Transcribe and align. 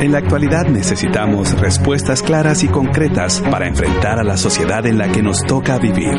En 0.00 0.12
la 0.12 0.18
actualidad 0.18 0.66
necesitamos 0.66 1.52
respuestas 1.60 2.22
claras 2.22 2.64
y 2.64 2.68
concretas 2.68 3.42
para 3.50 3.68
enfrentar 3.68 4.18
a 4.18 4.24
la 4.24 4.38
sociedad 4.38 4.86
en 4.86 4.96
la 4.96 5.12
que 5.12 5.22
nos 5.22 5.42
toca 5.42 5.78
vivir. 5.78 6.14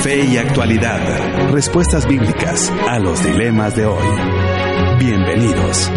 Fe 0.00 0.24
y 0.24 0.38
actualidad. 0.38 0.98
Respuestas 1.52 2.08
bíblicas 2.08 2.72
a 2.88 2.98
los 2.98 3.22
dilemas 3.22 3.76
de 3.76 3.84
hoy. 3.84 4.06
Bienvenidos. 4.98 5.90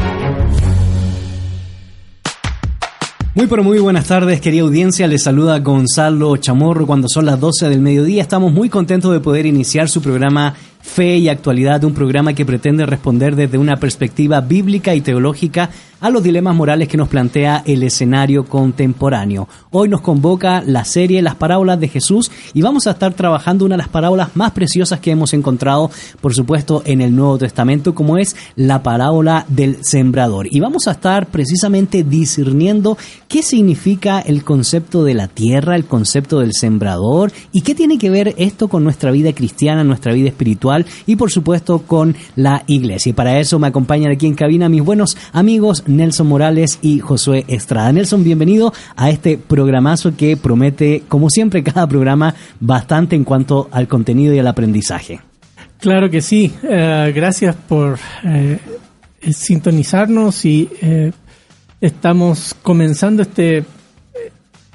Muy 3.33 3.47
pero 3.47 3.63
muy 3.63 3.79
buenas 3.79 4.07
tardes, 4.07 4.41
querida 4.41 4.63
audiencia. 4.63 5.07
Les 5.07 5.23
saluda 5.23 5.59
Gonzalo 5.59 6.35
Chamorro 6.35 6.85
cuando 6.85 7.07
son 7.07 7.25
las 7.25 7.39
12 7.39 7.69
del 7.69 7.79
mediodía. 7.79 8.21
Estamos 8.21 8.51
muy 8.51 8.67
contentos 8.67 9.13
de 9.13 9.21
poder 9.21 9.45
iniciar 9.45 9.87
su 9.87 10.01
programa 10.01 10.53
Fe 10.85 11.17
y 11.17 11.27
Actualidad, 11.27 11.83
un 11.83 11.93
programa 11.93 12.33
que 12.33 12.45
pretende 12.45 12.85
responder 12.85 13.35
desde 13.35 13.57
una 13.57 13.75
perspectiva 13.77 14.39
bíblica 14.39 14.95
y 14.95 15.01
teológica 15.01 15.69
a 15.99 16.09
los 16.09 16.23
dilemas 16.23 16.55
morales 16.55 16.87
que 16.87 16.97
nos 16.97 17.07
plantea 17.07 17.63
el 17.65 17.81
escenario 17.81 18.45
contemporáneo. 18.45 19.47
Hoy 19.71 19.89
nos 19.89 20.01
convoca 20.01 20.61
la 20.61 20.85
serie 20.85 21.21
Las 21.21 21.35
parábolas 21.35 21.79
de 21.79 21.87
Jesús 21.87 22.31
y 22.53 22.61
vamos 22.61 22.85
a 22.85 22.91
estar 22.91 23.13
trabajando 23.13 23.65
una 23.65 23.75
de 23.75 23.79
las 23.79 23.89
parábolas 23.89 24.35
más 24.35 24.51
preciosas 24.51 24.99
que 24.99 25.11
hemos 25.11 25.33
encontrado, 25.33 25.89
por 26.21 26.33
supuesto, 26.35 26.83
en 26.85 27.01
el 27.01 27.15
Nuevo 27.15 27.39
Testamento, 27.39 27.95
como 27.95 28.17
es 28.17 28.35
la 28.55 28.83
parábola 28.83 29.45
del 29.47 29.83
sembrador. 29.83 30.47
Y 30.51 30.59
vamos 30.59 30.87
a 30.87 30.91
estar 30.91 31.27
precisamente 31.27 32.03
discerniendo 32.03 32.97
qué 33.27 33.41
significa 33.41 34.19
el 34.19 34.43
concepto 34.43 35.03
de 35.03 35.15
la 35.15 35.27
tierra, 35.27 35.75
el 35.75 35.85
concepto 35.85 36.39
del 36.39 36.53
sembrador 36.53 37.31
y 37.51 37.61
qué 37.61 37.73
tiene 37.73 37.97
que 37.97 38.09
ver 38.09 38.35
esto 38.37 38.67
con 38.67 38.83
nuestra 38.83 39.11
vida 39.11 39.33
cristiana, 39.33 39.83
nuestra 39.83 40.13
vida 40.13 40.29
espiritual 40.29 40.74
y 41.05 41.15
por 41.15 41.31
supuesto 41.31 41.83
con 41.83 42.15
la 42.35 42.63
iglesia. 42.67 43.11
Y 43.11 43.13
para 43.13 43.39
eso 43.39 43.59
me 43.59 43.67
acompañan 43.67 44.11
aquí 44.11 44.25
en 44.25 44.33
cabina 44.33 44.67
mis 44.67 44.81
buenos 44.81 45.15
amigos 45.31 45.83
Nelson 45.85 46.27
Morales 46.27 46.79
y 46.81 46.99
Josué 46.99 47.45
Estrada. 47.47 47.91
Nelson, 47.91 48.23
bienvenido 48.23 48.73
a 48.95 49.09
este 49.09 49.37
programazo 49.37 50.15
que 50.17 50.35
promete, 50.35 51.03
como 51.07 51.29
siempre, 51.29 51.63
cada 51.63 51.87
programa 51.87 52.33
bastante 52.59 53.15
en 53.15 53.23
cuanto 53.23 53.69
al 53.71 53.87
contenido 53.87 54.33
y 54.33 54.39
al 54.39 54.47
aprendizaje. 54.47 55.19
Claro 55.79 56.09
que 56.09 56.21
sí. 56.21 56.51
Eh, 56.63 57.13
gracias 57.15 57.55
por 57.55 57.99
eh, 58.23 58.57
sintonizarnos 59.31 60.45
y 60.45 60.69
eh, 60.81 61.11
estamos 61.79 62.55
comenzando 62.61 63.21
este 63.21 63.63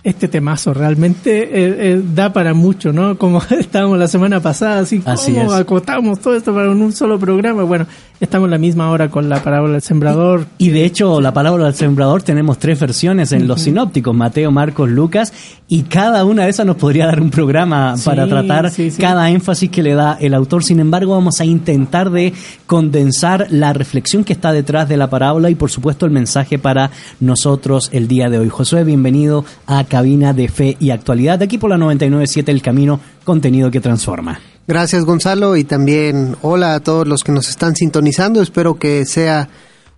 este 0.02 0.28
temazo 0.28 0.72
realmente 0.72 1.42
eh, 1.42 1.92
eh, 1.92 2.02
da 2.14 2.32
para 2.32 2.54
mucho, 2.54 2.92
¿no? 2.92 3.18
Como 3.18 3.42
estábamos 3.50 3.98
la 3.98 4.08
semana 4.08 4.40
pasada, 4.40 4.80
así, 4.80 5.02
Así 5.04 5.32
¿cómo 5.34 5.52
es. 5.54 5.60
acotamos 5.60 6.20
todo 6.20 6.34
esto 6.34 6.54
para 6.54 6.70
un 6.70 6.92
solo 6.92 7.18
programa? 7.18 7.62
Bueno, 7.64 7.86
estamos 8.18 8.46
en 8.46 8.52
la 8.52 8.58
misma 8.58 8.90
hora 8.90 9.10
con 9.10 9.28
la 9.28 9.42
parábola 9.42 9.74
del 9.74 9.82
sembrador. 9.82 10.46
Y 10.58 10.70
de 10.70 10.84
hecho, 10.84 11.20
la 11.20 11.32
palabra 11.32 11.64
del 11.64 11.74
sembrador 11.74 12.22
tenemos 12.22 12.58
tres 12.58 12.80
versiones 12.80 13.32
en 13.32 13.46
los 13.46 13.62
sinópticos, 13.62 14.14
Mateo, 14.14 14.50
Marcos, 14.50 14.88
Lucas, 14.88 15.32
y 15.68 15.82
cada 15.82 16.24
una 16.24 16.44
de 16.44 16.50
esas 16.50 16.66
nos 16.66 16.76
podría 16.76 17.06
dar 17.06 17.20
un 17.20 17.30
programa 17.30 17.96
Sí, 17.96 18.04
para 18.04 18.26
tratar 18.26 18.70
sí, 18.70 18.90
sí. 18.90 19.00
cada 19.00 19.30
énfasis 19.30 19.70
que 19.70 19.82
le 19.82 19.94
da 19.94 20.16
el 20.20 20.34
autor. 20.34 20.64
Sin 20.64 20.80
embargo, 20.80 21.12
vamos 21.12 21.40
a 21.40 21.44
intentar 21.44 22.10
de 22.10 22.32
condensar 22.66 23.46
la 23.50 23.72
reflexión 23.72 24.24
que 24.24 24.32
está 24.32 24.52
detrás 24.52 24.88
de 24.88 24.96
la 24.96 25.10
parábola 25.10 25.50
y 25.50 25.54
por 25.54 25.70
supuesto 25.70 26.06
el 26.06 26.12
mensaje 26.12 26.58
para 26.58 26.90
nosotros 27.20 27.90
el 27.92 28.08
día 28.08 28.30
de 28.30 28.38
hoy. 28.38 28.48
Josué, 28.48 28.84
bienvenido 28.84 29.44
a 29.66 29.84
Cabina 29.90 30.32
de 30.32 30.48
Fe 30.48 30.78
y 30.80 30.88
Actualidad, 30.88 31.42
aquí 31.42 31.58
por 31.58 31.68
la 31.68 31.76
997 31.76 32.50
El 32.50 32.62
Camino, 32.62 33.00
contenido 33.24 33.70
que 33.70 33.80
transforma. 33.80 34.40
Gracias 34.66 35.04
Gonzalo 35.04 35.56
y 35.56 35.64
también 35.64 36.36
hola 36.40 36.74
a 36.74 36.80
todos 36.80 37.06
los 37.06 37.24
que 37.24 37.32
nos 37.32 37.50
están 37.50 37.76
sintonizando. 37.76 38.40
Espero 38.40 38.78
que 38.78 39.04
sea 39.04 39.48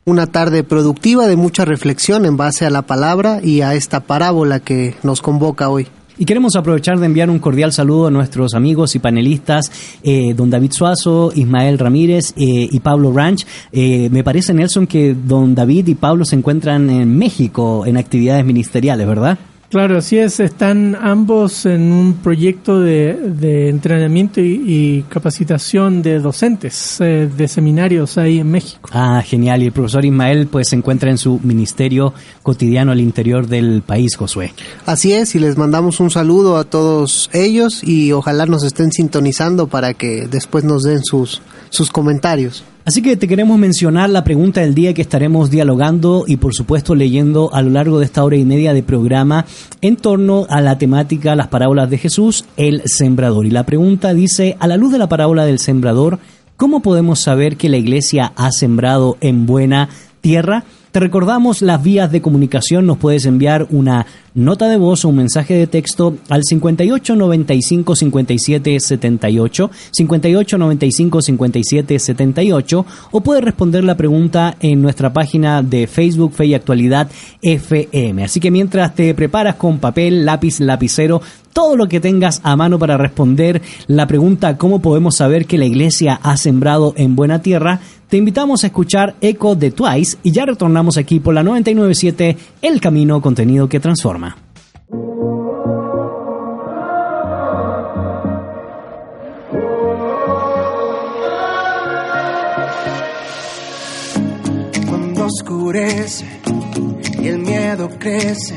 una 0.04 0.26
tarde 0.26 0.64
productiva 0.64 1.26
de 1.26 1.36
mucha 1.36 1.64
reflexión 1.64 2.25
en 2.25 2.36
base 2.36 2.66
a 2.66 2.70
la 2.70 2.82
palabra 2.82 3.41
y 3.42 3.60
a 3.60 3.75
esta 3.75 4.00
parábola 4.00 4.60
que 4.60 4.97
nos 5.02 5.22
convoca 5.22 5.69
hoy. 5.69 5.86
Y 6.19 6.25
queremos 6.25 6.56
aprovechar 6.56 6.98
de 6.98 7.06
enviar 7.06 7.31
un 7.31 7.38
cordial 7.38 7.72
saludo 7.72 8.06
a 8.06 8.10
nuestros 8.10 8.54
amigos 8.54 8.94
y 8.94 8.98
panelistas, 8.98 9.70
eh, 10.02 10.34
don 10.34 10.50
David 10.50 10.72
Suazo, 10.72 11.32
Ismael 11.34 11.78
Ramírez 11.78 12.32
eh, 12.36 12.69
y 12.70 12.81
Pablo 12.81 13.12
Ranch. 13.12 13.47
Eh, 13.72 14.08
me 14.10 14.22
parece, 14.22 14.52
Nelson, 14.54 14.86
que 14.86 15.14
don 15.14 15.54
David 15.54 15.88
y 15.88 15.94
Pablo 15.94 16.25
se 16.25 16.36
encuentran 16.36 16.91
en 16.91 17.16
México 17.16 17.86
en 17.86 17.97
actividades 17.97 18.44
ministeriales, 18.44 19.06
¿verdad? 19.06 19.38
Claro, 19.72 19.96
así 19.96 20.18
es, 20.18 20.38
están 20.38 20.94
ambos 21.00 21.64
en 21.64 21.92
un 21.92 22.12
proyecto 22.22 22.78
de, 22.78 23.14
de 23.14 23.70
entrenamiento 23.70 24.42
y, 24.42 24.62
y 24.66 25.02
capacitación 25.08 26.02
de 26.02 26.18
docentes 26.18 27.00
eh, 27.00 27.26
de 27.34 27.48
seminarios 27.48 28.18
ahí 28.18 28.40
en 28.40 28.50
México. 28.50 28.90
Ah, 28.92 29.22
genial. 29.24 29.62
Y 29.62 29.66
el 29.68 29.72
profesor 29.72 30.04
Ismael 30.04 30.46
pues 30.48 30.68
se 30.68 30.76
encuentra 30.76 31.08
en 31.08 31.16
su 31.16 31.40
ministerio 31.42 32.12
cotidiano 32.42 32.92
al 32.92 33.00
interior 33.00 33.46
del 33.46 33.80
país, 33.80 34.14
Josué. 34.14 34.52
Así 34.84 35.14
es, 35.14 35.34
y 35.36 35.38
les 35.38 35.56
mandamos 35.56 36.00
un 36.00 36.10
saludo 36.10 36.58
a 36.58 36.64
todos 36.64 37.30
ellos 37.32 37.82
y 37.82 38.12
ojalá 38.12 38.44
nos 38.44 38.64
estén 38.64 38.92
sintonizando 38.92 39.68
para 39.68 39.94
que 39.94 40.28
después 40.30 40.64
nos 40.64 40.82
den 40.82 41.02
sus, 41.02 41.40
sus 41.70 41.90
comentarios. 41.90 42.62
Así 42.84 43.00
que 43.00 43.16
te 43.16 43.28
queremos 43.28 43.60
mencionar 43.60 44.10
la 44.10 44.25
pregunta 44.25 44.60
del 44.60 44.75
día 44.75 44.93
que 44.93 45.03
estaremos 45.03 45.50
dialogando 45.50 46.25
y 46.26 46.37
por 46.37 46.53
supuesto 46.53 46.97
leyendo 46.97 47.54
a 47.54 47.62
lo 47.62 47.70
largo 47.70 48.00
de 48.00 48.06
esta 48.06 48.25
hora 48.25 48.37
y 48.37 48.44
media 48.44 48.75
de 48.75 48.82
programa 48.82 49.47
en 49.82 49.94
torno 49.97 50.47
a 50.48 50.60
la 50.60 50.78
temática 50.78 51.37
las 51.37 51.47
parábolas 51.47 51.91
de 51.91 51.98
Jesús, 51.98 52.44
el 52.56 52.82
sembrador. 52.87 53.47
Y 53.47 53.50
la 53.50 53.65
pregunta 53.65 54.15
dice, 54.15 54.56
a 54.59 54.66
la 54.66 54.76
luz 54.76 54.91
de 54.91 54.98
la 54.98 55.09
parábola 55.09 55.47
del 55.47 55.60
sembrador, 55.60 56.19
¿cómo 56.56 56.82
podemos 56.82 57.20
saber 57.20 57.56
que 57.56 57.69
la 57.69 57.76
iglesia 57.76 58.32
ha 58.34 58.50
sembrado 58.50 59.16
en 59.20 59.47
buena 59.47 59.88
tierra? 60.20 60.64
Te 60.92 61.00
recordamos 61.00 61.62
las 61.62 61.82
vías 61.82 62.12
de 62.12 62.20
comunicación, 62.20 62.84
nos 62.84 62.98
puedes 62.98 63.25
enviar 63.25 63.66
una 63.70 64.04
nota 64.34 64.69
de 64.69 64.76
voz 64.76 65.06
o 65.06 65.08
un 65.08 65.16
mensaje 65.16 65.54
de 65.54 65.66
texto 65.66 66.19
al 66.28 66.42
58 66.44 67.16
95 67.16 67.97
57 67.97 68.78
78, 68.78 69.70
58 69.91 70.58
95 70.58 71.22
57 71.22 71.98
78 71.98 72.86
o 73.10 73.20
puedes 73.22 73.42
responder 73.42 73.84
la 73.84 73.97
pregunta 73.97 74.54
en 74.60 74.82
nuestra 74.82 75.14
página 75.14 75.62
de 75.62 75.86
Facebook 75.86 76.34
Fe 76.34 76.44
y 76.44 76.54
Actualidad 76.54 77.10
FM. 77.41 78.25
Así 78.25 78.38
que 78.38 78.50
mientras 78.50 78.94
te 78.94 79.14
preparas 79.14 79.54
con 79.54 79.78
papel, 79.78 80.26
lápiz, 80.26 80.60
lapicero, 80.60 81.22
todo 81.54 81.75
lo 81.75 81.88
que 81.88 82.00
tengas 82.00 82.41
a 82.44 82.54
mano 82.54 82.78
para 82.78 82.98
responder 82.98 83.62
la 83.86 84.06
pregunta 84.06 84.58
¿cómo 84.58 84.82
podemos 84.82 85.16
saber 85.16 85.47
que 85.47 85.58
la 85.58 85.64
iglesia 85.64 86.20
ha 86.22 86.36
sembrado 86.36 86.92
en 86.98 87.16
buena 87.16 87.41
tierra? 87.41 87.81
Te 88.12 88.18
invitamos 88.18 88.62
a 88.62 88.66
escuchar 88.66 89.14
Echo 89.22 89.54
de 89.54 89.70
Twice 89.70 90.18
y 90.22 90.32
ya 90.32 90.44
retornamos 90.44 90.98
aquí 90.98 91.18
por 91.18 91.32
la 91.32 91.42
997 91.42 92.36
El 92.60 92.78
Camino 92.78 93.22
Contenido 93.22 93.70
que 93.70 93.80
Transforma. 93.80 94.36
Cuando 104.86 105.24
oscurece 105.24 106.26
y 107.19 107.28
el 107.28 107.38
miedo 107.38 107.88
crece, 107.98 108.56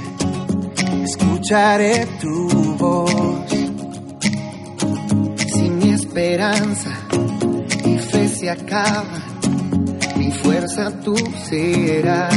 escucharé 1.02 2.06
tu 2.20 2.76
voz. 2.76 3.10
Si 5.48 5.70
mi 5.70 5.92
esperanza 5.92 6.92
y 7.86 7.98
fe 8.00 8.28
se 8.28 8.50
acaban, 8.50 9.24
mi 9.30 9.35
fuerza 10.44 10.92
tú 11.04 11.16
serás. 11.48 12.34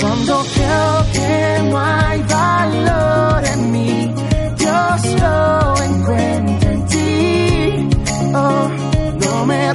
Cuando 0.00 0.44
creo 0.54 1.06
que 1.12 1.70
no 1.70 1.78
hay 1.78 2.22
valor 2.22 3.44
en 3.44 3.72
mí, 3.72 4.14
Dios 4.58 5.20
lo 5.20 5.82
encuentra 5.82 6.72
en 6.72 6.86
ti. 6.86 7.88
Oh, 8.34 8.68
no 9.20 9.46
me 9.46 9.72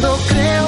Cuando 0.00 0.16
creo 0.28 0.67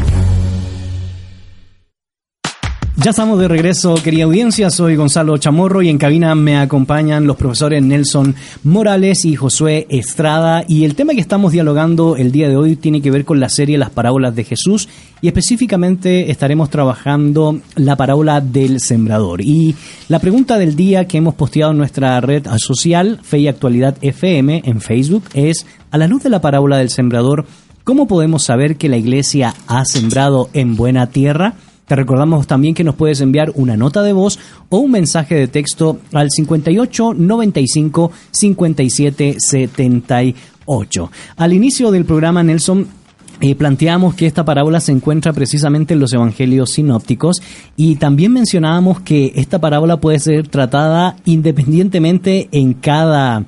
Ya 3.03 3.09
estamos 3.09 3.39
de 3.39 3.47
regreso, 3.47 3.95
querida 3.95 4.25
audiencia. 4.25 4.69
Soy 4.69 4.95
Gonzalo 4.95 5.35
Chamorro 5.37 5.81
y 5.81 5.89
en 5.89 5.97
cabina 5.97 6.35
me 6.35 6.57
acompañan 6.57 7.25
los 7.25 7.35
profesores 7.35 7.81
Nelson 7.81 8.35
Morales 8.63 9.25
y 9.25 9.35
Josué 9.35 9.87
Estrada. 9.89 10.63
Y 10.67 10.85
el 10.85 10.93
tema 10.93 11.13
que 11.15 11.19
estamos 11.19 11.51
dialogando 11.51 12.15
el 12.15 12.31
día 12.31 12.47
de 12.47 12.57
hoy 12.57 12.75
tiene 12.75 13.01
que 13.01 13.09
ver 13.09 13.25
con 13.25 13.39
la 13.39 13.49
serie 13.49 13.79
Las 13.79 13.89
Parábolas 13.89 14.35
de 14.35 14.43
Jesús 14.43 14.87
y 15.19 15.27
específicamente 15.27 16.29
estaremos 16.29 16.69
trabajando 16.69 17.59
la 17.75 17.95
parábola 17.95 18.39
del 18.39 18.79
sembrador. 18.79 19.41
Y 19.41 19.73
la 20.07 20.19
pregunta 20.19 20.59
del 20.59 20.75
día 20.75 21.07
que 21.07 21.17
hemos 21.17 21.33
posteado 21.33 21.71
en 21.71 21.79
nuestra 21.79 22.21
red 22.21 22.45
social, 22.57 23.19
Fe 23.23 23.39
y 23.39 23.47
Actualidad 23.47 23.97
FM, 24.01 24.61
en 24.63 24.79
Facebook, 24.79 25.23
es, 25.33 25.65
a 25.89 25.97
la 25.97 26.05
luz 26.05 26.21
de 26.21 26.29
la 26.29 26.41
parábola 26.41 26.77
del 26.77 26.91
sembrador, 26.91 27.47
¿cómo 27.83 28.07
podemos 28.07 28.43
saber 28.43 28.77
que 28.77 28.89
la 28.89 28.97
iglesia 28.97 29.55
ha 29.65 29.85
sembrado 29.85 30.51
en 30.53 30.75
buena 30.75 31.07
tierra? 31.07 31.55
Te 31.85 31.95
recordamos 31.95 32.47
también 32.47 32.73
que 32.73 32.83
nos 32.83 32.95
puedes 32.95 33.21
enviar 33.21 33.51
una 33.55 33.75
nota 33.75 34.01
de 34.01 34.13
voz 34.13 34.39
o 34.69 34.77
un 34.77 34.91
mensaje 34.91 35.35
de 35.35 35.47
texto 35.47 35.99
al 36.13 36.29
58 36.29 37.13
95 37.13 38.11
57 38.31 39.35
78. 39.39 41.11
Al 41.35 41.53
inicio 41.53 41.91
del 41.91 42.05
programa, 42.05 42.43
Nelson, 42.43 42.87
eh, 43.43 43.55
planteamos 43.55 44.13
que 44.13 44.27
esta 44.27 44.45
parábola 44.45 44.79
se 44.79 44.91
encuentra 44.91 45.33
precisamente 45.33 45.95
en 45.95 45.99
los 45.99 46.13
evangelios 46.13 46.73
sinópticos 46.73 47.41
y 47.75 47.95
también 47.95 48.31
mencionábamos 48.33 49.01
que 49.01 49.33
esta 49.35 49.59
parábola 49.59 49.97
puede 49.97 50.19
ser 50.19 50.47
tratada 50.47 51.15
independientemente 51.25 52.49
en 52.51 52.75
cada 52.75 53.45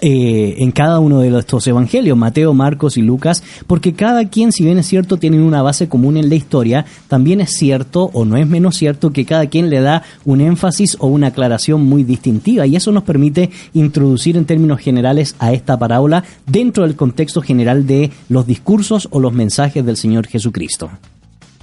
eh, 0.00 0.56
en 0.58 0.72
cada 0.72 0.98
uno 0.98 1.20
de 1.20 1.38
estos 1.38 1.66
evangelios, 1.66 2.18
Mateo, 2.18 2.52
Marcos 2.52 2.98
y 2.98 3.02
Lucas, 3.02 3.42
porque 3.66 3.94
cada 3.94 4.28
quien, 4.28 4.52
si 4.52 4.64
bien 4.64 4.78
es 4.78 4.86
cierto, 4.86 5.16
tienen 5.16 5.40
una 5.40 5.62
base 5.62 5.88
común 5.88 6.18
en 6.18 6.28
la 6.28 6.34
historia, 6.34 6.84
también 7.08 7.40
es 7.40 7.56
cierto, 7.56 8.10
o 8.12 8.24
no 8.24 8.36
es 8.36 8.46
menos 8.46 8.76
cierto, 8.76 9.12
que 9.12 9.24
cada 9.24 9.46
quien 9.46 9.70
le 9.70 9.80
da 9.80 10.02
un 10.24 10.42
énfasis 10.42 10.96
o 11.00 11.06
una 11.06 11.28
aclaración 11.28 11.84
muy 11.84 12.04
distintiva, 12.04 12.66
y 12.66 12.76
eso 12.76 12.92
nos 12.92 13.04
permite 13.04 13.50
introducir 13.72 14.36
en 14.36 14.44
términos 14.44 14.80
generales 14.80 15.34
a 15.38 15.52
esta 15.52 15.78
parábola 15.78 16.24
dentro 16.46 16.84
del 16.84 16.94
contexto 16.94 17.40
general 17.40 17.86
de 17.86 18.10
los 18.28 18.46
discursos 18.46 19.08
o 19.10 19.20
los 19.20 19.32
mensajes 19.32 19.84
del 19.84 19.96
Señor 19.96 20.26
Jesucristo. 20.26 20.90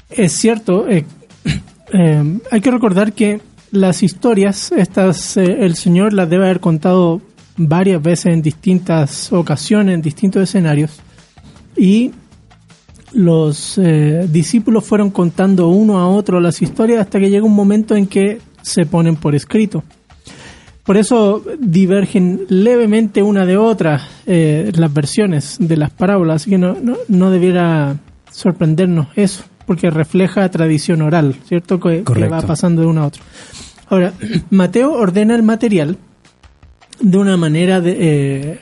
Es 0.10 0.34
cierto, 0.34 0.90
eh, 0.90 1.06
eh, 1.94 2.40
hay 2.50 2.62
que 2.62 2.72
recordar 2.72 3.14
que 3.14 3.42
las 3.72 4.02
historias, 4.04 4.72
estas, 4.72 5.38
el 5.38 5.76
Señor 5.76 6.14
las 6.14 6.30
debe 6.30 6.46
haber 6.46 6.60
contado 6.60 7.22
varias 7.58 8.02
veces 8.02 8.28
en 8.28 8.42
distintas 8.42 9.32
ocasiones, 9.32 9.96
en 9.96 10.02
distintos 10.02 10.44
escenarios, 10.44 11.00
y 11.76 12.12
los 13.14 13.78
eh, 13.78 14.28
discípulos 14.30 14.86
fueron 14.86 15.12
contando 15.12 15.68
uno 15.68 16.00
a 16.00 16.08
otro 16.08 16.40
las 16.40 16.62
historias 16.62 17.02
hasta 17.02 17.20
que 17.20 17.30
llega 17.30 17.46
un 17.46 17.56
momento 17.56 17.96
en 17.96 18.08
que 18.08 18.40
se 18.62 18.86
ponen 18.86 19.16
por 19.16 19.36
escrito. 19.36 19.84
Por 20.84 20.98
eso 20.98 21.44
divergen 21.60 22.42
levemente 22.50 23.24
una 23.24 23.46
de 23.46 23.56
otra 23.56 24.06
eh, 24.26 24.72
las 24.76 24.94
versiones 24.94 25.56
de 25.60 25.78
las 25.78 25.92
parábolas, 25.92 26.42
así 26.42 26.50
que 26.50 26.58
no, 26.58 26.76
no, 26.82 26.98
no 27.08 27.32
debiera 27.32 27.98
sorprendernos 28.32 29.08
eso, 29.16 29.44
porque 29.66 29.90
refleja 29.90 30.50
tradición 30.50 31.02
oral, 31.02 31.36
¿cierto? 31.48 31.80
Que, 31.80 32.04
va 32.04 32.42
pasando 32.42 32.82
de 32.82 32.88
uno 32.88 33.04
a 33.04 33.08
otro. 33.08 33.24
Ahora, 33.88 34.14
Mateo 34.50 34.92
ordena 34.92 35.36
el 35.36 35.44
material 35.44 35.98
de 37.04 37.18
una 37.18 37.38
manera 37.38 37.82
de, 37.82 38.60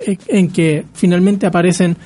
eh, 0.00 0.16
en 0.28 0.48
que 0.50 0.84
finalmente 0.92 1.46
aparecen 1.46 1.96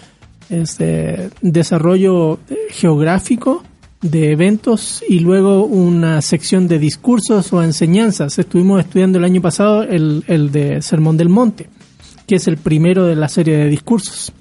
este 0.50 1.30
desarrollo 1.42 2.35
eh, 2.49 2.57
geográfico 2.71 3.62
de 4.00 4.30
eventos 4.33 5.02
y 5.09 5.18
luego 5.21 5.64
una 5.64 6.23
sección 6.23 6.68
de 6.68 6.78
discursos 6.78 7.52
o 7.52 7.62
enseñanzas. 7.62 8.38
Estuvimos 8.38 8.80
estudiando 8.80 9.18
el 9.18 9.25
año 9.25 9.40
pasado 9.42 9.83
el, 9.83 10.25
el 10.28 10.52
de 10.52 10.80
Sermón 10.83 11.16
del 11.16 11.28
Monte, 11.28 11.68
que 12.26 12.37
es 12.37 12.47
el 12.47 12.59
primero 12.59 13.07
de 13.07 13.16
la 13.16 13.28
serie 13.28 13.57
de 13.57 13.68
discursos. 13.68 14.33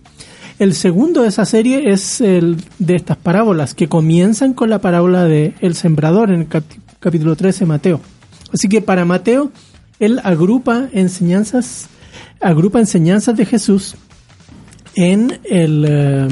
El 0.60 0.74
segundo 0.74 1.22
de 1.22 1.30
esa 1.30 1.46
serie 1.46 1.92
es 1.92 2.20
el 2.22 2.58
de 2.80 2.96
estas 2.96 3.18
parábolas, 3.18 3.74
que 3.74 3.88
comienzan 3.88 4.54
con 4.54 4.70
la 4.70 4.80
parábola 4.80 5.24
de 5.26 5.54
El 5.62 5.76
Sembrador 5.76 6.30
en 6.32 6.42
el 6.42 6.48
cap- 6.48 6.64
capítulo 7.00 7.36
13 7.36 7.60
de 7.62 7.66
Mateo. 7.68 8.02
Así 8.54 8.68
que 8.68 8.82
para 8.82 9.06
Mateo, 9.06 9.52
él 10.00 10.20
agrupa 10.24 10.90
enseñanzas, 10.92 11.88
agrupa 12.40 12.80
enseñanzas 12.80 13.36
de 13.36 13.46
Jesús 13.46 13.96
en 14.96 15.40
el, 15.44 15.86
eh, 15.88 16.28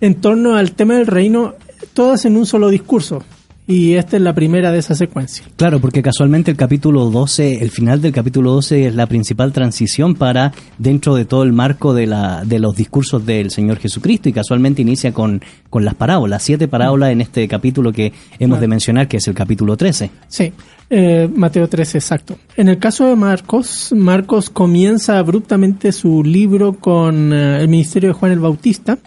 en 0.00 0.14
torno 0.20 0.56
al 0.56 0.72
tema 0.72 0.94
del 0.94 1.06
reino, 1.06 1.54
todas 1.92 2.24
en 2.24 2.36
un 2.36 2.46
solo 2.46 2.68
discurso. 2.68 3.22
Y 3.66 3.94
esta 3.94 4.16
es 4.16 4.22
la 4.22 4.34
primera 4.34 4.70
de 4.70 4.78
esa 4.78 4.94
secuencia. 4.94 5.46
Claro, 5.56 5.80
porque 5.80 6.02
casualmente 6.02 6.50
el 6.50 6.56
capítulo 6.56 7.06
12, 7.10 7.62
el 7.62 7.70
final 7.70 8.02
del 8.02 8.12
capítulo 8.12 8.52
12 8.52 8.88
es 8.88 8.94
la 8.94 9.06
principal 9.06 9.52
transición 9.52 10.16
para 10.16 10.52
dentro 10.76 11.14
de 11.14 11.24
todo 11.24 11.44
el 11.44 11.54
marco 11.54 11.94
de, 11.94 12.06
la, 12.06 12.44
de 12.44 12.58
los 12.58 12.76
discursos 12.76 13.24
del 13.24 13.50
Señor 13.50 13.78
Jesucristo 13.78 14.28
y 14.28 14.34
casualmente 14.34 14.82
inicia 14.82 15.14
con, 15.14 15.40
con 15.70 15.82
las 15.82 15.94
parábolas, 15.94 16.42
siete 16.42 16.68
parábolas 16.68 17.12
en 17.12 17.22
este 17.22 17.48
capítulo 17.48 17.90
que 17.90 18.12
hemos 18.38 18.60
de 18.60 18.68
mencionar, 18.68 19.08
que 19.08 19.16
es 19.16 19.28
el 19.28 19.34
capítulo 19.34 19.78
13. 19.78 20.10
Sí, 20.28 20.52
eh, 20.90 21.30
Mateo 21.34 21.66
13, 21.66 21.96
exacto. 21.96 22.38
En 22.58 22.68
el 22.68 22.78
caso 22.78 23.08
de 23.08 23.16
Marcos, 23.16 23.94
Marcos 23.96 24.50
comienza 24.50 25.18
abruptamente 25.18 25.90
su 25.92 26.22
libro 26.22 26.74
con 26.74 27.32
eh, 27.32 27.62
el 27.62 27.68
ministerio 27.68 28.10
de 28.10 28.12
Juan 28.12 28.32
el 28.32 28.40
Bautista 28.40 28.98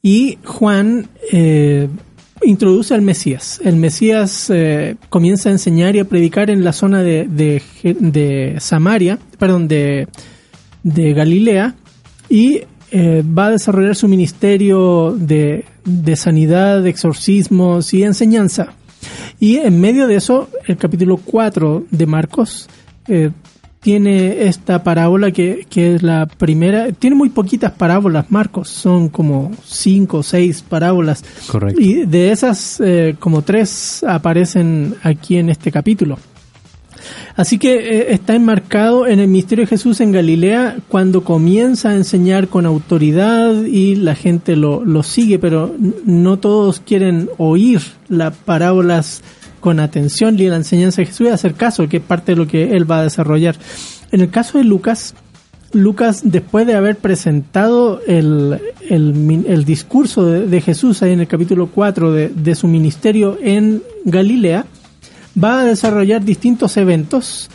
y 0.00 0.38
Juan 0.44 1.08
eh, 1.32 1.88
introduce 2.42 2.94
al 2.94 3.02
Mesías. 3.02 3.60
El 3.64 3.76
Mesías 3.76 4.50
eh, 4.50 4.96
comienza 5.08 5.48
a 5.48 5.52
enseñar 5.52 5.96
y 5.96 6.00
a 6.00 6.04
predicar 6.04 6.50
en 6.50 6.64
la 6.64 6.72
zona 6.72 7.02
de, 7.02 7.26
de, 7.82 8.56
Samaria, 8.58 9.18
perdón, 9.38 9.68
de, 9.68 10.08
de 10.82 11.12
Galilea 11.14 11.74
y 12.28 12.62
eh, 12.90 13.22
va 13.26 13.46
a 13.46 13.50
desarrollar 13.50 13.96
su 13.96 14.08
ministerio 14.08 15.16
de, 15.18 15.64
de 15.84 16.16
sanidad, 16.16 16.82
de 16.82 16.90
exorcismos 16.90 17.92
y 17.94 18.04
enseñanza. 18.04 18.74
Y 19.38 19.56
en 19.56 19.80
medio 19.80 20.06
de 20.06 20.16
eso, 20.16 20.48
el 20.66 20.76
capítulo 20.76 21.16
4 21.16 21.86
de 21.90 22.06
Marcos 22.06 22.68
eh, 23.08 23.30
tiene 23.84 24.46
esta 24.46 24.82
parábola 24.82 25.30
que, 25.30 25.66
que 25.68 25.94
es 25.94 26.02
la 26.02 26.24
primera. 26.24 26.90
Tiene 26.92 27.16
muy 27.16 27.28
poquitas 27.28 27.70
parábolas, 27.70 28.30
Marcos. 28.30 28.70
Son 28.70 29.10
como 29.10 29.50
cinco 29.62 30.18
o 30.18 30.22
seis 30.22 30.62
parábolas. 30.62 31.22
Correcto. 31.46 31.78
Y 31.78 32.06
de 32.06 32.32
esas, 32.32 32.80
eh, 32.82 33.14
como 33.18 33.42
tres 33.42 34.02
aparecen 34.02 34.94
aquí 35.02 35.36
en 35.36 35.50
este 35.50 35.70
capítulo. 35.70 36.16
Así 37.36 37.58
que 37.58 37.74
eh, 37.74 38.06
está 38.14 38.34
enmarcado 38.34 39.06
en 39.06 39.20
el 39.20 39.28
misterio 39.28 39.64
de 39.64 39.68
Jesús 39.68 40.00
en 40.00 40.12
Galilea 40.12 40.78
cuando 40.88 41.22
comienza 41.22 41.90
a 41.90 41.94
enseñar 41.94 42.48
con 42.48 42.64
autoridad 42.64 43.64
y 43.64 43.96
la 43.96 44.14
gente 44.14 44.56
lo, 44.56 44.82
lo 44.82 45.02
sigue, 45.02 45.38
pero 45.38 45.74
no 46.06 46.38
todos 46.38 46.80
quieren 46.80 47.28
oír 47.36 47.82
las 48.08 48.34
parábolas 48.34 49.22
con 49.64 49.80
atención 49.80 50.38
y 50.38 50.46
la 50.46 50.56
enseñanza 50.56 51.00
de 51.00 51.06
Jesús 51.06 51.26
y 51.26 51.30
hacer 51.30 51.54
caso, 51.54 51.88
que 51.88 51.96
es 51.96 52.02
parte 52.02 52.32
de 52.32 52.36
lo 52.36 52.46
que 52.46 52.72
él 52.72 52.88
va 52.88 52.98
a 52.98 53.04
desarrollar. 53.04 53.56
En 54.12 54.20
el 54.20 54.28
caso 54.28 54.58
de 54.58 54.64
Lucas, 54.64 55.14
Lucas, 55.72 56.20
después 56.22 56.66
de 56.66 56.74
haber 56.74 56.96
presentado 56.96 58.02
el, 58.06 58.60
el, 58.90 59.64
discurso 59.64 60.26
de, 60.26 60.60
Jesús 60.60 61.02
ahí 61.02 61.12
en 61.12 61.20
el 61.20 61.26
capítulo 61.26 61.68
4 61.68 62.12
de, 62.12 62.28
de 62.28 62.54
su 62.54 62.68
ministerio 62.68 63.38
en 63.40 63.82
Galilea, 64.04 64.66
va 65.42 65.60
a 65.60 65.64
desarrollar 65.64 66.22
distintos 66.22 66.76
eventos 66.76 67.48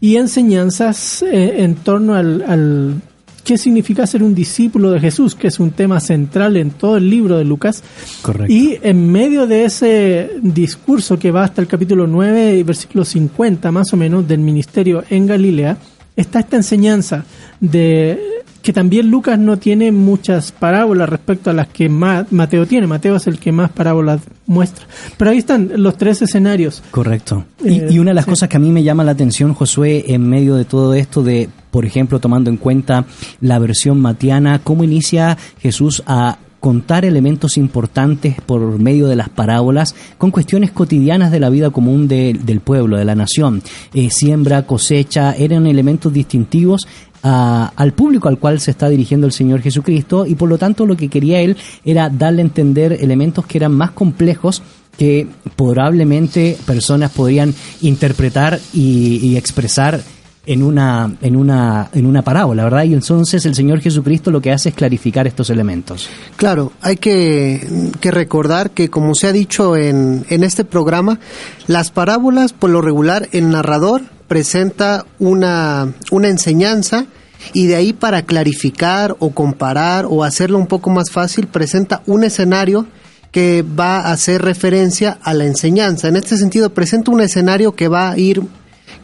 y 0.00 0.16
enseñanzas 0.16 1.22
eh, 1.22 1.62
en 1.62 1.76
torno 1.76 2.16
al 2.16 3.00
qué 3.44 3.58
significa 3.58 4.06
ser 4.06 4.22
un 4.22 4.34
discípulo 4.34 4.90
de 4.90 5.00
Jesús, 5.00 5.34
que 5.34 5.48
es 5.48 5.58
un 5.60 5.70
tema 5.72 5.98
central 6.00 6.56
en 6.56 6.70
todo 6.70 6.96
el 6.96 7.10
libro 7.10 7.36
de 7.38 7.44
Lucas. 7.44 7.82
Correcto. 8.22 8.52
Y 8.52 8.78
en 8.82 9.10
medio 9.10 9.46
de 9.46 9.64
ese 9.64 10.30
discurso 10.42 11.18
que 11.18 11.30
va 11.30 11.44
hasta 11.44 11.60
el 11.60 11.66
capítulo 11.66 12.06
9 12.06 12.56
y 12.58 12.62
versículo 12.62 13.04
50 13.04 13.70
más 13.72 13.92
o 13.92 13.96
menos 13.96 14.26
del 14.28 14.40
ministerio 14.40 15.02
en 15.10 15.26
Galilea, 15.26 15.76
está 16.16 16.40
esta 16.40 16.56
enseñanza 16.56 17.24
de 17.60 18.18
que 18.62 18.72
también 18.72 19.10
Lucas 19.10 19.40
no 19.40 19.58
tiene 19.58 19.90
muchas 19.90 20.52
parábolas 20.52 21.08
respecto 21.08 21.50
a 21.50 21.52
las 21.52 21.66
que 21.66 21.88
Ma- 21.88 22.24
Mateo 22.30 22.64
tiene. 22.64 22.86
Mateo 22.86 23.16
es 23.16 23.26
el 23.26 23.40
que 23.40 23.50
más 23.50 23.72
parábolas 23.72 24.20
muestra. 24.46 24.86
Pero 25.16 25.32
ahí 25.32 25.38
están 25.38 25.72
los 25.78 25.96
tres 25.96 26.22
escenarios. 26.22 26.80
Correcto. 26.92 27.44
Y, 27.64 27.80
Eh, 27.80 27.86
y 27.90 27.98
una 27.98 28.12
de 28.12 28.14
las 28.14 28.24
sí. 28.24 28.30
cosas 28.30 28.48
que 28.48 28.56
a 28.56 28.60
mí 28.60 28.70
me 28.70 28.84
llama 28.84 29.02
la 29.02 29.10
atención, 29.12 29.52
Josué, 29.52 30.04
en 30.14 30.28
medio 30.28 30.54
de 30.54 30.64
todo 30.64 30.94
esto 30.94 31.24
de, 31.24 31.48
por 31.72 31.84
ejemplo, 31.84 32.20
tomando 32.20 32.48
en 32.50 32.56
cuenta 32.58 33.06
la 33.40 33.58
versión 33.58 34.00
matiana, 34.00 34.60
cómo 34.62 34.84
inicia 34.84 35.36
Jesús 35.60 36.04
a 36.06 36.38
contar 36.60 37.04
elementos 37.04 37.56
importantes 37.58 38.36
por 38.46 38.60
medio 38.78 39.08
de 39.08 39.16
las 39.16 39.28
parábolas 39.28 39.96
con 40.16 40.30
cuestiones 40.30 40.70
cotidianas 40.70 41.32
de 41.32 41.40
la 41.40 41.50
vida 41.50 41.70
común 41.70 42.06
de- 42.06 42.38
del 42.44 42.60
pueblo, 42.60 42.96
de 42.98 43.04
la 43.04 43.16
nación. 43.16 43.60
Eh, 43.92 44.10
siembra, 44.10 44.64
cosecha, 44.64 45.34
eran 45.34 45.66
elementos 45.66 46.12
distintivos 46.12 46.86
a- 47.24 47.72
al 47.74 47.92
público 47.94 48.28
al 48.28 48.38
cual 48.38 48.60
se 48.60 48.70
está 48.70 48.88
dirigiendo 48.88 49.26
el 49.26 49.32
Señor 49.32 49.60
Jesucristo 49.60 50.24
y 50.24 50.36
por 50.36 50.48
lo 50.48 50.56
tanto 50.58 50.86
lo 50.86 50.96
que 50.96 51.08
quería 51.08 51.40
él 51.40 51.56
era 51.84 52.08
darle 52.08 52.42
a 52.42 52.44
entender 52.44 52.92
elementos 53.00 53.44
que 53.46 53.58
eran 53.58 53.72
más 53.72 53.90
complejos 53.90 54.62
que 54.96 55.26
probablemente 55.56 56.56
personas 56.66 57.10
podrían 57.10 57.54
interpretar 57.80 58.60
y 58.72 59.34
expresar 59.36 60.00
en 60.44 60.62
una, 60.62 61.14
en 61.20 61.36
una, 61.36 61.88
en 61.92 62.06
una 62.06 62.22
parábola, 62.22 62.64
¿verdad? 62.64 62.84
Y 62.84 62.94
entonces 62.94 63.46
el 63.46 63.54
Señor 63.54 63.80
Jesucristo 63.80 64.30
lo 64.30 64.40
que 64.40 64.52
hace 64.52 64.70
es 64.70 64.74
clarificar 64.74 65.26
estos 65.26 65.50
elementos. 65.50 66.08
Claro, 66.36 66.72
hay 66.80 66.96
que, 66.96 67.92
que 68.00 68.10
recordar 68.10 68.70
que 68.70 68.90
como 68.90 69.14
se 69.14 69.28
ha 69.28 69.32
dicho 69.32 69.76
en, 69.76 70.24
en 70.28 70.42
este 70.42 70.64
programa, 70.64 71.20
las 71.68 71.90
parábolas, 71.90 72.52
por 72.52 72.70
lo 72.70 72.80
regular, 72.80 73.28
el 73.32 73.50
narrador 73.50 74.02
presenta 74.26 75.04
una, 75.18 75.92
una 76.10 76.28
enseñanza 76.28 77.06
y 77.52 77.66
de 77.66 77.76
ahí 77.76 77.92
para 77.92 78.22
clarificar 78.22 79.14
o 79.20 79.30
comparar 79.30 80.06
o 80.08 80.24
hacerlo 80.24 80.58
un 80.58 80.66
poco 80.66 80.90
más 80.90 81.10
fácil, 81.10 81.46
presenta 81.46 82.02
un 82.06 82.24
escenario 82.24 82.86
que 83.30 83.62
va 83.62 84.00
a 84.00 84.12
hacer 84.12 84.42
referencia 84.42 85.18
a 85.22 85.34
la 85.34 85.44
enseñanza. 85.44 86.08
En 86.08 86.16
este 86.16 86.36
sentido, 86.36 86.74
presenta 86.74 87.10
un 87.10 87.20
escenario 87.20 87.72
que 87.72 87.88
va 87.88 88.10
a 88.10 88.18
ir 88.18 88.42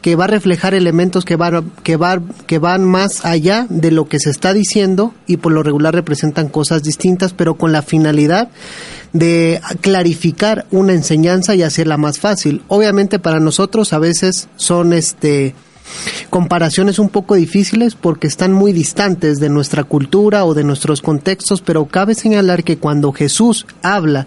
que 0.03 0.15
va 0.15 0.25
a 0.25 0.29
reflejar 0.29 0.75
elementos 0.75 1.25
que 1.25 1.35
van, 1.37 1.73
que, 1.83 1.97
va- 1.97 2.21
que 2.47 2.59
van 2.59 2.85
más 2.85 3.25
allá 3.25 3.67
de 3.69 3.91
lo 3.91 4.09
que 4.09 4.19
se 4.21 4.31
está 4.31 4.53
diciendo 4.53 5.13
y 5.27 5.39
por 5.39 5.53
lo 5.53 5.63
regular 5.63 5.93
representan 5.95 6.49
cosas 6.49 6.83
distintas, 6.85 7.33
pero 7.33 7.55
con 7.57 7.73
la 7.73 7.83
finalidad 7.83 8.49
de 9.13 9.61
clarificar 9.81 10.67
una 10.71 10.93
enseñanza 10.93 11.55
y 11.55 11.63
hacerla 11.63 11.97
más 11.97 12.19
fácil. 12.21 12.63
Obviamente 12.69 13.19
para 13.19 13.41
nosotros 13.41 13.93
a 13.93 13.99
veces 13.99 14.49
son 14.57 14.93
este 14.93 15.55
comparaciones 16.31 16.99
un 16.99 17.09
poco 17.09 17.35
difíciles 17.35 17.95
porque 17.95 18.27
están 18.27 18.53
muy 18.53 18.73
distantes 18.73 19.41
de 19.41 19.49
nuestra 19.49 19.85
cultura 19.85 20.45
o 20.45 20.55
de 20.55 20.63
nuestros 20.65 21.01
contextos, 21.01 21.63
pero 21.63 21.87
cabe 21.87 22.15
señalar 22.15 22.63
que 22.63 22.77
cuando 22.77 23.13
Jesús 23.13 23.67
habla 23.83 24.27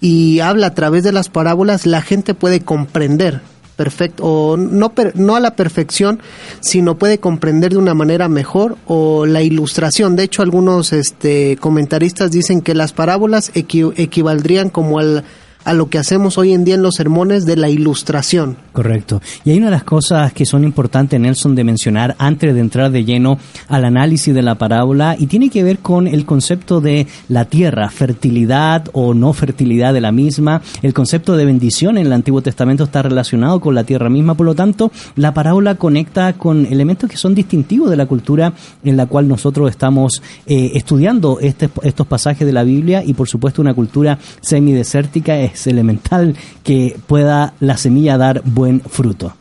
y 0.00 0.40
habla 0.40 0.68
a 0.68 0.74
través 0.74 1.04
de 1.04 1.12
las 1.12 1.28
parábolas, 1.28 1.86
la 1.86 2.00
gente 2.02 2.34
puede 2.34 2.60
comprender 2.60 3.42
perfecto 3.74 4.24
o 4.24 4.56
no 4.56 4.92
per- 4.94 5.16
no 5.16 5.36
a 5.36 5.40
la 5.40 5.54
perfección, 5.56 6.20
sino 6.60 6.96
puede 6.96 7.18
comprender 7.18 7.72
de 7.72 7.78
una 7.78 7.94
manera 7.94 8.28
mejor 8.28 8.76
o 8.86 9.26
la 9.26 9.42
ilustración. 9.42 10.16
De 10.16 10.22
hecho, 10.24 10.42
algunos 10.42 10.92
este 10.92 11.56
comentaristas 11.60 12.30
dicen 12.30 12.60
que 12.60 12.74
las 12.74 12.92
parábolas 12.92 13.52
equi- 13.54 13.92
equivaldrían 13.96 14.70
como 14.70 14.98
al 14.98 15.24
a 15.64 15.72
lo 15.72 15.88
que 15.88 15.98
hacemos 15.98 16.38
hoy 16.38 16.52
en 16.52 16.64
día 16.64 16.74
en 16.74 16.82
los 16.82 16.94
sermones 16.96 17.46
de 17.46 17.56
la 17.56 17.68
ilustración. 17.68 18.56
Correcto. 18.72 19.20
Y 19.44 19.50
hay 19.50 19.58
una 19.58 19.66
de 19.66 19.72
las 19.72 19.84
cosas 19.84 20.32
que 20.32 20.44
son 20.46 20.64
importantes, 20.64 21.18
Nelson, 21.20 21.54
de 21.54 21.64
mencionar 21.64 22.16
antes 22.18 22.54
de 22.54 22.60
entrar 22.60 22.90
de 22.90 23.04
lleno 23.04 23.38
al 23.68 23.84
análisis 23.84 24.34
de 24.34 24.42
la 24.42 24.56
parábola 24.56 25.16
y 25.18 25.26
tiene 25.26 25.48
que 25.48 25.62
ver 25.62 25.78
con 25.78 26.06
el 26.08 26.24
concepto 26.26 26.80
de 26.80 27.06
la 27.28 27.44
tierra, 27.44 27.88
fertilidad 27.90 28.84
o 28.92 29.14
no 29.14 29.32
fertilidad 29.32 29.92
de 29.94 30.00
la 30.00 30.12
misma. 30.12 30.60
El 30.82 30.92
concepto 30.92 31.36
de 31.36 31.44
bendición 31.44 31.98
en 31.98 32.06
el 32.06 32.12
Antiguo 32.12 32.42
Testamento 32.42 32.84
está 32.84 33.02
relacionado 33.02 33.60
con 33.60 33.74
la 33.74 33.84
tierra 33.84 34.10
misma, 34.10 34.34
por 34.34 34.46
lo 34.46 34.54
tanto, 34.54 34.90
la 35.16 35.32
parábola 35.34 35.76
conecta 35.76 36.32
con 36.34 36.66
elementos 36.66 37.08
que 37.08 37.16
son 37.16 37.34
distintivos 37.34 37.90
de 37.90 37.96
la 37.96 38.06
cultura 38.06 38.52
en 38.82 38.96
la 38.96 39.06
cual 39.06 39.28
nosotros 39.28 39.70
estamos 39.70 40.22
eh, 40.46 40.72
estudiando 40.74 41.38
este- 41.40 41.70
estos 41.82 42.06
pasajes 42.06 42.46
de 42.46 42.52
la 42.52 42.64
Biblia 42.64 43.02
y, 43.04 43.14
por 43.14 43.28
supuesto, 43.28 43.62
una 43.62 43.74
cultura 43.74 44.18
semidesértica 44.40 45.38
es 45.38 45.53
elemental 45.66 46.36
que 46.62 46.96
pueda 47.06 47.54
la 47.60 47.76
semilla 47.76 48.18
dar 48.18 48.42
buen 48.44 48.80
fruto. 48.80 49.34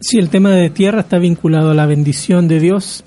Si 0.00 0.18
el 0.18 0.30
tema 0.30 0.50
de 0.50 0.70
tierra 0.70 1.00
está 1.00 1.18
vinculado 1.18 1.70
a 1.70 1.74
la 1.74 1.86
bendición 1.86 2.48
de 2.48 2.58
Dios, 2.58 3.04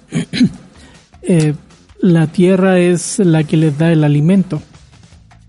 eh, 1.22 1.54
la 2.00 2.28
tierra 2.28 2.80
es 2.80 3.20
la 3.20 3.44
que 3.44 3.58
les 3.58 3.78
da 3.78 3.92
el 3.92 4.04
alimento. 4.04 4.62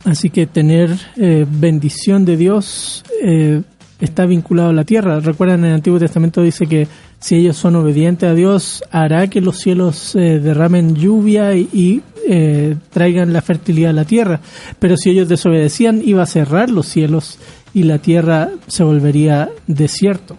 Así 0.04 0.30
que 0.30 0.46
tener 0.46 0.96
eh, 1.16 1.46
bendición 1.48 2.24
de 2.24 2.36
Dios 2.36 3.04
eh, 3.22 3.62
está 4.00 4.26
vinculado 4.26 4.70
a 4.70 4.72
la 4.72 4.84
tierra. 4.84 5.20
Recuerdan 5.20 5.60
en 5.60 5.66
el 5.66 5.74
Antiguo 5.74 5.98
Testamento 5.98 6.42
dice 6.42 6.66
que 6.66 6.88
si 7.18 7.36
ellos 7.36 7.56
son 7.56 7.76
obedientes 7.76 8.28
a 8.28 8.34
Dios, 8.34 8.84
hará 8.90 9.28
que 9.28 9.40
los 9.40 9.58
cielos 9.58 10.14
eh, 10.14 10.38
derramen 10.38 10.94
lluvia 10.94 11.54
y, 11.54 11.68
y, 11.72 12.02
eh, 12.28 12.76
traigan 12.90 13.32
la 13.32 13.42
fertilidad 13.42 13.90
a 13.90 13.94
la 13.94 14.04
tierra. 14.04 14.40
Pero 14.78 14.96
si 14.96 15.10
ellos 15.10 15.28
desobedecían, 15.28 16.02
iba 16.04 16.22
a 16.22 16.26
cerrar 16.26 16.70
los 16.70 16.86
cielos 16.86 17.38
y 17.72 17.84
la 17.84 17.98
tierra 17.98 18.50
se 18.66 18.84
volvería 18.84 19.50
desierto. 19.66 20.36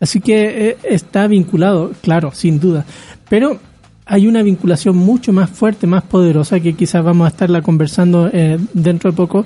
Así 0.00 0.20
que 0.20 0.70
eh, 0.70 0.76
está 0.84 1.26
vinculado, 1.26 1.92
claro, 2.02 2.32
sin 2.32 2.60
duda. 2.60 2.84
Pero 3.28 3.58
hay 4.06 4.26
una 4.26 4.42
vinculación 4.42 4.96
mucho 4.96 5.32
más 5.32 5.50
fuerte, 5.50 5.86
más 5.86 6.02
poderosa, 6.04 6.60
que 6.60 6.74
quizás 6.74 7.04
vamos 7.04 7.26
a 7.26 7.28
estarla 7.28 7.62
conversando 7.62 8.30
dentro 8.72 9.10
de 9.10 9.16
poco, 9.16 9.44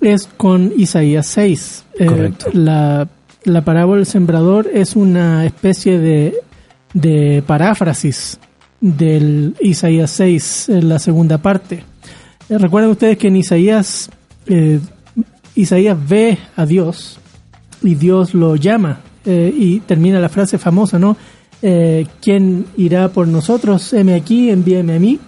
es 0.00 0.28
con 0.36 0.72
Isaías 0.76 1.26
6. 1.26 1.84
Eh, 1.98 2.06
Correcto. 2.06 2.46
La, 2.52 3.08
la 3.46 3.62
parábola 3.62 3.98
del 3.98 4.06
sembrador 4.06 4.68
es 4.72 4.96
una 4.96 5.46
especie 5.46 5.98
de, 5.98 7.42
paráfrasis 7.46 8.38
del 8.80 9.54
Isaías 9.60 10.10
6, 10.10 10.68
en 10.70 10.88
la 10.88 10.98
segunda 10.98 11.38
parte. 11.38 11.84
Eh, 12.48 12.58
Recuerden 12.58 12.90
ustedes 12.90 13.16
que 13.16 13.28
en 13.28 13.36
Isaías, 13.36 14.10
eh, 14.46 14.80
Isaías 15.54 15.96
ve 16.08 16.38
a 16.56 16.66
Dios 16.66 17.20
y 17.82 17.94
Dios 17.94 18.34
lo 18.34 18.56
llama 18.56 19.00
eh, 19.24 19.54
y 19.56 19.78
termina 19.80 20.18
la 20.18 20.28
frase 20.28 20.58
famosa, 20.58 20.98
¿no? 20.98 21.16
¿Quién 22.20 22.66
irá 22.76 23.08
por 23.08 23.26
nosotros? 23.26 23.92
Heme 23.92 24.14
aquí, 24.14 24.50
envíeme 24.50 24.96
a 24.96 25.00
mí. 25.00 25.18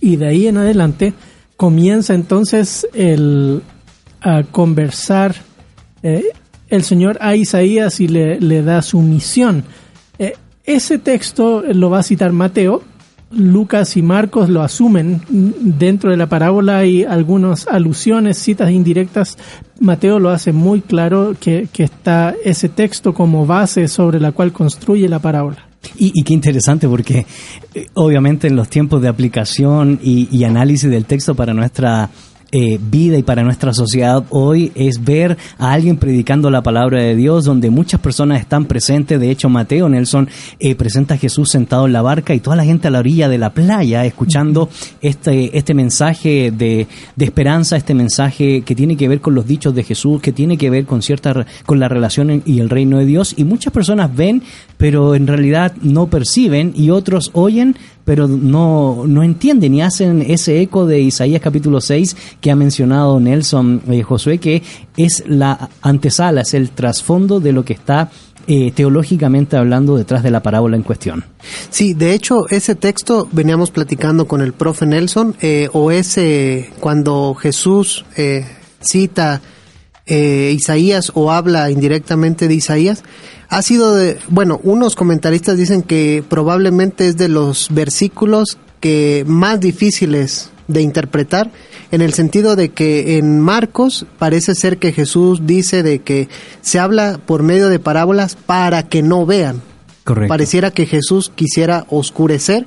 Y 0.00 0.14
de 0.14 0.28
ahí 0.28 0.46
en 0.46 0.58
adelante 0.58 1.12
comienza 1.56 2.14
entonces 2.14 2.86
el, 2.92 3.62
a 4.20 4.44
conversar 4.44 5.34
el 6.68 6.82
Señor 6.82 7.18
a 7.20 7.36
Isaías 7.36 8.00
y 8.00 8.08
le, 8.08 8.40
le 8.40 8.62
da 8.62 8.82
su 8.82 9.00
misión. 9.00 9.64
Eh, 10.18 10.34
ese 10.64 10.98
texto 10.98 11.62
lo 11.62 11.90
va 11.90 12.00
a 12.00 12.02
citar 12.02 12.32
Mateo. 12.32 12.82
Lucas 13.30 13.96
y 13.96 14.02
Marcos 14.02 14.48
lo 14.48 14.62
asumen 14.62 15.20
dentro 15.28 16.12
de 16.12 16.16
la 16.16 16.28
parábola 16.28 16.78
hay 16.78 17.02
algunas 17.02 17.66
alusiones, 17.66 18.38
citas 18.38 18.70
indirectas. 18.70 19.36
Mateo 19.80 20.20
lo 20.20 20.30
hace 20.30 20.52
muy 20.52 20.80
claro 20.80 21.34
que, 21.38 21.68
que 21.72 21.82
está 21.82 22.34
ese 22.44 22.68
texto 22.68 23.14
como 23.14 23.44
base 23.44 23.88
sobre 23.88 24.20
la 24.20 24.30
cual 24.30 24.52
construye 24.52 25.08
la 25.08 25.18
parábola. 25.18 25.66
Y, 25.96 26.22
qué 26.22 26.34
interesante 26.34 26.88
porque 26.88 27.26
eh, 27.74 27.86
obviamente 27.94 28.46
en 28.48 28.56
los 28.56 28.68
tiempos 28.68 29.02
de 29.02 29.08
aplicación 29.08 30.00
y 30.02 30.42
análisis 30.44 30.90
del 30.90 31.04
texto 31.04 31.34
para 31.34 31.54
nuestra 31.54 32.10
eh, 32.52 32.78
vida 32.80 33.18
y 33.18 33.22
para 33.22 33.42
nuestra 33.42 33.74
sociedad 33.74 34.24
hoy 34.30 34.70
es 34.74 35.04
ver 35.04 35.36
a 35.58 35.72
alguien 35.72 35.96
predicando 35.96 36.48
la 36.48 36.62
palabra 36.62 37.02
de 37.02 37.16
Dios 37.16 37.44
donde 37.44 37.70
muchas 37.70 38.00
personas 38.00 38.40
están 38.40 38.66
presentes. 38.66 39.18
De 39.18 39.30
hecho, 39.30 39.48
Mateo 39.48 39.88
Nelson 39.88 40.28
eh, 40.60 40.74
presenta 40.76 41.14
a 41.14 41.18
Jesús 41.18 41.50
sentado 41.50 41.86
en 41.86 41.92
la 41.92 42.02
barca 42.02 42.34
y 42.34 42.40
toda 42.40 42.56
la 42.56 42.64
gente 42.64 42.88
a 42.88 42.90
la 42.90 43.00
orilla 43.00 43.28
de 43.28 43.38
la 43.38 43.50
playa 43.50 44.04
escuchando 44.04 44.68
este, 45.00 45.58
este 45.58 45.74
mensaje 45.74 46.52
de, 46.52 46.86
de 47.16 47.24
esperanza, 47.24 47.76
este 47.76 47.94
mensaje 47.94 48.62
que 48.62 48.74
tiene 48.74 48.96
que 48.96 49.08
ver 49.08 49.20
con 49.20 49.34
los 49.34 49.46
dichos 49.46 49.74
de 49.74 49.82
Jesús, 49.82 50.20
que 50.22 50.32
tiene 50.32 50.56
que 50.56 50.70
ver 50.70 50.86
con 50.86 51.02
cierta 51.02 51.46
con 51.64 51.80
la 51.80 51.88
relación 51.88 52.42
y 52.44 52.60
el 52.60 52.70
reino 52.70 52.98
de 52.98 53.06
Dios. 53.06 53.34
Y 53.36 53.44
muchas 53.44 53.72
personas 53.72 54.14
ven, 54.14 54.42
pero 54.76 55.14
en 55.14 55.26
realidad 55.26 55.74
no 55.82 56.06
perciben 56.06 56.72
y 56.76 56.90
otros 56.90 57.30
oyen, 57.32 57.76
pero 58.06 58.26
no, 58.28 59.04
no 59.06 59.22
entienden 59.22 59.74
y 59.74 59.82
hacen 59.82 60.22
ese 60.22 60.62
eco 60.62 60.86
de 60.86 61.00
Isaías 61.00 61.42
capítulo 61.42 61.82
6 61.82 62.16
que 62.40 62.50
ha 62.50 62.56
mencionado 62.56 63.20
Nelson 63.20 63.82
eh, 63.88 64.02
Josué, 64.02 64.38
que 64.38 64.62
es 64.96 65.24
la 65.26 65.68
antesala, 65.82 66.40
es 66.40 66.54
el 66.54 66.70
trasfondo 66.70 67.40
de 67.40 67.52
lo 67.52 67.64
que 67.64 67.74
está 67.74 68.10
eh, 68.48 68.70
teológicamente 68.70 69.56
hablando 69.56 69.96
detrás 69.96 70.22
de 70.22 70.30
la 70.30 70.40
parábola 70.40 70.76
en 70.76 70.84
cuestión. 70.84 71.24
Sí, 71.68 71.94
de 71.94 72.14
hecho, 72.14 72.48
ese 72.48 72.76
texto 72.76 73.28
veníamos 73.32 73.72
platicando 73.72 74.28
con 74.28 74.40
el 74.40 74.52
profe 74.52 74.86
Nelson, 74.86 75.34
eh, 75.40 75.68
o 75.72 75.90
ese 75.90 76.70
cuando 76.78 77.34
Jesús 77.34 78.04
eh, 78.16 78.46
cita 78.80 79.42
eh, 80.06 80.52
Isaías 80.54 81.10
o 81.14 81.32
habla 81.32 81.70
indirectamente 81.70 82.48
de 82.48 82.54
Isaías, 82.54 83.02
ha 83.48 83.62
sido 83.62 83.94
de, 83.94 84.18
bueno, 84.28 84.60
unos 84.62 84.94
comentaristas 84.94 85.56
dicen 85.56 85.82
que 85.82 86.24
probablemente 86.28 87.08
es 87.08 87.16
de 87.16 87.28
los 87.28 87.68
versículos 87.70 88.58
que 88.80 89.24
más 89.26 89.60
difíciles 89.60 90.50
de 90.68 90.82
interpretar, 90.82 91.50
en 91.92 92.02
el 92.02 92.12
sentido 92.12 92.56
de 92.56 92.70
que 92.70 93.18
en 93.18 93.40
Marcos 93.40 94.06
parece 94.18 94.54
ser 94.54 94.78
que 94.78 94.92
Jesús 94.92 95.42
dice 95.46 95.82
de 95.82 96.00
que 96.00 96.28
se 96.60 96.80
habla 96.80 97.20
por 97.24 97.42
medio 97.42 97.68
de 97.68 97.78
parábolas 97.78 98.34
para 98.34 98.82
que 98.84 99.02
no 99.02 99.26
vean. 99.26 99.62
Correcto. 100.04 100.28
Pareciera 100.28 100.70
que 100.70 100.86
Jesús 100.86 101.30
quisiera 101.34 101.86
oscurecer, 101.88 102.66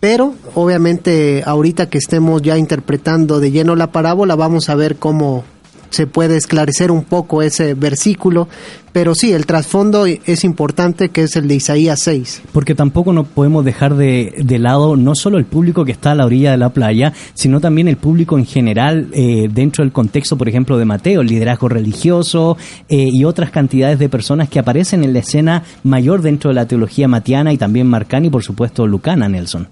pero 0.00 0.34
obviamente 0.54 1.42
ahorita 1.46 1.88
que 1.88 1.98
estemos 1.98 2.42
ya 2.42 2.58
interpretando 2.58 3.38
de 3.38 3.52
lleno 3.52 3.76
la 3.76 3.92
parábola, 3.92 4.34
vamos 4.34 4.68
a 4.68 4.74
ver 4.74 4.96
cómo 4.96 5.44
se 5.90 6.06
puede 6.06 6.36
esclarecer 6.36 6.90
un 6.90 7.04
poco 7.04 7.42
ese 7.42 7.74
versículo, 7.74 8.48
pero 8.92 9.14
sí, 9.14 9.32
el 9.32 9.46
trasfondo 9.46 10.06
es 10.06 10.42
importante 10.42 11.10
que 11.10 11.22
es 11.22 11.36
el 11.36 11.46
de 11.46 11.54
Isaías 11.56 12.00
6. 12.00 12.42
Porque 12.52 12.74
tampoco 12.74 13.12
no 13.12 13.24
podemos 13.24 13.64
dejar 13.64 13.94
de, 13.94 14.34
de 14.36 14.58
lado 14.58 14.96
no 14.96 15.14
solo 15.14 15.38
el 15.38 15.44
público 15.44 15.84
que 15.84 15.92
está 15.92 16.12
a 16.12 16.14
la 16.16 16.26
orilla 16.26 16.50
de 16.50 16.56
la 16.56 16.70
playa, 16.70 17.12
sino 17.34 17.60
también 17.60 17.86
el 17.86 17.96
público 17.96 18.36
en 18.36 18.46
general 18.46 19.08
eh, 19.12 19.48
dentro 19.52 19.84
del 19.84 19.92
contexto, 19.92 20.36
por 20.36 20.48
ejemplo, 20.48 20.76
de 20.76 20.84
Mateo, 20.84 21.20
el 21.20 21.28
liderazgo 21.28 21.68
religioso 21.68 22.56
eh, 22.88 23.08
y 23.12 23.24
otras 23.24 23.50
cantidades 23.50 23.98
de 23.98 24.08
personas 24.08 24.48
que 24.48 24.58
aparecen 24.58 25.04
en 25.04 25.12
la 25.12 25.20
escena 25.20 25.62
mayor 25.84 26.22
dentro 26.22 26.50
de 26.50 26.54
la 26.54 26.66
teología 26.66 27.06
matiana 27.06 27.52
y 27.52 27.58
también 27.58 27.86
marcana 27.86 28.26
y 28.26 28.30
por 28.30 28.42
supuesto 28.42 28.86
lucana, 28.86 29.28
Nelson. 29.28 29.68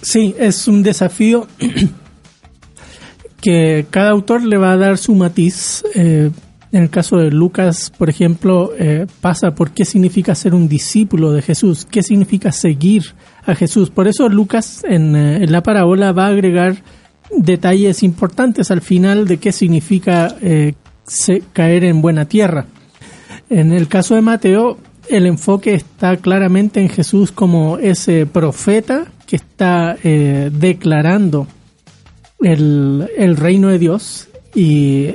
Sí, 0.00 0.34
es 0.38 0.68
un 0.68 0.82
desafío 0.82 1.46
que 3.40 3.86
cada 3.90 4.10
autor 4.10 4.42
le 4.44 4.58
va 4.58 4.72
a 4.72 4.76
dar 4.76 4.98
su 4.98 5.14
matiz. 5.14 5.84
Eh, 5.94 6.30
en 6.72 6.82
el 6.82 6.90
caso 6.90 7.16
de 7.16 7.30
Lucas, 7.30 7.92
por 7.96 8.10
ejemplo, 8.10 8.72
eh, 8.78 9.06
pasa 9.20 9.54
por 9.54 9.70
qué 9.70 9.84
significa 9.84 10.34
ser 10.34 10.54
un 10.54 10.68
discípulo 10.68 11.32
de 11.32 11.40
Jesús, 11.40 11.86
qué 11.90 12.02
significa 12.02 12.52
seguir 12.52 13.04
a 13.46 13.54
Jesús. 13.54 13.90
Por 13.90 14.08
eso 14.08 14.28
Lucas 14.28 14.82
en, 14.84 15.14
eh, 15.16 15.46
la 15.46 15.62
parábola 15.62 16.12
va 16.12 16.26
a 16.26 16.30
agregar 16.30 16.76
detalles 17.36 18.02
importantes 18.02 18.70
al 18.70 18.82
final 18.82 19.26
de 19.26 19.38
qué 19.38 19.52
significa 19.52 20.36
caer 21.52 21.84
en 21.84 22.02
buena 22.02 22.26
tierra. 22.26 22.66
En 23.48 23.72
el 23.72 23.88
caso 23.88 24.14
de 24.14 24.22
Mateo, 24.22 24.78
el 25.08 25.26
enfoque 25.26 25.74
está 25.74 26.16
claramente 26.16 26.80
en 26.80 26.88
Jesús 26.88 27.32
como 27.32 27.78
ese 27.78 28.26
profeta 28.26 29.06
que 29.26 29.36
está 29.36 29.96
declarando 30.02 31.48
el, 32.40 33.08
el 33.16 33.36
reino 33.36 33.68
de 33.68 33.78
Dios 33.78 34.28
y, 34.54 35.10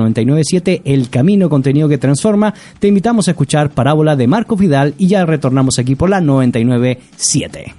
997, 0.48 0.82
El 0.84 1.10
Camino, 1.10 1.48
contenido 1.48 1.88
que 1.88 1.98
transforma, 1.98 2.54
te 2.78 2.88
invitamos 2.88 3.28
a 3.28 3.32
escuchar 3.32 3.70
Parábola 3.70 4.16
de 4.16 4.26
Marco 4.26 4.56
Vidal 4.56 4.94
y 4.98 5.08
ya 5.08 5.26
retornamos 5.26 5.78
aquí 5.78 5.94
por 5.94 6.10
la 6.10 6.20
997. 6.20 7.74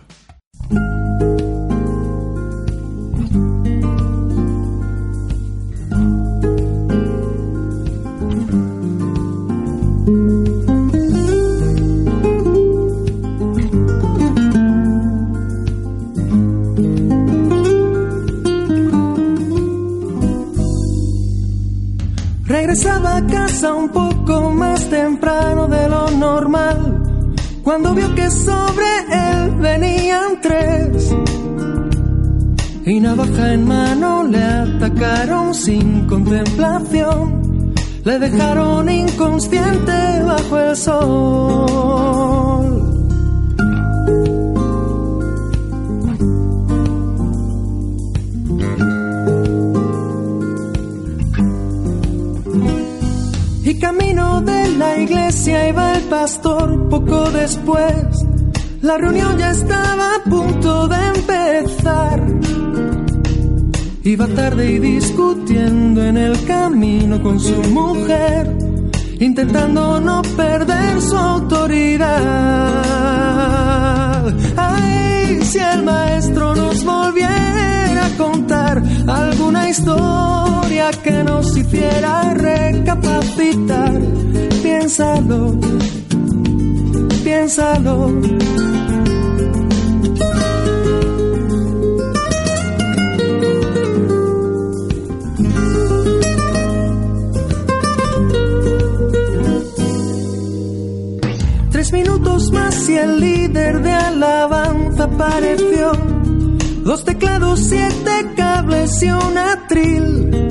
Regresaba 22.69 23.17
a 23.17 23.25
casa 23.25 23.73
un 23.73 23.89
poco 23.89 24.51
más 24.51 24.87
temprano 24.91 25.67
de 25.67 25.89
lo 25.89 26.11
normal. 26.11 27.01
Cuando 27.63 27.95
vio 27.95 28.13
que 28.13 28.29
sobre 28.29 28.85
él 29.11 29.55
venían 29.55 30.39
tres. 30.39 31.15
Y 32.85 32.99
navaja 32.99 33.53
en 33.53 33.67
mano 33.67 34.23
le 34.23 34.43
atacaron 34.43 35.55
sin 35.55 36.05
contemplación. 36.05 37.73
Le 38.03 38.19
dejaron 38.19 38.87
inconsciente 38.87 40.21
bajo 40.23 40.59
el 40.59 40.77
sol. 40.77 42.78
Y 53.69 53.77
camino 53.77 54.41
de 54.41 54.67
la 54.79 54.97
iglesia 54.97 55.69
iba 55.69 55.93
el 55.93 56.01
pastor 56.05 56.89
poco 56.89 57.29
después. 57.29 58.25
La 58.81 58.97
reunión 58.97 59.37
ya 59.37 59.51
estaba 59.51 60.15
a 60.15 60.23
punto 60.23 60.87
de 60.87 60.97
empezar. 61.15 62.25
Iba 64.03 64.25
tarde 64.29 64.71
y 64.71 64.79
discutiendo 64.79 66.03
en 66.03 66.17
el 66.17 66.43
camino 66.45 67.21
con 67.21 67.39
su 67.39 67.61
mujer, 67.69 68.57
intentando 69.19 69.99
no 69.99 70.23
perder 70.35 70.99
su 70.99 71.15
autoridad. 71.15 72.07
Ay, 74.57 75.43
si 75.43 75.59
el 75.59 75.83
maestro 75.83 76.55
nos 76.55 76.83
volviera 76.83 78.07
a 78.07 78.17
contar 78.17 78.58
alguna 79.07 79.69
historia 79.69 80.91
que 81.03 81.23
nos 81.23 81.55
hiciera 81.55 82.33
recapacitar, 82.33 83.93
piénsalo, 84.61 85.55
piénsalo. 87.23 88.11
Tres 101.71 101.93
minutos 101.93 102.51
más 102.51 102.89
y 102.89 102.97
el 102.97 103.19
líder 103.19 103.81
de 103.81 103.91
alabanza 103.93 105.03
apareció. 105.05 106.08
Dos 106.89 107.05
teclados, 107.05 107.59
siete 107.59 108.31
cables 108.35 109.03
y 109.03 109.11
un 109.11 109.37
atril. 109.37 110.49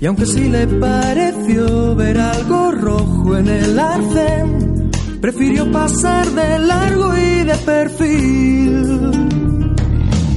Y 0.00 0.06
aunque 0.06 0.26
sí 0.26 0.48
le 0.48 0.66
pareció 0.66 1.94
ver 1.94 2.18
algo 2.18 2.72
rojo 2.72 3.36
en 3.36 3.46
el 3.46 3.78
arcén, 3.78 4.90
prefirió 5.20 5.70
pasar 5.70 6.26
de 6.32 6.58
largo 6.58 7.16
y 7.16 7.44
de 7.44 7.54
perfil. 7.58 8.72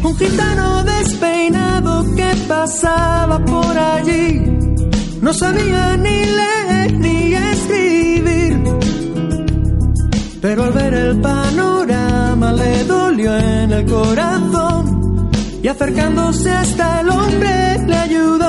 Un 0.03 0.15
gitano 0.15 0.83
despeinado 0.83 2.15
que 2.15 2.31
pasaba 2.47 3.43
por 3.43 3.75
allí, 3.75 4.43
no 5.21 5.33
sabía 5.33 5.97
ni 5.97 6.23
leer 6.23 6.64
Pero 10.47 10.63
al 10.65 10.73
ver 10.73 10.93
el 10.93 11.19
panorama 11.21 12.53
le 12.53 12.83
dolió 12.83 13.35
en 13.35 13.71
el 13.71 13.83
corazón 13.87 15.31
y 15.63 15.67
acercándose 15.67 16.51
hasta 16.51 17.01
el 17.01 17.09
hombre 17.09 17.79
le 17.87 17.95
ayudó. 17.95 18.45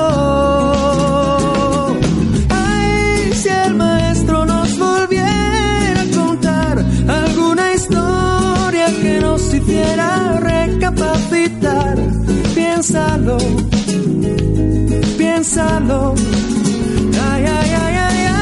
Ay, 2.49 3.33
si 3.33 3.49
el 3.49 3.73
maestro 3.73 4.45
nos 4.45 4.77
volviera 4.77 6.01
a 6.01 6.05
contar 6.15 6.85
alguna 7.07 7.73
historia 7.73 8.85
que 9.01 9.19
nos 9.19 9.51
hiciera 9.51 10.39
recapacitar, 10.39 11.97
piénsalo, 12.53 13.39
piénsalo. 15.17 16.13
Ay, 17.31 17.43
ay, 17.43 17.71
ay, 17.81 17.95
ay, 17.95 18.27
ay, 18.27 18.36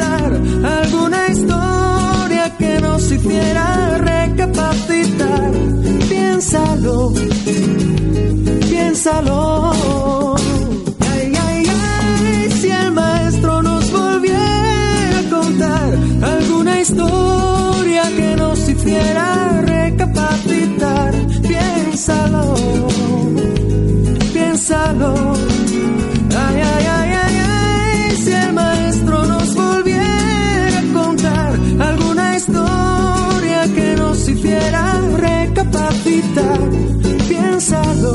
alguna 0.00 1.28
historia 1.28 2.50
que 2.58 2.80
nos 2.80 3.10
hiciera 3.10 3.98
recapacitar, 3.98 5.50
piénsalo, 6.08 7.12
piénsalo. 8.68 9.85
Piénsalo, 37.28 38.14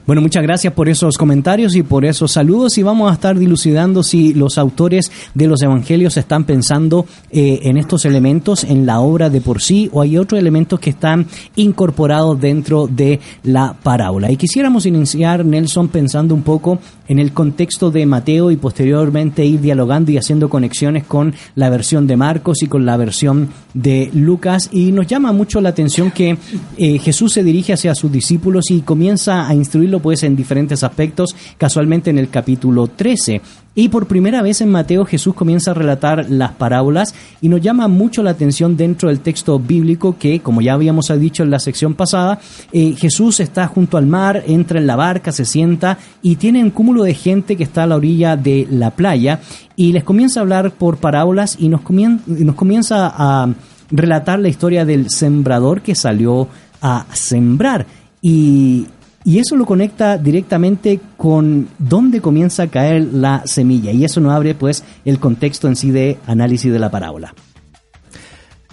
Bueno, 0.07 0.23
muchas 0.23 0.45
gracias 0.45 0.73
por 0.73 0.89
esos 0.89 1.19
comentarios 1.19 1.75
y 1.75 1.83
por 1.83 2.05
esos 2.05 2.31
saludos 2.31 2.79
y 2.79 2.85
vamos 2.85 3.11
a 3.11 3.15
estar 3.15 3.37
dilucidando 3.37 4.05
si 4.05 4.35
los 4.35 4.57
autores 4.57 5.11
de 5.35 5.49
los 5.49 5.61
evangelios 5.63 6.17
están 6.17 6.45
pensando 6.45 7.07
eh, 7.33 7.59
en 7.65 7.77
estos 7.77 8.05
elementos 8.05 8.63
en 8.63 8.87
la 8.87 9.01
obra 9.01 9.31
de 9.31 9.41
por 9.41 9.61
sí 9.61 9.91
o 9.93 10.03
hay 10.03 10.17
otros 10.17 10.39
elementos 10.39 10.79
que 10.79 10.91
están 10.91 11.27
incorporados 11.57 12.41
dentro 12.41 12.87
de 12.87 13.19
la 13.43 13.75
parábola. 13.83 14.31
Y 14.31 14.37
quisiéramos 14.37 14.87
iniciar, 14.87 15.45
Nelson, 15.45 15.89
pensando 15.89 16.37
un 16.37 16.43
poco 16.43 16.79
en 17.09 17.19
el 17.19 17.33
contexto 17.33 17.91
de 17.91 18.07
Mateo 18.07 18.53
y 18.53 18.57
posteriormente 18.57 19.45
ir 19.45 19.61
dialogando 19.61 20.13
y 20.13 20.19
haciendo 20.19 20.49
conexiones 20.49 21.05
con 21.05 21.35
la 21.57 21.69
versión 21.69 22.07
de 22.07 22.17
Marcos 22.17 22.63
y 22.63 22.67
con 22.67 22.87
la 22.87 22.97
versión 22.97 23.49
de 23.75 24.11
Lucas. 24.13 24.69
Y 24.73 24.93
nos 24.93 25.07
llama 25.07 25.33
mucho 25.33 25.61
la 25.61 25.71
atención 25.71 26.11
que 26.11 26.39
eh, 26.77 26.99
Jesús 26.99 27.33
se 27.33 27.43
dirige 27.43 27.73
hacia 27.73 27.95
sus 27.95 28.11
discípulos 28.11 28.71
y 28.71 28.81
comienza 28.81 29.49
a 29.49 29.55
pues 30.01 30.23
en 30.23 30.37
diferentes 30.37 30.83
aspectos, 30.83 31.35
casualmente 31.59 32.11
en 32.11 32.19
el 32.19 32.29
capítulo 32.29 32.87
13. 32.89 33.41
Y 33.79 33.91
por 33.91 34.07
primera 34.07 34.41
vez 34.41 34.63
en 34.63 34.71
Mateo 34.71 35.05
Jesús 35.05 35.35
comienza 35.35 35.71
a 35.71 35.75
relatar 35.75 36.31
las 36.31 36.53
parábolas 36.53 37.15
y 37.43 37.51
nos 37.51 37.61
llama 37.61 37.89
mucho 37.89 38.23
la 38.23 38.31
atención 38.31 38.75
dentro 38.75 39.11
del 39.11 39.21
texto 39.21 39.59
bíblico 39.59 40.17
que, 40.19 40.41
como 40.41 40.63
ya 40.63 40.73
habíamos 40.73 41.13
dicho 41.21 41.43
en 41.43 41.51
la 41.51 41.59
sección 41.59 41.93
pasada, 41.93 42.41
eh, 42.73 42.95
Jesús 42.97 43.39
está 43.41 43.67
junto 43.67 43.99
al 43.99 44.07
mar, 44.07 44.43
entra 44.47 44.79
en 44.79 44.87
la 44.87 44.97
barca, 44.97 45.31
se 45.31 45.45
sienta 45.45 45.99
y 46.23 46.37
tiene 46.37 46.63
un 46.63 46.71
cúmulo 46.71 47.03
de 47.03 47.13
gente 47.13 47.57
que 47.57 47.65
está 47.65 47.83
a 47.83 47.87
la 47.87 47.97
orilla 47.97 48.37
de 48.37 48.67
la 48.71 48.93
playa 48.93 49.41
y 49.77 49.93
les 49.93 50.05
comienza 50.05 50.41
a 50.41 50.45
hablar 50.45 50.71
por 50.71 50.97
parábolas 50.97 51.57
y 51.59 51.69
nos, 51.69 51.83
nos 51.91 52.55
comienza 52.55 53.13
a 53.15 53.47
relatar 53.91 54.39
la 54.39 54.49
historia 54.49 54.87
del 54.87 55.11
sembrador 55.11 55.83
que 55.83 55.95
salió 55.95 56.49
a 56.81 57.07
sembrar. 57.13 57.87
Y, 58.23 58.87
y 59.27 59.41
eso 59.41 59.57
lo 59.57 59.67
conecta 59.67 60.19
directamente 60.19 61.01
con 61.17 61.67
dónde 61.81 62.21
comienza 62.21 62.63
a 62.63 62.67
caer 62.69 63.09
la 63.13 63.43
semilla. 63.45 63.91
Y 63.91 64.05
eso 64.05 64.21
nos 64.21 64.33
abre 64.33 64.55
pues 64.55 64.85
el 65.05 65.19
contexto 65.19 65.67
en 65.67 65.75
sí 65.75 65.91
de 65.91 66.17
análisis 66.29 66.73
de 66.73 66.79
la 66.79 66.93
parábola. 66.93 67.35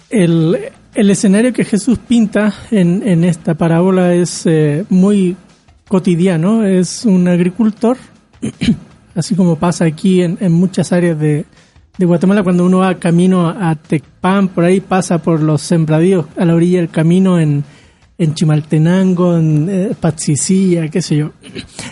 El, 0.08 0.56
escenario 0.94 1.52
que 1.52 1.64
Jesús 1.64 1.98
pinta 1.98 2.54
en, 2.70 3.24
esta 3.24 3.56
parábola 3.56 4.14
es 4.14 4.46
eh, 4.46 4.84
muy 4.90 5.34
cotidiano. 5.88 6.62
Es 6.62 7.04
un 7.04 7.26
agricultor, 7.26 7.96
así 9.16 9.34
como 9.34 9.56
pasa 9.56 9.86
aquí 9.86 10.22
en, 10.22 10.38
en 10.40 10.52
muchas 10.52 10.92
áreas 10.92 11.18
de, 11.18 11.46
de 11.98 12.06
Guatemala, 12.06 12.44
cuando 12.44 12.64
uno 12.64 12.78
va 12.78 12.94
camino 13.00 13.48
a 13.48 13.74
Tecpan, 13.74 14.46
por 14.46 14.62
ahí 14.62 14.80
pasa 14.80 15.18
por 15.18 15.42
los 15.42 15.62
sembradíos 15.62 16.26
a 16.36 16.44
la 16.44 16.54
orilla 16.54 16.78
del 16.78 16.90
camino 16.90 17.40
en, 17.40 17.64
en 18.16 18.34
Chimaltenango, 18.34 19.36
en 19.36 19.68
eh, 19.68 19.96
Patsicilla, 19.98 20.88
qué 20.88 21.02
sé 21.02 21.16
yo. 21.16 21.32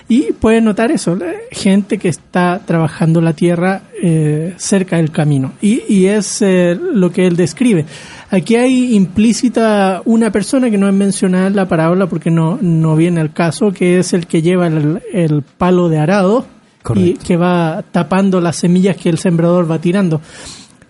Y 0.08 0.32
puede 0.32 0.61
notar 0.61 0.92
eso, 0.92 1.18
gente 1.50 1.98
que 1.98 2.08
está 2.08 2.61
trabajando 2.64 3.20
la 3.20 3.32
tierra 3.32 3.82
eh, 4.00 4.54
cerca 4.56 4.96
del 4.96 5.11
camino. 5.11 5.52
Y, 5.61 5.82
y 5.88 6.06
es 6.06 6.40
eh, 6.42 6.78
lo 6.78 7.11
que 7.11 7.26
él 7.26 7.37
describe. 7.37 7.87
Aquí 8.30 8.56
hay 8.56 8.94
implícita 8.94 10.00
una 10.04 10.30
persona 10.30 10.70
que 10.70 10.78
no 10.78 10.88
es 10.88 10.94
mencionada 10.94 11.48
en 11.48 11.56
la 11.56 11.66
parábola 11.68 12.06
porque 12.06 12.30
no, 12.30 12.58
no 12.61 12.94
viene 12.94 13.20
al 13.20 13.32
caso, 13.32 13.72
que 13.72 13.98
es 13.98 14.12
el 14.12 14.26
que 14.26 14.42
lleva 14.42 14.68
el, 14.68 15.02
el 15.12 15.42
palo 15.42 15.88
de 15.88 15.98
arado 15.98 16.46
y 16.94 17.14
que 17.14 17.37
va 17.37 17.85
tapando 17.90 18.40
las 18.40 18.56
semillas 18.56 18.96
que 18.96 19.08
el 19.08 19.18
sembrador 19.18 19.70
va 19.70 19.80
tirando. 19.80 20.20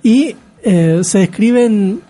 Y 0.03 0.37
eh, 0.63 1.01
se 1.03 1.19
describen 1.19 2.01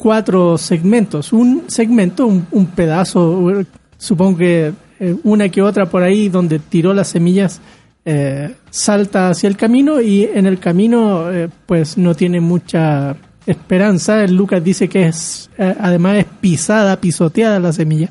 cuatro 0.00 0.56
segmentos. 0.56 1.32
Un 1.32 1.64
segmento, 1.68 2.26
un, 2.26 2.66
pedazo, 2.74 3.64
supongo 3.98 4.38
que 4.38 4.72
eh, 4.98 5.16
una 5.24 5.48
que 5.50 5.60
otra 5.60 5.90
por 5.90 6.02
ahí 6.02 6.28
donde 6.30 6.58
tiró 6.58 6.94
las 6.94 7.08
semillas 7.08 7.60
eh, 8.06 8.54
salta 8.70 9.28
hacia 9.28 9.46
el 9.46 9.56
camino 9.56 10.00
y 10.00 10.24
en 10.24 10.46
el 10.46 10.58
camino 10.58 11.30
eh, 11.30 11.50
pues 11.66 11.98
no 11.98 12.14
tiene 12.14 12.40
mucha 12.40 13.14
esperanza. 13.44 14.26
Lucas 14.26 14.64
dice 14.64 14.88
que 14.88 15.06
es 15.08 15.50
además 15.58 16.16
es 16.16 16.26
pisada, 16.40 16.98
pisoteada 16.98 17.60
la 17.60 17.72
semilla, 17.72 18.08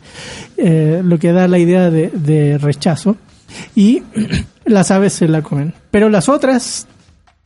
lo 0.58 1.17
que 1.17 1.32
da 1.32 1.47
la 1.47 1.58
idea 1.58 1.89
de, 1.89 2.60
rechazo. 2.62 3.17
Y 3.75 4.04
las 4.65 4.91
aves 4.91 5.13
se 5.13 5.28
la 5.28 5.41
comen. 5.41 5.73
Pero 5.89 6.10
las 6.10 6.30
otras 6.30 6.88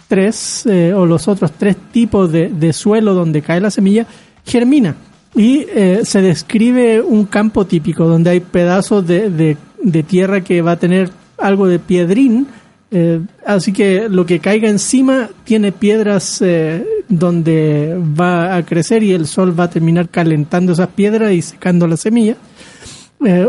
tres 0.10 0.66
o 0.66 1.06
los 1.06 1.30
otros 1.30 1.54
tres 1.54 1.78
tipos 1.94 2.30
de 2.32 2.74
suelo 2.74 3.14
donde 3.14 3.42
cae 3.42 3.62
la 3.62 3.72
semilla 3.72 4.06
germina 4.46 4.96
y 5.36 5.66
eh, 5.74 6.02
se 6.04 6.22
describe 6.22 7.02
un 7.02 7.26
campo 7.26 7.66
típico 7.66 8.06
donde 8.08 8.30
hay 8.32 8.40
pedazos 8.40 9.06
de, 9.08 9.30
de- 9.30 10.04
tierra 10.04 10.42
que 10.42 10.62
va 10.62 10.72
a 10.74 10.80
tener 10.80 11.10
algo 11.38 11.68
de 11.68 11.80
piedrín 11.80 12.48
eh, 12.92 13.20
así 13.46 13.74
que 13.74 14.08
lo 14.10 14.26
que 14.26 14.40
caiga 14.40 14.70
encima 14.70 15.30
tiene 15.44 15.72
piedras 15.72 16.42
eh, 16.42 16.86
donde 17.10 17.98
va 18.20 18.56
a 18.56 18.64
crecer 18.64 19.02
y 19.04 19.12
el 19.14 19.26
sol 19.28 19.60
va 19.60 19.66
a 19.66 19.70
terminar 19.70 20.10
calentando 20.10 20.74
esas 20.74 20.90
piedras 20.90 21.32
y 21.34 21.42
secando 21.42 21.88
la 21.88 21.98
semilla 21.98 22.38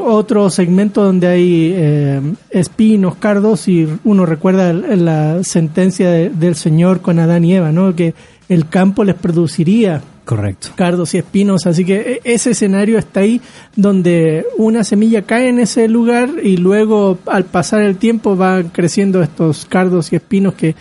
otro 0.07 0.51
segmento 0.51 1.03
donde 1.03 1.27
hay 1.27 2.37
espinos, 2.51 3.17
cardos, 3.17 3.67
y 3.67 3.89
uno 4.05 4.25
recuerda 4.25 4.73
la 4.73 5.43
sentencia 5.43 6.09
de- 6.11 6.31
del 6.31 6.55
Señor 6.55 7.01
con 7.01 7.19
Adán 7.19 7.45
y 7.45 7.55
Eva, 7.57 7.73
¿no? 7.73 7.93
Que 7.97 8.15
el 8.49 8.69
campo 8.69 9.03
les 9.03 9.17
produciría 9.17 10.01
Correcto. 10.25 10.69
cardos 10.75 11.15
y 11.15 11.19
espinos, 11.19 11.67
así 11.67 11.85
que 11.85 11.97
e- 11.97 12.21
ese 12.25 12.53
escenario 12.53 12.99
está 12.99 13.21
ahí 13.21 13.41
donde 13.77 14.47
una 14.57 14.83
semilla 14.85 15.23
cae 15.23 15.49
en 15.49 15.59
ese 15.59 15.87
lugar 15.89 16.31
y 16.43 16.57
luego 16.57 17.19
al 17.27 17.45
pasar 17.45 17.83
el 17.83 17.97
tiempo 17.97 18.35
van 18.37 18.71
creciendo 18.71 19.23
estos 19.23 19.67
cardos 19.67 20.13
y 20.13 20.17
espinos 20.17 20.55
que 20.55 20.75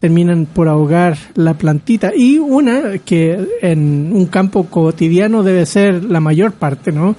terminan 0.00 0.46
por 0.46 0.68
ahogar 0.68 1.16
la 1.34 1.54
plantita 1.54 2.12
y 2.16 2.38
una 2.38 2.98
que 3.04 3.38
en 3.62 4.12
un 4.12 4.26
campo 4.26 4.64
cotidiano 4.64 5.42
debe 5.42 5.66
ser 5.66 6.04
la 6.04 6.20
mayor 6.20 6.52
parte, 6.52 6.92
¿no? 6.92 7.16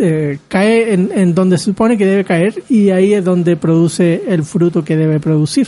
Eh, 0.00 0.38
cae 0.48 0.94
en, 0.94 1.10
en 1.14 1.34
donde 1.34 1.58
se 1.58 1.64
supone 1.64 1.96
que 1.96 2.06
debe 2.06 2.24
caer 2.24 2.62
y 2.68 2.90
ahí 2.90 3.14
es 3.14 3.24
donde 3.24 3.56
produce 3.56 4.22
el 4.28 4.44
fruto 4.44 4.84
que 4.84 4.96
debe 4.96 5.18
producir. 5.18 5.66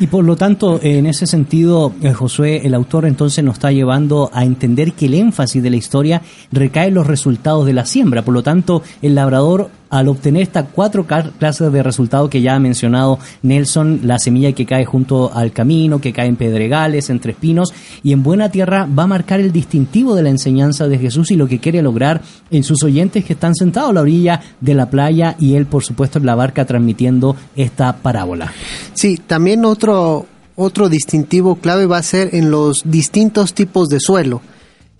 Y 0.00 0.06
por 0.06 0.24
lo 0.24 0.36
tanto, 0.36 0.80
en 0.82 1.06
ese 1.06 1.26
sentido, 1.26 1.92
eh, 2.00 2.12
Josué, 2.12 2.62
el 2.64 2.74
autor 2.74 3.04
entonces 3.04 3.44
nos 3.44 3.54
está 3.54 3.70
llevando 3.72 4.30
a 4.32 4.44
entender 4.44 4.94
que 4.94 5.06
el 5.06 5.14
énfasis 5.14 5.62
de 5.62 5.70
la 5.70 5.76
historia 5.76 6.22
recae 6.50 6.88
en 6.88 6.94
los 6.94 7.06
resultados 7.06 7.66
de 7.66 7.74
la 7.74 7.84
siembra. 7.84 8.22
Por 8.22 8.32
lo 8.32 8.42
tanto, 8.42 8.82
el 9.02 9.14
labrador, 9.14 9.70
al 9.92 10.08
obtener 10.08 10.42
estas 10.42 10.68
cuatro 10.72 11.06
clases 11.06 11.70
de 11.70 11.82
resultados 11.82 12.30
que 12.30 12.40
ya 12.40 12.54
ha 12.54 12.58
mencionado 12.58 13.18
Nelson, 13.42 14.00
la 14.04 14.18
semilla 14.18 14.52
que 14.52 14.64
cae 14.64 14.86
junto 14.86 15.30
al 15.34 15.52
camino, 15.52 16.00
que 16.00 16.14
cae 16.14 16.28
en 16.28 16.36
pedregales, 16.36 17.10
entre 17.10 17.32
espinos 17.32 17.74
y 18.02 18.12
en 18.12 18.22
buena 18.22 18.48
tierra, 18.48 18.86
va 18.86 19.02
a 19.02 19.06
marcar 19.06 19.38
el 19.38 19.52
distintivo 19.52 20.14
de 20.14 20.22
la 20.22 20.30
enseñanza 20.30 20.88
de 20.88 20.98
Jesús 20.98 21.30
y 21.30 21.36
lo 21.36 21.46
que 21.46 21.58
quiere 21.58 21.82
lograr 21.82 22.22
en 22.50 22.64
sus 22.64 22.82
oyentes 22.82 23.22
que 23.26 23.34
están 23.34 23.54
sentados 23.54 23.90
a 23.90 23.92
la 23.92 24.00
orilla 24.00 24.40
de 24.62 24.74
la 24.74 24.88
playa 24.88 25.36
y 25.38 25.56
él, 25.56 25.66
por 25.66 25.84
supuesto, 25.84 26.18
en 26.18 26.24
la 26.24 26.36
barca 26.36 26.64
transmitiendo 26.64 27.36
esta 27.54 27.94
parábola. 27.94 28.50
Sí, 28.94 29.18
también 29.18 29.66
otro, 29.66 30.24
otro 30.56 30.88
distintivo 30.88 31.56
clave 31.56 31.84
va 31.84 31.98
a 31.98 32.02
ser 32.02 32.34
en 32.34 32.50
los 32.50 32.82
distintos 32.86 33.52
tipos 33.52 33.90
de 33.90 34.00
suelo, 34.00 34.40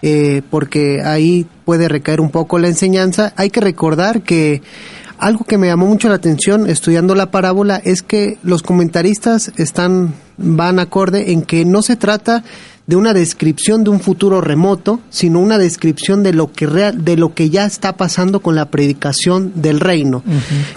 eh, 0.02 0.42
porque 0.50 1.00
ahí 1.02 1.46
puede 1.64 1.88
recaer 1.88 2.20
un 2.20 2.30
poco 2.30 2.58
la 2.58 2.68
enseñanza. 2.68 3.32
Hay 3.36 3.50
que 3.50 3.60
recordar 3.60 4.22
que 4.22 4.62
algo 5.18 5.44
que 5.44 5.58
me 5.58 5.68
llamó 5.68 5.86
mucho 5.86 6.08
la 6.08 6.16
atención 6.16 6.68
estudiando 6.68 7.14
la 7.14 7.30
parábola 7.30 7.80
es 7.84 8.02
que 8.02 8.38
los 8.42 8.62
comentaristas 8.62 9.52
están 9.56 10.14
van 10.36 10.80
acorde 10.80 11.32
en 11.32 11.42
que 11.42 11.64
no 11.64 11.82
se 11.82 11.94
trata 11.94 12.42
de 12.86 12.96
una 12.96 13.14
descripción 13.14 13.84
de 13.84 13.90
un 13.90 14.00
futuro 14.00 14.40
remoto, 14.40 15.00
sino 15.10 15.40
una 15.40 15.58
descripción 15.58 16.22
de 16.22 16.32
lo 16.32 16.52
que 16.52 16.66
real, 16.66 17.04
de 17.04 17.16
lo 17.16 17.32
que 17.34 17.48
ya 17.48 17.64
está 17.64 17.96
pasando 17.96 18.40
con 18.40 18.54
la 18.54 18.70
predicación 18.70 19.52
del 19.54 19.80
reino. 19.80 20.22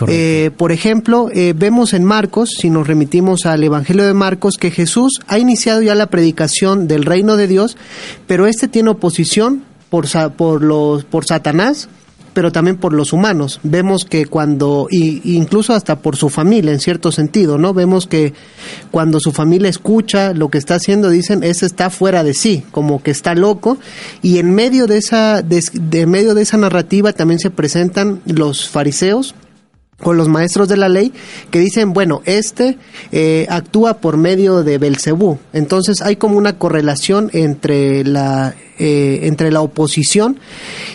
Eh, 0.08 0.52
por 0.56 0.72
ejemplo, 0.72 1.30
eh, 1.34 1.54
vemos 1.56 1.94
en 1.94 2.04
Marcos, 2.04 2.52
si 2.60 2.70
nos 2.70 2.88
remitimos 2.88 3.46
al 3.46 3.64
Evangelio 3.64 4.06
de 4.06 4.14
Marcos, 4.14 4.58
que 4.58 4.72
Jesús 4.72 5.20
ha 5.28 5.40
iniciado 5.40 5.82
ya 5.82 5.96
la 5.96 6.08
predicación 6.08 6.88
del 6.88 7.06
reino 7.06 7.38
de 7.38 7.48
Dios, 7.48 7.76
pero 8.28 8.46
este 8.46 8.68
tiene 8.68 8.92
oposición 8.92 9.64
por, 9.90 10.08
por, 10.34 10.62
los, 10.62 11.06
por 11.06 11.26
Satanás, 11.26 11.90
pero 12.36 12.52
también 12.52 12.76
por 12.78 12.94
los 12.94 13.14
humanos. 13.14 13.62
Vemos 13.64 14.04
que 14.04 14.26
cuando, 14.26 14.88
y, 14.92 15.36
incluso 15.36 15.74
hasta 15.74 15.96
por 16.00 16.18
su 16.18 16.30
familia, 16.30 16.74
en 16.74 16.82
cierto 16.82 17.12
sentido, 17.12 17.58
¿no? 17.58 17.74
Vemos 17.74 18.06
que 18.06 18.34
cuando 18.92 19.20
su 19.20 19.32
familia 19.32 19.70
escucha 19.70 20.34
lo 20.34 20.50
que 20.50 20.58
está 20.58 20.76
haciendo, 20.76 21.10
dicen, 21.10 21.44
ese 21.44 21.66
está 21.66 21.90
fuera 21.90 22.24
de 22.24 22.34
sí, 22.34 22.64
como 22.72 23.02
que 23.02 23.12
está 23.12 23.34
loco, 23.34 23.78
y 24.22 24.38
en 24.38 24.54
medio 24.54 24.86
de 24.86 24.98
esa, 24.98 25.42
de 25.42 26.06
medio 26.06 26.36
de 26.36 26.42
esa 26.42 26.58
narrativa 26.58 27.14
también 27.14 27.40
se 27.40 27.50
presentan 27.50 28.22
los 28.26 28.68
fariseos, 28.68 29.34
o 30.04 30.14
los 30.14 30.28
maestros 30.28 30.68
de 30.68 30.76
la 30.78 30.90
ley 30.90 31.14
que 31.52 31.60
dicen, 31.60 31.94
bueno, 31.94 32.22
este 32.26 32.78
eh, 33.12 33.48
actúa 33.50 33.98
por 34.00 34.18
medio 34.18 34.62
de 34.64 34.78
Belcebú. 34.78 35.40
Entonces 35.54 36.02
hay 36.02 36.18
como 36.18 36.38
una 36.38 36.58
correlación 36.58 37.30
entre 37.34 38.04
la 38.04 38.56
eh, 38.78 39.22
entre 39.24 39.52
la 39.54 39.62
oposición 39.62 40.38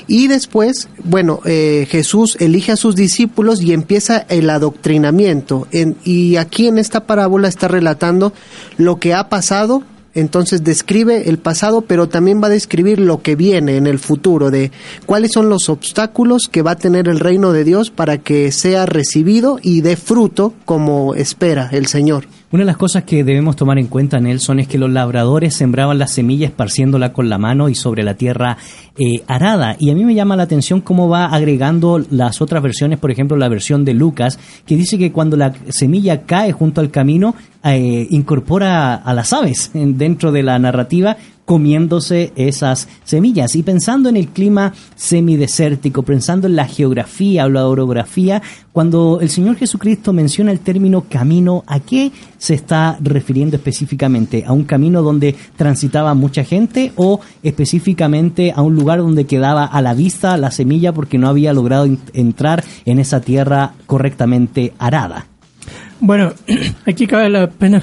y 0.07 0.27
después, 0.29 0.91
bueno, 1.03 1.41
eh, 1.47 1.87
Jesús 1.91 2.37
elige 2.39 2.73
a 2.73 2.77
sus 2.77 2.95
discípulos 2.95 3.63
y 3.63 3.73
empieza 3.73 4.27
el 4.29 4.51
adoctrinamiento. 4.51 5.67
En- 5.73 5.97
y 6.05 6.37
aquí 6.37 6.67
en 6.67 6.77
esta 6.77 7.07
parábola 7.07 7.49
está 7.49 7.69
relatando 7.69 8.35
lo 8.77 8.99
que 9.01 9.15
ha 9.15 9.31
pasado 9.31 9.83
entonces 10.21 10.65
describe 10.65 11.29
el 11.29 11.39
pasado, 11.39 11.83
pero 11.83 12.09
también 12.09 12.43
va 12.43 12.47
a 12.47 12.51
describir 12.51 12.99
lo 12.99 13.23
que 13.23 13.37
viene 13.37 13.77
en 13.77 13.87
el 13.87 13.99
futuro, 13.99 14.51
de 14.51 14.71
cuáles 15.07 15.33
son 15.33 15.49
los 15.49 15.69
obstáculos 15.69 16.49
que 16.51 16.63
va 16.63 16.73
a 16.73 16.77
tener 16.77 17.09
el 17.09 17.21
reino 17.21 17.53
de 17.53 17.65
Dios 17.65 17.91
para 17.91 18.19
que 18.19 18.53
sea 18.53 18.87
recibido 18.87 19.59
y 19.63 19.81
dé 19.81 19.97
fruto 19.97 20.55
como 20.65 21.15
espera 21.15 21.69
el 21.73 21.87
Señor. 21.87 22.25
Una 22.53 22.63
de 22.63 22.67
las 22.67 22.77
cosas 22.77 23.05
que 23.05 23.23
debemos 23.23 23.55
tomar 23.55 23.79
en 23.79 23.87
cuenta, 23.87 24.19
Nelson, 24.19 24.59
es 24.59 24.67
que 24.67 24.77
los 24.77 24.91
labradores 24.91 25.55
sembraban 25.55 26.01
la 26.01 26.09
semilla 26.09 26.49
esparciéndola 26.49 27.13
con 27.13 27.29
la 27.29 27.39
mano 27.39 27.69
y 27.69 27.77
sobre 27.77 28.03
la 28.03 28.15
tierra 28.15 28.57
eh, 28.99 29.23
arada. 29.29 29.77
Y 29.79 29.91
a 29.91 29.95
mí 29.95 30.05
me 30.05 30.17
llama 30.17 30.35
la 30.35 30.43
atención 30.43 30.81
cómo 30.81 31.09
va 31.09 31.27
agregando 31.27 32.05
las 32.11 32.41
otras 32.43 32.61
versiones, 32.61 32.99
por 32.99 33.13
ejemplo, 33.13 33.37
la 33.37 33.49
versión 33.49 33.85
de 33.85 33.95
Lucas, 33.95 34.41
que 34.67 34.75
dice 34.75 34.99
que 34.99 35.13
cuando 35.13 35.37
la 35.37 35.53
semilla 35.69 36.23
cae 36.23 36.51
junto 36.51 36.81
al 36.81 36.91
camino, 36.91 37.37
eh, 37.63 38.09
incorpora 38.11 38.97
a 38.97 39.15
las 39.15 39.33
aves 39.33 39.71
en- 39.75 39.97
dentro 39.97 40.33
de 40.33 40.43
la 40.43 40.59
narrativa 40.59 41.17
comiéndose 41.51 42.33
esas 42.37 42.87
semillas. 43.03 43.57
Y 43.57 43.65
pensando 43.65 44.09
en 44.09 44.17
el 44.17 44.29
clima 44.29 44.73
semidesértico, 44.95 46.05
pensando 46.05 46.47
en 46.47 46.55
la 46.55 46.65
geografía 46.65 47.45
o 47.45 47.49
la 47.49 47.67
orografía, 47.67 48.41
cuando 48.71 49.19
el 49.21 49.31
Señor 49.31 49.57
Jesucristo 49.57 50.13
menciona 50.13 50.53
el 50.53 50.61
término 50.61 51.07
camino, 51.11 51.65
¿a 51.67 51.81
qué 51.81 52.13
se 52.39 52.55
está 52.55 52.99
refiriendo 53.01 53.57
específicamente? 53.57 54.45
¿A 54.47 54.53
un 54.53 54.63
camino 54.63 55.03
donde 55.03 55.35
transitaba 55.57 56.15
mucha 56.15 56.45
gente 56.45 56.93
o 56.95 57.19
específicamente 57.43 58.53
a 58.55 58.63
un 58.63 58.77
lugar 58.77 59.01
donde 59.01 59.25
quedaba 59.25 59.65
a 59.65 59.83
la 59.83 59.95
vista 59.95 60.37
la 60.37 60.53
semilla 60.53 60.93
porque 60.93 61.19
no 61.19 61.27
había 61.27 61.53
logrado 61.53 61.85
en- 61.85 61.99
entrar 62.13 62.63
en 62.85 63.01
esa 63.01 63.23
tierra 63.23 63.73
correctamente 63.87 64.73
arada? 64.79 65.27
Bueno, 65.99 66.33
aquí 66.87 67.09
cabe 67.09 67.29
la 67.29 67.51
pena, 67.51 67.83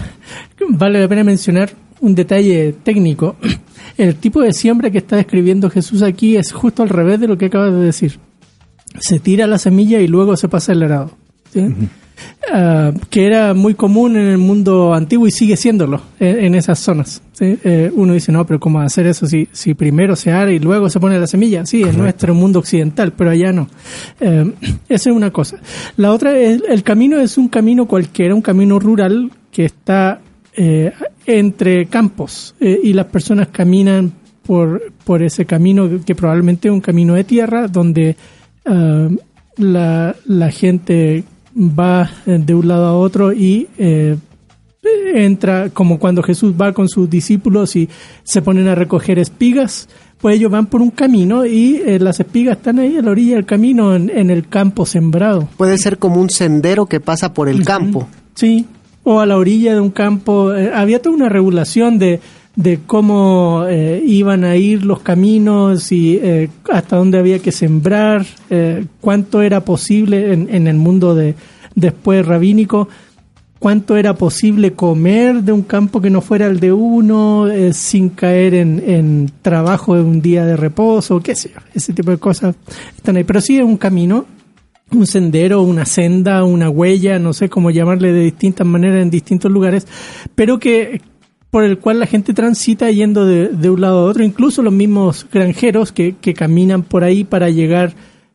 vale 0.69 1.01
la 1.01 1.09
pena 1.09 1.25
mencionar 1.25 1.71
un 2.01 2.15
detalle 2.15 2.73
técnico. 2.83 3.35
El 3.97 4.15
tipo 4.15 4.41
de 4.41 4.53
siembra 4.53 4.91
que 4.91 4.99
está 4.99 5.15
describiendo 5.15 5.69
Jesús 5.69 6.01
aquí 6.03 6.35
es 6.35 6.51
justo 6.51 6.83
al 6.83 6.89
revés 6.89 7.19
de 7.19 7.27
lo 7.27 7.37
que 7.37 7.45
acabas 7.45 7.73
de 7.73 7.79
decir. 7.79 8.19
Se 8.99 9.19
tira 9.19 9.47
la 9.47 9.57
semilla 9.57 9.99
y 9.99 10.07
luego 10.07 10.37
se 10.37 10.47
pasa 10.47 10.71
el 10.71 10.83
arado. 10.83 11.11
¿sí? 11.51 11.61
Ah, 12.51 12.93
que 13.09 13.25
era 13.25 13.53
muy 13.53 13.73
común 13.75 14.15
en 14.15 14.27
el 14.27 14.37
mundo 14.37 14.93
antiguo 14.93 15.27
y 15.27 15.31
sigue 15.31 15.57
siéndolo 15.57 16.01
en, 16.19 16.45
en 16.45 16.55
esas 16.55 16.79
zonas. 16.79 17.21
¿sí? 17.33 17.57
Eh, 17.63 17.91
uno 17.93 18.13
dice, 18.13 18.31
no, 18.31 18.45
pero 18.45 18.59
¿cómo 18.59 18.79
hacer 18.79 19.05
eso 19.05 19.27
si, 19.27 19.47
si 19.51 19.73
primero 19.73 20.15
se 20.15 20.31
ara 20.31 20.51
y 20.51 20.59
luego 20.59 20.89
se 20.89 20.99
pone 20.99 21.19
la 21.19 21.27
semilla? 21.27 21.65
Sí, 21.65 21.83
en 21.83 21.97
nuestro 21.97 22.33
mundo 22.33 22.59
occidental, 22.59 23.13
pero 23.13 23.31
allá 23.31 23.51
no. 23.51 23.67
Eh, 24.19 24.51
esa 24.89 25.09
es 25.09 25.15
una 25.15 25.31
cosa. 25.31 25.57
La 25.97 26.11
otra 26.11 26.37
es, 26.37 26.61
el 26.69 26.83
camino 26.83 27.19
es 27.19 27.37
un 27.37 27.49
camino 27.49 27.85
cualquiera, 27.85 28.33
un 28.33 28.41
camino 28.41 28.79
rural 28.79 29.31
que 29.51 29.65
está 29.65 30.21
eh, 30.57 30.91
entre 31.25 31.85
campos 31.85 32.55
eh, 32.59 32.79
y 32.83 32.91
las 32.91 33.05
personas 33.05 33.47
caminan 33.47 34.11
por, 34.45 34.91
por 35.05 35.23
ese 35.23 35.45
camino 35.45 35.89
que 36.05 36.15
probablemente 36.15 36.67
es 36.67 36.73
un 36.73 36.81
camino 36.81 37.13
de 37.13 37.23
tierra 37.23 37.67
donde 37.67 38.15
ah, 38.65 39.07
la, 39.57 40.15
la 40.25 40.51
gente 40.51 41.23
va 41.57 42.09
eh, 42.25 42.39
de 42.43 42.55
un 42.55 42.67
lado 42.67 42.85
a 42.85 42.97
otro 42.97 43.33
y 43.33 43.67
eh, 43.77 44.17
entra 45.13 45.69
como 45.69 45.99
cuando 45.99 46.23
Jesús 46.23 46.53
va 46.59 46.73
con 46.73 46.87
sus 46.87 47.09
discípulos 47.09 47.75
y 47.75 47.89
se 48.23 48.41
ponen 48.41 48.67
a 48.67 48.75
recoger 48.75 49.19
espigas, 49.19 49.89
pues 50.19 50.37
ellos 50.37 50.51
van 50.51 50.67
por 50.67 50.81
un 50.81 50.91
camino 50.91 51.45
y 51.45 51.81
eh, 51.85 51.99
las 51.99 52.19
espigas 52.19 52.57
están 52.57 52.79
ahí 52.79 52.97
a 52.97 53.01
la 53.01 53.11
orilla 53.11 53.35
del 53.35 53.45
camino 53.45 53.95
en, 53.95 54.09
en 54.09 54.29
el 54.29 54.47
campo 54.47 54.85
sembrado. 54.85 55.49
Puede 55.57 55.77
ser 55.77 55.97
como 55.97 56.21
un 56.21 56.29
sendero 56.29 56.85
que 56.85 56.99
pasa 56.99 57.33
por 57.33 57.49
el 57.49 57.63
campo. 57.63 58.07
Sí, 58.35 58.65
o 59.09 59.21
a 59.21 59.25
la 59.25 59.37
orilla 59.37 59.73
de 59.73 59.79
un 59.79 59.91
campo. 59.91 60.53
Eh, 60.53 60.69
había 60.73 61.01
toda 61.01 61.15
una 61.15 61.29
regulación 61.29 61.97
de, 61.97 62.19
de 62.57 62.79
cómo 62.85 63.63
eh, 63.69 64.03
iban 64.05 64.43
a 64.43 64.57
ir 64.57 64.83
los 64.83 64.99
caminos 64.99 65.93
y 65.93 66.19
eh, 66.21 66.49
hasta 66.69 66.97
dónde 66.97 67.17
había 67.17 67.39
que 67.39 67.53
sembrar, 67.53 68.25
eh, 68.49 68.83
cuánto 68.99 69.41
era 69.41 69.61
posible 69.61 70.33
en, 70.33 70.53
en 70.53 70.67
el 70.67 70.75
mundo 70.75 71.15
de 71.15 71.35
después 71.73 72.25
rabínico, 72.25 72.89
cuánto 73.59 73.95
era 73.95 74.13
posible 74.15 74.73
comer 74.73 75.41
de 75.41 75.53
un 75.53 75.61
campo 75.61 76.01
que 76.01 76.09
no 76.09 76.19
fuera 76.19 76.47
el 76.47 76.59
de 76.59 76.73
uno, 76.73 77.45
sin 77.71 78.09
caer 78.09 78.55
en, 78.55 78.83
en 78.85 79.31
trabajo 79.41 79.95
de 79.95 80.01
un 80.01 80.21
día 80.21 80.45
de 80.45 80.57
reposo, 80.57 81.21
qué 81.21 81.33
sé 81.33 81.51
yo, 81.53 81.61
ese 81.73 81.93
tipo 81.93 82.11
de 82.11 82.17
cosas 82.17 82.55
están 82.97 83.15
ahí. 83.15 83.23
Pero 83.23 83.39
sí 83.39 83.57
es 83.57 83.63
un 83.63 83.77
camino 83.77 84.25
un 84.91 85.05
sendero, 85.05 85.61
una 85.61 85.85
senda, 85.85 86.43
una 86.43 86.69
huella, 86.69 87.19
no 87.19 87.33
sé 87.33 87.49
cómo 87.49 87.71
llamarle 87.71 88.13
de 88.13 88.23
distintas 88.23 88.65
maneras 88.65 89.01
en 89.01 89.09
distintos 89.09 89.51
lugares, 89.51 89.87
pero 90.35 90.59
que 90.59 91.01
por 91.49 91.63
el 91.63 91.79
cual 91.79 91.99
la 91.99 92.05
gente 92.05 92.33
transita 92.33 92.91
yendo 92.91 93.25
de, 93.25 93.49
de 93.49 93.69
un 93.69 93.81
lado 93.81 93.99
a 93.99 94.03
otro, 94.03 94.23
incluso 94.23 94.61
los 94.61 94.73
mismos 94.73 95.25
granjeros 95.31 95.91
que, 95.91 96.15
que 96.19 96.33
caminan 96.33 96.83
por 96.83 97.03
ahí 97.03 97.23
para 97.23 97.49
llegar 97.49 97.93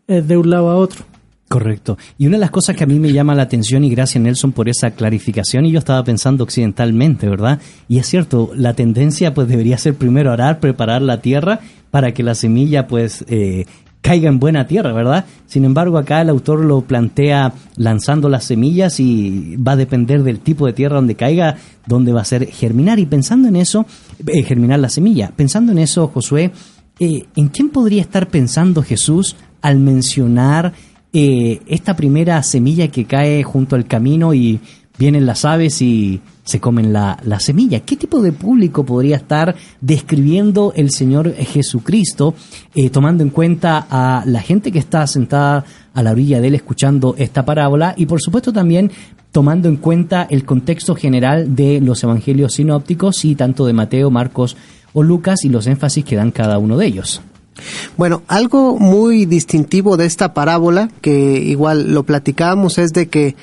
eh, 0.08 0.22
de 0.22 0.36
un 0.36 0.50
lado 0.50 0.70
a 0.70 0.76
otro. 0.76 1.04
Correcto. 1.48 1.98
Y 2.16 2.26
una 2.26 2.38
de 2.38 2.40
las 2.40 2.50
cosas 2.50 2.74
que 2.74 2.84
a 2.84 2.86
mí 2.86 2.98
me 2.98 3.12
llama 3.12 3.34
la 3.34 3.42
atención, 3.42 3.84
y 3.84 3.90
gracias 3.90 4.22
Nelson 4.22 4.52
por 4.52 4.70
esa 4.70 4.92
clarificación, 4.92 5.66
y 5.66 5.70
yo 5.70 5.78
estaba 5.78 6.02
pensando 6.02 6.44
occidentalmente, 6.44 7.28
¿verdad? 7.28 7.60
Y 7.88 7.98
es 7.98 8.06
cierto, 8.06 8.50
la 8.56 8.72
tendencia 8.72 9.34
pues 9.34 9.48
debería 9.48 9.76
ser 9.76 9.94
primero 9.94 10.32
arar, 10.32 10.60
preparar 10.60 11.02
la 11.02 11.20
tierra 11.20 11.60
para 11.90 12.14
que 12.14 12.22
la 12.22 12.34
semilla 12.34 12.86
pues 12.86 13.26
eh, 13.28 13.66
caiga 14.02 14.28
en 14.28 14.38
buena 14.38 14.66
tierra, 14.66 14.92
¿verdad? 14.92 15.24
Sin 15.46 15.64
embargo, 15.64 15.96
acá 15.96 16.20
el 16.20 16.28
autor 16.28 16.64
lo 16.64 16.82
plantea 16.82 17.54
lanzando 17.76 18.28
las 18.28 18.44
semillas 18.44 19.00
y 19.00 19.56
va 19.56 19.72
a 19.72 19.76
depender 19.76 20.22
del 20.24 20.40
tipo 20.40 20.66
de 20.66 20.72
tierra 20.72 20.96
donde 20.96 21.14
caiga, 21.14 21.56
donde 21.86 22.12
va 22.12 22.20
a 22.20 22.26
ser 22.26 22.46
germinar. 22.48 22.98
Y 22.98 23.06
pensando 23.06 23.48
en 23.48 23.56
eso, 23.56 23.86
eh, 24.26 24.42
germinar 24.42 24.80
la 24.80 24.88
semilla, 24.88 25.32
pensando 25.34 25.72
en 25.72 25.78
eso, 25.78 26.08
Josué, 26.08 26.50
eh, 26.98 27.24
¿en 27.36 27.48
quién 27.48 27.70
podría 27.70 28.02
estar 28.02 28.28
pensando 28.28 28.82
Jesús 28.82 29.36
al 29.62 29.78
mencionar 29.78 30.72
eh, 31.12 31.60
esta 31.66 31.94
primera 31.94 32.42
semilla 32.42 32.88
que 32.88 33.04
cae 33.04 33.42
junto 33.44 33.76
al 33.76 33.86
camino 33.86 34.34
y 34.34 34.60
vienen 35.02 35.26
las 35.26 35.44
aves 35.44 35.82
y 35.82 36.20
se 36.44 36.60
comen 36.60 36.92
la, 36.92 37.18
la 37.24 37.40
semilla. 37.40 37.80
¿Qué 37.80 37.96
tipo 37.96 38.22
de 38.22 38.30
público 38.30 38.84
podría 38.84 39.16
estar 39.16 39.56
describiendo 39.80 40.72
el 40.76 40.92
Señor 40.92 41.34
Jesucristo, 41.34 42.36
eh, 42.76 42.88
tomando 42.88 43.24
en 43.24 43.30
cuenta 43.30 43.84
a 43.90 44.22
la 44.26 44.40
gente 44.40 44.70
que 44.70 44.78
está 44.78 45.04
sentada 45.08 45.64
a 45.92 46.02
la 46.04 46.12
orilla 46.12 46.40
de 46.40 46.46
él 46.46 46.54
escuchando 46.54 47.16
esta 47.18 47.44
parábola 47.44 47.94
y 47.96 48.06
por 48.06 48.22
supuesto 48.22 48.52
también 48.52 48.92
tomando 49.32 49.68
en 49.68 49.76
cuenta 49.76 50.28
el 50.30 50.44
contexto 50.44 50.94
general 50.94 51.56
de 51.56 51.80
los 51.80 52.04
evangelios 52.04 52.54
sinópticos 52.54 53.24
y 53.24 53.34
tanto 53.34 53.66
de 53.66 53.72
Mateo, 53.72 54.08
Marcos 54.08 54.56
o 54.92 55.02
Lucas 55.02 55.44
y 55.44 55.48
los 55.48 55.66
énfasis 55.66 56.04
que 56.04 56.14
dan 56.14 56.30
cada 56.30 56.58
uno 56.58 56.76
de 56.76 56.86
ellos? 56.86 57.22
Bueno, 57.96 58.22
algo 58.28 58.78
muy 58.78 59.26
distintivo 59.26 59.96
de 59.96 60.06
esta 60.06 60.32
parábola, 60.32 60.90
que 61.00 61.40
igual 61.40 61.92
lo 61.92 62.04
platicábamos, 62.04 62.78
es 62.78 62.92
de 62.92 63.08
que 63.08 63.34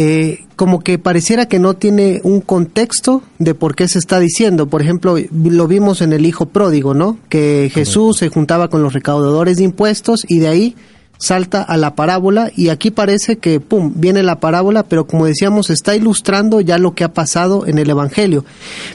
eh, 0.00 0.44
como 0.54 0.78
que 0.78 0.96
pareciera 0.96 1.46
que 1.46 1.58
no 1.58 1.74
tiene 1.74 2.20
un 2.22 2.40
contexto 2.40 3.24
de 3.40 3.56
por 3.56 3.74
qué 3.74 3.88
se 3.88 3.98
está 3.98 4.20
diciendo. 4.20 4.68
Por 4.68 4.80
ejemplo, 4.80 5.16
lo 5.32 5.66
vimos 5.66 6.02
en 6.02 6.12
el 6.12 6.24
Hijo 6.24 6.46
Pródigo, 6.46 6.94
¿no? 6.94 7.18
Que 7.28 7.68
Jesús 7.74 8.18
se 8.18 8.28
juntaba 8.28 8.68
con 8.68 8.80
los 8.80 8.92
recaudadores 8.92 9.56
de 9.56 9.64
impuestos 9.64 10.24
y 10.28 10.38
de 10.38 10.46
ahí 10.46 10.76
salta 11.18 11.62
a 11.62 11.76
la 11.76 11.96
parábola 11.96 12.52
y 12.54 12.68
aquí 12.68 12.92
parece 12.92 13.38
que, 13.38 13.58
¡pum!, 13.58 13.92
viene 13.96 14.22
la 14.22 14.38
parábola, 14.38 14.84
pero 14.84 15.08
como 15.08 15.26
decíamos, 15.26 15.68
está 15.68 15.96
ilustrando 15.96 16.60
ya 16.60 16.78
lo 16.78 16.94
que 16.94 17.02
ha 17.02 17.12
pasado 17.12 17.66
en 17.66 17.78
el 17.78 17.90
Evangelio. 17.90 18.44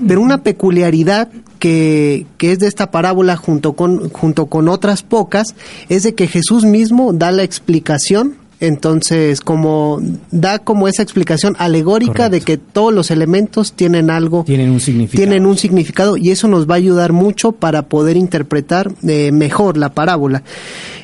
Pero 0.08 0.22
una 0.22 0.42
peculiaridad 0.42 1.28
que, 1.60 2.28
que 2.38 2.54
es 2.54 2.60
de 2.60 2.68
esta 2.68 2.92
parábola 2.92 3.36
junto 3.36 3.74
con, 3.74 4.10
junto 4.10 4.46
con 4.46 4.70
otras 4.70 5.04
pocas 5.04 5.54
es 5.90 6.04
de 6.04 6.16
que 6.16 6.28
Jesús 6.28 6.64
mismo 6.64 7.12
da 7.12 7.34
la 7.34 7.44
explicación 7.44 8.38
entonces, 8.60 9.42
como 9.42 10.00
da 10.32 10.60
como 10.60 10.88
esa 10.88 11.04
explicación 11.04 11.56
alegórica 11.60 12.30
de 12.30 12.42
que 12.42 12.58
todos 12.58 12.94
los 12.94 13.12
elementos 13.12 13.74
tienen 13.74 14.10
algo, 14.10 14.44
Tienen 14.46 14.70
un 14.70 14.80
significado. 14.80 15.18
tienen 15.18 15.46
un 15.46 15.58
significado 15.58 16.18
y 16.18 16.32
eso 16.32 16.48
nos 16.48 16.70
va 16.70 16.76
a 16.76 16.78
ayudar 16.78 17.12
mucho 17.12 17.52
para 17.52 17.84
poder 17.84 18.16
interpretar 18.16 18.92
eh, 19.08 19.32
mejor 19.34 19.78
la 19.78 19.90
parábola. 19.94 20.44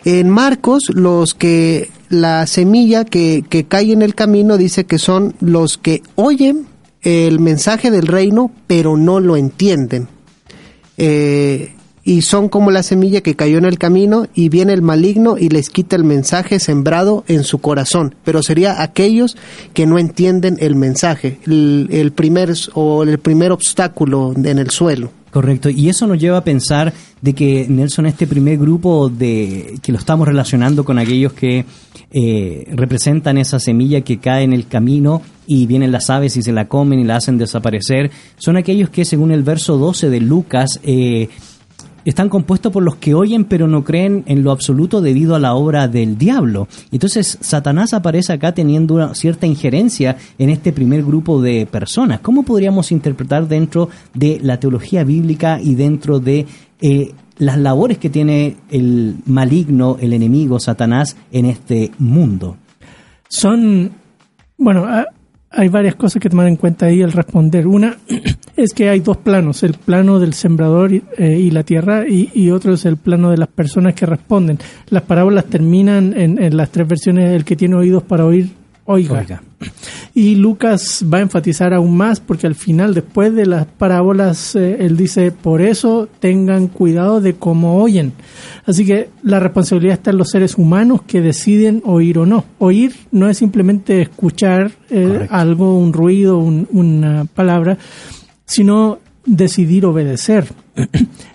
En 0.05 0.29
Marcos, 0.29 0.83
los 0.93 1.33
que 1.33 1.89
la 2.09 2.47
semilla 2.47 3.03
que, 3.03 3.43
que 3.47 3.65
cae 3.65 3.91
en 3.91 4.01
el 4.01 4.15
camino 4.15 4.57
dice 4.57 4.85
que 4.85 4.97
son 4.97 5.35
los 5.41 5.77
que 5.77 6.01
oyen 6.15 6.65
el 7.01 7.39
mensaje 7.39 7.91
del 7.91 8.07
reino 8.07 8.51
pero 8.67 8.97
no 8.97 9.19
lo 9.19 9.35
entienden. 9.37 10.07
Eh, 10.97 11.73
y 12.09 12.23
son 12.23 12.49
como 12.49 12.71
la 12.71 12.81
semilla 12.81 13.21
que 13.21 13.35
cayó 13.35 13.59
en 13.59 13.65
el 13.65 13.77
camino 13.77 14.25
y 14.33 14.49
viene 14.49 14.73
el 14.73 14.81
maligno 14.81 15.37
y 15.37 15.49
les 15.49 15.69
quita 15.69 15.95
el 15.95 16.03
mensaje 16.03 16.59
sembrado 16.59 17.23
en 17.27 17.43
su 17.43 17.59
corazón. 17.59 18.15
Pero 18.23 18.41
sería 18.41 18.81
aquellos 18.81 19.37
que 19.75 19.85
no 19.85 19.99
entienden 19.99 20.57
el 20.59 20.75
mensaje, 20.75 21.37
el, 21.45 22.11
primer 22.15 22.51
o 22.73 23.03
el 23.03 23.19
primer 23.19 23.51
obstáculo 23.51 24.33
en 24.35 24.57
el 24.57 24.71
suelo. 24.71 25.11
Correcto, 25.29 25.69
y 25.69 25.89
eso 25.89 26.07
nos 26.07 26.17
lleva 26.17 26.39
a 26.39 26.43
pensar 26.43 26.91
de 27.21 27.33
que 27.33 27.67
Nelson, 27.69 28.07
este 28.07 28.25
primer 28.25 28.57
grupo 28.57 29.09
de 29.09 29.77
que 29.83 29.91
lo 29.91 29.99
estamos 29.99 30.27
relacionando 30.27 30.83
con 30.83 30.97
aquellos 30.97 31.33
que 31.33 31.65
eh, 32.09 32.67
representan 32.71 33.37
esa 33.37 33.59
semilla 33.59 34.01
que 34.01 34.17
cae 34.17 34.45
en 34.45 34.53
el 34.53 34.65
camino 34.65 35.21
y 35.45 35.67
vienen 35.67 35.91
las 35.91 36.09
aves 36.09 36.35
y 36.37 36.41
se 36.41 36.53
la 36.53 36.67
comen 36.67 36.97
y 36.99 37.03
la 37.03 37.17
hacen 37.17 37.37
desaparecer, 37.37 38.09
son 38.37 38.57
aquellos 38.57 38.89
que 38.89 39.05
según 39.05 39.31
el 39.31 39.43
verso 39.43 39.77
12 39.77 40.09
de 40.09 40.19
Lucas 40.19 40.79
eh, 40.81 41.29
están 42.05 42.29
compuestos 42.29 42.71
por 42.71 42.83
los 42.83 42.95
que 42.95 43.13
oyen 43.13 43.45
pero 43.45 43.67
no 43.67 43.83
creen 43.83 44.23
en 44.27 44.43
lo 44.43 44.51
absoluto 44.51 45.01
debido 45.01 45.35
a 45.35 45.39
la 45.39 45.53
obra 45.53 45.87
del 45.87 46.17
diablo. 46.17 46.67
Entonces 46.91 47.37
Satanás 47.41 47.93
aparece 47.93 48.33
acá 48.33 48.53
teniendo 48.53 48.95
una 48.95 49.15
cierta 49.15 49.47
injerencia 49.47 50.17
en 50.37 50.49
este 50.49 50.71
primer 50.71 51.03
grupo 51.03 51.41
de 51.41 51.65
personas. 51.65 52.19
¿Cómo 52.21 52.43
podríamos 52.43 52.91
interpretar 52.91 53.47
dentro 53.47 53.89
de 54.13 54.39
la 54.41 54.59
teología 54.59 55.03
bíblica 55.03 55.59
y 55.61 55.75
dentro 55.75 56.19
de 56.19 56.45
eh, 56.81 57.13
las 57.37 57.57
labores 57.57 57.97
que 57.97 58.09
tiene 58.09 58.57
el 58.69 59.15
maligno, 59.25 59.97
el 59.99 60.13
enemigo, 60.13 60.59
Satanás 60.59 61.15
en 61.31 61.45
este 61.45 61.91
mundo? 61.97 62.57
Son, 63.27 63.91
bueno, 64.57 64.87
hay 65.51 65.67
varias 65.67 65.95
cosas 65.95 66.21
que 66.21 66.29
tomar 66.29 66.47
en 66.47 66.55
cuenta 66.55 66.87
ahí 66.87 67.01
al 67.01 67.11
responder. 67.11 67.67
Una 67.67 67.97
es 68.55 68.73
que 68.73 68.89
hay 68.89 68.99
dos 68.99 69.17
planos, 69.17 69.63
el 69.63 69.73
plano 69.73 70.19
del 70.19 70.33
sembrador 70.33 70.93
y, 70.93 71.03
eh, 71.17 71.39
y 71.39 71.51
la 71.51 71.63
tierra 71.63 72.07
y, 72.07 72.29
y, 72.33 72.51
otro 72.51 72.73
es 72.73 72.85
el 72.85 72.97
plano 72.97 73.31
de 73.31 73.37
las 73.37 73.49
personas 73.49 73.95
que 73.95 74.05
responden. 74.05 74.59
Las 74.89 75.03
parábolas 75.03 75.45
terminan 75.45 76.13
en, 76.15 76.41
en 76.41 76.57
las 76.57 76.69
tres 76.69 76.87
versiones, 76.87 77.33
el 77.33 77.45
que 77.45 77.55
tiene 77.55 77.75
oídos 77.75 78.03
para 78.03 78.25
oír, 78.25 78.49
oiga. 78.85 79.19
Oiga. 79.19 79.41
Y 80.15 80.35
Lucas 80.35 81.05
va 81.11 81.17
a 81.19 81.21
enfatizar 81.21 81.73
aún 81.73 81.95
más 81.97 82.19
porque 82.19 82.47
al 82.47 82.55
final, 82.55 82.93
después 82.93 83.33
de 83.35 83.45
las 83.45 83.65
parábolas, 83.65 84.55
eh, 84.55 84.77
él 84.79 84.95
dice, 84.97 85.31
por 85.31 85.61
eso 85.61 86.07
tengan 86.19 86.67
cuidado 86.67 87.21
de 87.21 87.33
cómo 87.35 87.81
oyen. 87.81 88.13
Así 88.65 88.85
que 88.85 89.09
la 89.23 89.39
responsabilidad 89.39 89.93
está 89.95 90.11
en 90.11 90.17
los 90.17 90.29
seres 90.29 90.57
humanos 90.57 91.01
que 91.05 91.21
deciden 91.21 91.81
oír 91.85 92.17
o 92.19 92.25
no. 92.25 92.45
Oír 92.57 92.93
no 93.11 93.29
es 93.29 93.37
simplemente 93.37 94.01
escuchar 94.01 94.71
eh, 94.89 95.27
algo, 95.29 95.77
un 95.77 95.93
ruido, 95.93 96.37
un- 96.39 96.67
una 96.71 97.25
palabra, 97.25 97.77
sino 98.45 98.99
decidir 99.25 99.85
obedecer. 99.85 100.45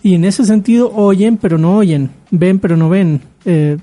y 0.02 0.14
en 0.14 0.24
ese 0.24 0.44
sentido 0.44 0.90
oyen 0.94 1.36
pero 1.36 1.58
no 1.58 1.76
oyen, 1.76 2.10
ven 2.30 2.58
pero 2.58 2.76
no 2.76 2.88
ven. 2.88 3.20
Eh, 3.44 3.76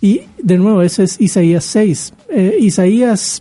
y 0.00 0.20
de 0.42 0.58
nuevo, 0.58 0.82
ese 0.82 1.02
es 1.04 1.20
Isaías 1.20 1.64
6. 1.64 2.14
Eh, 2.30 2.56
Isaías 2.60 3.40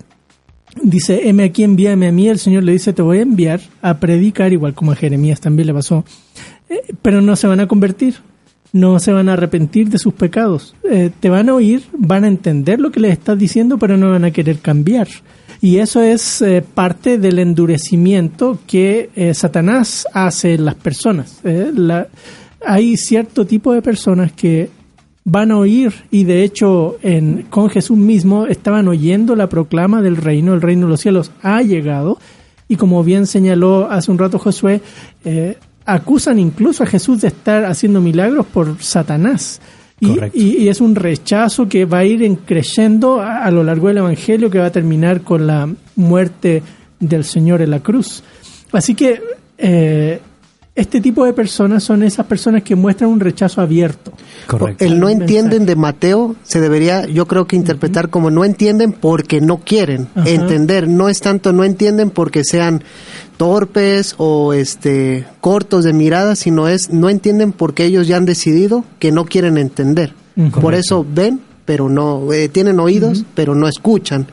dice, 0.83 1.27
heme 1.27 1.43
aquí, 1.43 1.63
envíame 1.63 2.07
a 2.07 2.11
mí. 2.11 2.27
El 2.27 2.39
Señor 2.39 2.63
le 2.63 2.71
dice, 2.71 2.93
te 2.93 3.01
voy 3.01 3.19
a 3.19 3.21
enviar 3.21 3.61
a 3.81 3.99
predicar, 3.99 4.53
igual 4.53 4.73
como 4.73 4.91
a 4.91 4.95
Jeremías 4.95 5.39
también 5.39 5.67
le 5.67 5.73
pasó. 5.73 6.05
Eh, 6.69 6.93
pero 7.01 7.21
no 7.21 7.35
se 7.35 7.47
van 7.47 7.59
a 7.59 7.67
convertir, 7.67 8.15
no 8.73 8.99
se 8.99 9.11
van 9.11 9.29
a 9.29 9.33
arrepentir 9.33 9.89
de 9.89 9.97
sus 9.97 10.13
pecados. 10.13 10.75
Eh, 10.89 11.11
te 11.19 11.29
van 11.29 11.49
a 11.49 11.55
oír, 11.55 11.83
van 11.97 12.23
a 12.23 12.27
entender 12.27 12.79
lo 12.79 12.91
que 12.91 12.99
les 12.99 13.13
estás 13.13 13.37
diciendo, 13.37 13.77
pero 13.77 13.97
no 13.97 14.11
van 14.11 14.25
a 14.25 14.31
querer 14.31 14.59
cambiar. 14.59 15.07
Y 15.61 15.77
eso 15.77 16.01
es 16.01 16.41
eh, 16.41 16.61
parte 16.61 17.17
del 17.17 17.39
endurecimiento 17.39 18.59
que 18.67 19.09
Satanás 19.33 20.07
hace 20.13 20.53
en 20.53 20.65
las 20.65 20.75
personas. 20.75 21.41
Hay 22.65 22.97
cierto 22.97 23.45
tipo 23.45 23.73
de 23.73 23.81
personas 23.81 24.31
que 24.31 24.69
van 25.29 25.51
a 25.51 25.57
oír 25.57 25.93
y 26.09 26.23
de 26.23 26.43
hecho 26.43 26.97
en, 27.03 27.43
con 27.49 27.69
Jesús 27.69 27.97
mismo 27.97 28.47
estaban 28.47 28.87
oyendo 28.87 29.35
la 29.35 29.49
proclama 29.49 30.01
del 30.01 30.15
reino, 30.15 30.53
el 30.53 30.61
reino 30.61 30.85
de 30.87 30.91
los 30.91 31.01
cielos 31.01 31.31
ha 31.41 31.61
llegado 31.61 32.17
y 32.69 32.77
como 32.77 33.03
bien 33.03 33.27
señaló 33.27 33.91
hace 33.91 34.09
un 34.09 34.17
rato 34.19 34.39
Josué, 34.39 34.79
eh, 35.25 35.57
acusan 35.85 36.39
incluso 36.39 36.83
a 36.83 36.85
Jesús 36.85 37.19
de 37.21 37.27
estar 37.27 37.65
haciendo 37.65 37.99
milagros 37.99 38.45
por 38.45 38.81
Satanás. 38.81 39.59
Y, 39.99 40.11
y- 40.33 40.57
y 40.63 40.67
es 40.69 40.79
un 40.79 40.95
rechazo 40.95 41.67
que 41.67 41.85
va 41.85 41.99
a 41.99 42.05
ir 42.05 42.23
en 42.23 42.35
creciendo 42.35 43.19
a, 43.19 43.43
a 43.43 43.51
lo 43.51 43.63
largo 43.63 43.87
del 43.89 43.97
Evangelio 43.97 44.49
que 44.49 44.59
va 44.59 44.67
a 44.67 44.71
terminar 44.71 45.21
con 45.21 45.45
la 45.47 45.67
muerte 45.95 46.61
del 46.99 47.23
Señor 47.23 47.61
en 47.61 47.71
la 47.71 47.79
cruz. 47.81 48.23
Así 48.71 48.95
que 48.95 49.21
eh, 49.57 50.19
este 50.77 51.01
tipo 51.01 51.25
de 51.25 51.33
personas 51.33 51.83
son 51.83 52.03
esas 52.03 52.27
personas 52.27 52.61
que 52.61 52.75
muestran 52.75 53.09
un 53.09 53.19
rechazo 53.19 53.61
abierto. 53.61 54.13
Correcto. 54.45 54.85
El 54.85 54.99
no 54.99 55.09
entienden 55.09 55.65
de 55.65 55.75
Mateo 55.75 56.35
se 56.43 56.61
debería, 56.61 57.07
yo 57.07 57.27
creo 57.27 57.47
que 57.47 57.55
interpretar 57.55 58.11
como 58.11 58.29
no 58.29 58.45
entienden 58.45 58.93
porque 58.93 59.41
no 59.41 59.57
quieren 59.57 60.07
Ajá. 60.13 60.29
entender. 60.29 60.87
No 60.87 61.09
es 61.09 61.19
tanto 61.19 61.51
no 61.51 61.63
entienden 61.63 62.11
porque 62.11 62.43
sean 62.43 62.83
torpes 63.37 64.13
o 64.17 64.53
este 64.53 65.25
cortos 65.41 65.83
de 65.83 65.93
mirada, 65.93 66.35
sino 66.35 66.67
es 66.67 66.91
no 66.91 67.09
entienden 67.09 67.53
porque 67.53 67.83
ellos 67.85 68.07
ya 68.07 68.17
han 68.17 68.25
decidido 68.25 68.85
que 68.99 69.11
no 69.11 69.25
quieren 69.25 69.57
entender. 69.57 70.13
Por 70.61 70.75
eso 70.75 71.03
ven, 71.11 71.41
pero 71.65 71.89
no 71.89 72.31
eh, 72.31 72.49
tienen 72.49 72.79
oídos, 72.79 73.25
pero 73.33 73.55
no 73.55 73.67
escuchan. 73.67 74.27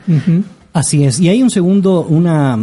Así 0.73 1.05
es. 1.05 1.19
Y 1.19 1.29
hay 1.29 1.41
un 1.41 1.49
segundo, 1.49 2.05
una, 2.07 2.55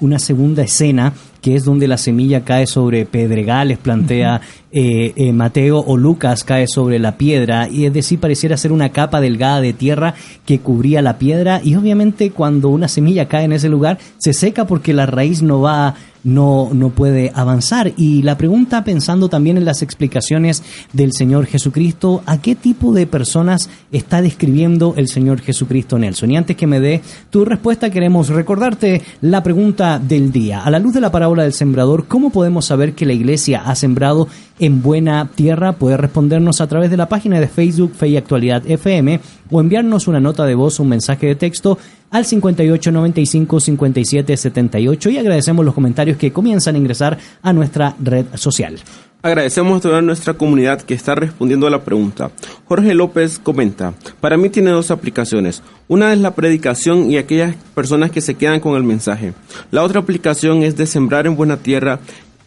una 0.00 0.18
segunda 0.18 0.64
escena 0.64 1.12
que 1.40 1.54
es 1.54 1.64
donde 1.64 1.88
la 1.88 1.98
semilla 1.98 2.44
cae 2.44 2.66
sobre 2.66 3.06
pedregales, 3.06 3.78
plantea 3.78 4.40
eh, 4.70 5.12
eh, 5.16 5.32
Mateo, 5.32 5.78
o 5.78 5.96
Lucas 5.96 6.44
cae 6.44 6.66
sobre 6.66 6.98
la 6.98 7.16
piedra, 7.16 7.68
y 7.68 7.86
es 7.86 7.92
decir, 7.92 8.18
pareciera 8.18 8.56
ser 8.56 8.72
una 8.72 8.90
capa 8.90 9.20
delgada 9.20 9.60
de 9.60 9.72
tierra 9.72 10.14
que 10.44 10.58
cubría 10.58 11.02
la 11.02 11.18
piedra, 11.18 11.60
y 11.62 11.74
obviamente 11.76 12.30
cuando 12.30 12.68
una 12.68 12.88
semilla 12.88 13.28
cae 13.28 13.44
en 13.44 13.52
ese 13.52 13.68
lugar, 13.68 13.98
se 14.18 14.32
seca 14.32 14.66
porque 14.66 14.92
la 14.92 15.06
raíz 15.06 15.42
no 15.42 15.60
va 15.60 15.94
no, 16.28 16.68
no 16.72 16.90
puede 16.90 17.32
avanzar. 17.34 17.92
Y 17.96 18.22
la 18.22 18.36
pregunta, 18.36 18.84
pensando 18.84 19.28
también 19.28 19.56
en 19.56 19.64
las 19.64 19.82
explicaciones 19.82 20.62
del 20.92 21.12
Señor 21.12 21.46
Jesucristo, 21.46 22.22
¿a 22.26 22.40
qué 22.40 22.54
tipo 22.54 22.92
de 22.92 23.06
personas 23.06 23.70
está 23.92 24.20
describiendo 24.20 24.94
el 24.96 25.08
Señor 25.08 25.40
Jesucristo 25.40 25.98
Nelson? 25.98 26.30
Y 26.30 26.36
antes 26.36 26.56
que 26.56 26.66
me 26.66 26.80
dé 26.80 27.00
tu 27.30 27.44
respuesta, 27.44 27.90
queremos 27.90 28.28
recordarte 28.28 29.02
la 29.22 29.42
pregunta 29.42 29.98
del 29.98 30.30
día. 30.30 30.62
A 30.62 30.70
la 30.70 30.78
luz 30.78 30.92
de 30.92 31.00
la 31.00 31.10
parábola 31.10 31.44
del 31.44 31.54
sembrador, 31.54 32.06
¿cómo 32.06 32.30
podemos 32.30 32.66
saber 32.66 32.92
que 32.92 33.06
la 33.06 33.14
iglesia 33.14 33.62
ha 33.64 33.74
sembrado 33.74 34.28
en 34.58 34.82
buena 34.82 35.28
tierra? 35.34 35.72
Puedes 35.72 35.98
respondernos 35.98 36.60
a 36.60 36.66
través 36.66 36.90
de 36.90 36.96
la 36.96 37.08
página 37.08 37.40
de 37.40 37.48
Facebook 37.48 37.94
Fe 37.94 38.08
y 38.08 38.16
Actualidad 38.16 38.62
FM 38.66 39.20
o 39.50 39.60
enviarnos 39.60 40.08
una 40.08 40.20
nota 40.20 40.44
de 40.46 40.54
voz 40.54 40.78
o 40.78 40.82
un 40.82 40.90
mensaje 40.90 41.26
de 41.26 41.34
texto 41.34 41.78
al 42.10 42.24
58 42.24 42.92
95 42.92 43.60
57 43.60 44.36
78 44.36 45.10
y 45.10 45.18
agradecemos 45.18 45.64
los 45.64 45.74
comentarios 45.74 46.16
que 46.16 46.32
comienzan 46.32 46.74
a 46.74 46.78
ingresar 46.78 47.18
a 47.42 47.52
nuestra 47.52 47.94
red 48.00 48.26
social. 48.34 48.78
Agradecemos 49.20 49.78
a 49.78 49.80
toda 49.80 50.00
nuestra 50.00 50.34
comunidad 50.34 50.80
que 50.80 50.94
está 50.94 51.16
respondiendo 51.16 51.66
a 51.66 51.70
la 51.70 51.82
pregunta. 51.82 52.30
Jorge 52.66 52.94
López 52.94 53.40
comenta, 53.40 53.92
para 54.20 54.36
mí 54.36 54.48
tiene 54.48 54.70
dos 54.70 54.92
aplicaciones. 54.92 55.60
Una 55.88 56.12
es 56.12 56.20
la 56.20 56.36
predicación 56.36 57.10
y 57.10 57.16
aquellas 57.16 57.56
personas 57.74 58.12
que 58.12 58.20
se 58.20 58.36
quedan 58.36 58.60
con 58.60 58.76
el 58.76 58.84
mensaje. 58.84 59.34
La 59.72 59.82
otra 59.82 59.98
aplicación 59.98 60.62
es 60.62 60.76
de 60.76 60.86
sembrar 60.86 61.26
en 61.26 61.34
buena 61.34 61.56
tierra, 61.56 61.98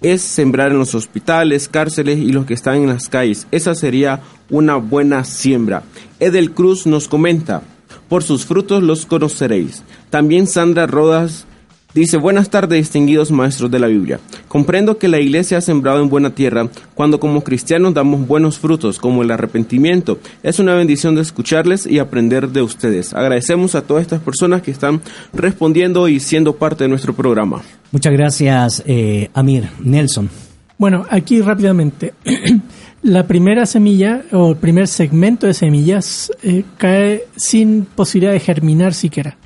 es 0.02 0.22
sembrar 0.22 0.72
en 0.72 0.80
los 0.80 0.96
hospitales, 0.96 1.70
cárceles 1.70 2.20
y 2.20 2.32
los 2.32 2.46
que 2.46 2.54
están 2.54 2.78
en 2.78 2.88
las 2.88 3.08
calles. 3.08 3.48
Esa 3.52 3.76
sería 3.76 4.22
una 4.50 4.76
buena 4.76 5.24
siembra. 5.24 5.84
Edel 6.20 6.52
Cruz 6.52 6.86
nos 6.86 7.08
comenta, 7.08 7.62
por 8.10 8.24
sus 8.24 8.46
frutos 8.46 8.84
los 8.84 9.06
conoceréis. 9.06 9.84
También 10.10 10.48
Sandra 10.48 10.88
Rodas 10.88 11.46
Dice, 11.94 12.16
buenas 12.16 12.50
tardes 12.50 12.80
distinguidos 12.80 13.32
maestros 13.32 13.70
de 13.70 13.78
la 13.78 13.88
Biblia. 13.88 14.22
Comprendo 14.48 14.98
que 14.98 15.10
la 15.10 15.20
iglesia 15.20 15.58
ha 15.58 15.62
sembrado 15.62 16.02
en 16.02 16.10
buena 16.10 16.30
tierra 16.30 16.70
cuando 16.94 17.20
como 17.20 17.44
cristianos 17.44 17.94
damos 17.94 18.26
buenos 18.26 18.60
frutos 18.60 18.98
como 18.98 19.24
el 19.24 19.32
arrepentimiento. 19.32 20.18
Es 20.42 20.60
una 20.60 20.74
bendición 20.74 21.16
de 21.16 21.22
escucharles 21.22 21.86
y 21.86 22.00
aprender 22.00 22.48
de 22.48 22.62
ustedes. 22.62 23.14
Agradecemos 23.14 23.76
a 23.76 23.82
todas 23.82 24.04
estas 24.04 24.22
personas 24.22 24.62
que 24.62 24.72
están 24.72 25.02
respondiendo 25.34 26.08
y 26.08 26.22
siendo 26.22 26.56
parte 26.56 26.86
de 26.86 26.88
nuestro 26.88 27.14
programa. 27.14 27.62
Muchas 27.92 28.14
gracias, 28.14 28.84
eh, 28.86 29.30
Amir. 29.34 29.68
Nelson. 29.84 30.30
Bueno, 30.78 31.06
aquí 31.10 31.42
rápidamente. 31.42 32.14
La 33.04 33.28
primera 33.28 33.66
semilla 33.66 34.22
o 34.32 34.52
el 34.52 34.58
primer 34.58 34.88
segmento 34.88 35.48
de 35.48 35.56
semillas 35.56 36.32
eh, 36.44 36.64
cae 36.78 37.24
sin 37.36 37.86
posibilidad 37.86 38.32
de 38.32 38.40
germinar 38.40 38.94
siquiera. 38.94 39.38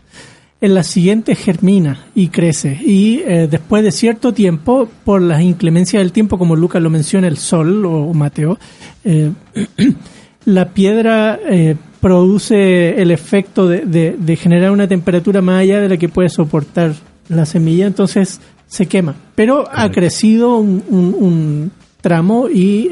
En 0.65 0.73
la 0.73 0.81
siguiente 0.83 1.35
germina 1.35 2.05
y 2.15 2.29
crece. 2.29 2.79
Y 2.83 3.21
eh, 3.25 3.47
después 3.49 3.83
de 3.83 3.91
cierto 3.91 4.33
tiempo, 4.33 4.89
por 5.03 5.21
las 5.21 5.41
inclemencias 5.43 6.01
del 6.01 6.11
tiempo, 6.11 6.39
como 6.39 6.55
Lucas 6.55 6.81
lo 6.81 6.89
menciona, 6.89 7.27
el 7.27 7.37
sol 7.37 7.85
o 7.85 8.13
Mateo, 8.15 8.57
eh, 9.03 9.29
la 10.45 10.69
piedra 10.69 11.39
eh, 11.47 11.75
produce 12.01 12.99
el 12.99 13.11
efecto 13.11 13.67
de, 13.67 13.85
de- 13.85 14.15
de 14.17 14.35
generar 14.37 14.71
una 14.71 14.87
temperatura 14.87 15.39
más 15.41 15.59
allá 15.61 15.81
de 15.81 15.89
la 15.89 15.97
que 15.97 16.09
puede 16.09 16.29
soportar 16.29 16.93
la 17.29 17.45
semilla, 17.45 17.85
entonces 17.85 18.41
se 18.67 18.87
quema. 18.87 19.13
Pero 19.35 19.65
ha 19.71 19.91
crecido 19.91 20.57
un, 20.57 20.83
un- 20.89 21.15
un 21.19 21.71
tramo 22.01 22.49
y 22.49 22.89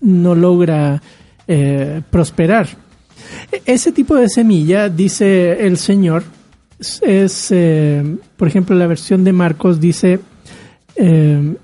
no 0.00 0.34
logra 0.34 1.00
prosperar. 2.10 2.66
E- 3.52 3.62
Ese 3.66 3.92
tipo 3.92 4.16
de 4.16 4.28
semilla, 4.28 4.88
dice 4.88 5.64
el 5.66 5.76
Señor, 5.76 6.24
es, 7.02 7.48
eh, 7.50 8.02
por 8.36 8.48
ejemplo, 8.48 8.76
la 8.76 8.86
versión 8.86 9.24
de 9.24 9.32
Marcos 9.32 9.80
dice, 9.80 10.20
eh, 10.96 11.54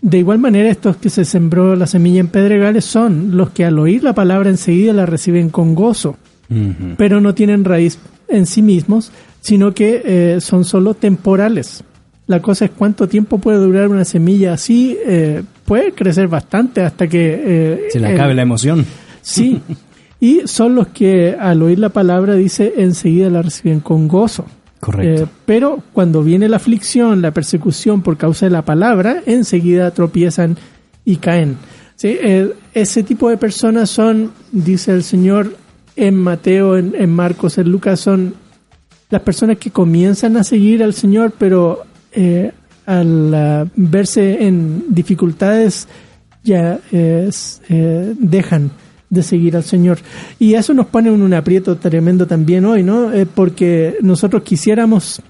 de 0.00 0.18
igual 0.18 0.38
manera 0.38 0.68
estos 0.68 0.96
que 0.96 1.10
se 1.10 1.24
sembró 1.24 1.74
la 1.76 1.86
semilla 1.86 2.20
en 2.20 2.28
pedregales 2.28 2.84
son 2.84 3.36
los 3.36 3.50
que 3.50 3.64
al 3.64 3.78
oír 3.78 4.02
la 4.02 4.14
palabra 4.14 4.50
enseguida 4.50 4.92
la 4.92 5.06
reciben 5.06 5.50
con 5.50 5.74
gozo 5.74 6.16
pero 6.96 7.20
no 7.20 7.34
tienen 7.34 7.62
raíz 7.62 7.98
en 8.26 8.46
sí 8.46 8.62
mismos, 8.62 9.12
sino 9.42 9.74
que 9.74 10.00
eh, 10.02 10.40
son 10.40 10.64
solo 10.64 10.94
temporales. 10.94 11.84
La 12.26 12.40
cosa 12.40 12.64
es 12.64 12.70
cuánto 12.70 13.06
tiempo 13.06 13.36
puede 13.36 13.58
durar 13.58 13.88
una 13.88 14.06
semilla 14.06 14.54
así. 14.54 14.96
eh, 15.06 15.42
puede 15.66 15.92
crecer 15.92 16.26
bastante 16.26 16.80
hasta 16.80 17.06
que... 17.06 17.88
Se 17.90 18.00
le 18.00 18.08
acabe 18.08 18.34
la 18.34 18.40
emoción. 18.40 18.86
Sí. 19.20 19.60
Y 20.20 20.42
son 20.46 20.74
los 20.74 20.88
que 20.88 21.36
al 21.38 21.62
oír 21.62 21.78
la 21.78 21.90
palabra 21.90 22.34
dice 22.34 22.74
enseguida 22.78 23.30
la 23.30 23.42
reciben 23.42 23.80
con 23.80 24.08
gozo. 24.08 24.46
Correcto. 24.80 25.24
Eh, 25.24 25.26
pero 25.46 25.82
cuando 25.92 26.22
viene 26.22 26.48
la 26.48 26.56
aflicción, 26.56 27.22
la 27.22 27.32
persecución 27.32 28.02
por 28.02 28.16
causa 28.16 28.46
de 28.46 28.50
la 28.50 28.64
palabra, 28.64 29.22
enseguida 29.26 29.90
tropiezan 29.90 30.56
y 31.04 31.16
caen. 31.16 31.56
¿Sí? 31.96 32.16
Eh, 32.20 32.52
ese 32.74 33.02
tipo 33.02 33.28
de 33.28 33.36
personas 33.36 33.90
son, 33.90 34.32
dice 34.52 34.92
el 34.92 35.02
Señor 35.02 35.56
en 35.96 36.14
Mateo, 36.14 36.76
en, 36.76 36.94
en 36.96 37.10
Marcos, 37.10 37.58
en 37.58 37.70
Lucas, 37.70 37.98
son 37.98 38.34
las 39.10 39.22
personas 39.22 39.58
que 39.58 39.70
comienzan 39.70 40.36
a 40.36 40.44
seguir 40.44 40.82
al 40.82 40.94
Señor, 40.94 41.32
pero 41.38 41.84
eh, 42.12 42.52
al 42.86 43.34
ah, 43.34 43.66
verse 43.76 44.46
en 44.46 44.84
dificultades 44.88 45.88
ya 46.42 46.78
eh, 46.92 47.30
eh, 47.68 48.14
dejan 48.18 48.70
de 49.10 49.22
seguir 49.22 49.56
al 49.56 49.64
Señor. 49.64 49.98
Y 50.38 50.54
eso 50.54 50.74
nos 50.74 50.86
pone 50.86 51.08
en 51.08 51.22
un 51.22 51.34
aprieto 51.34 51.76
tremendo 51.76 52.26
también 52.26 52.64
hoy, 52.64 52.82
¿no? 52.82 53.12
Eh, 53.12 53.26
porque 53.26 53.96
nosotros 54.02 54.42
quisiéramos 54.42 55.22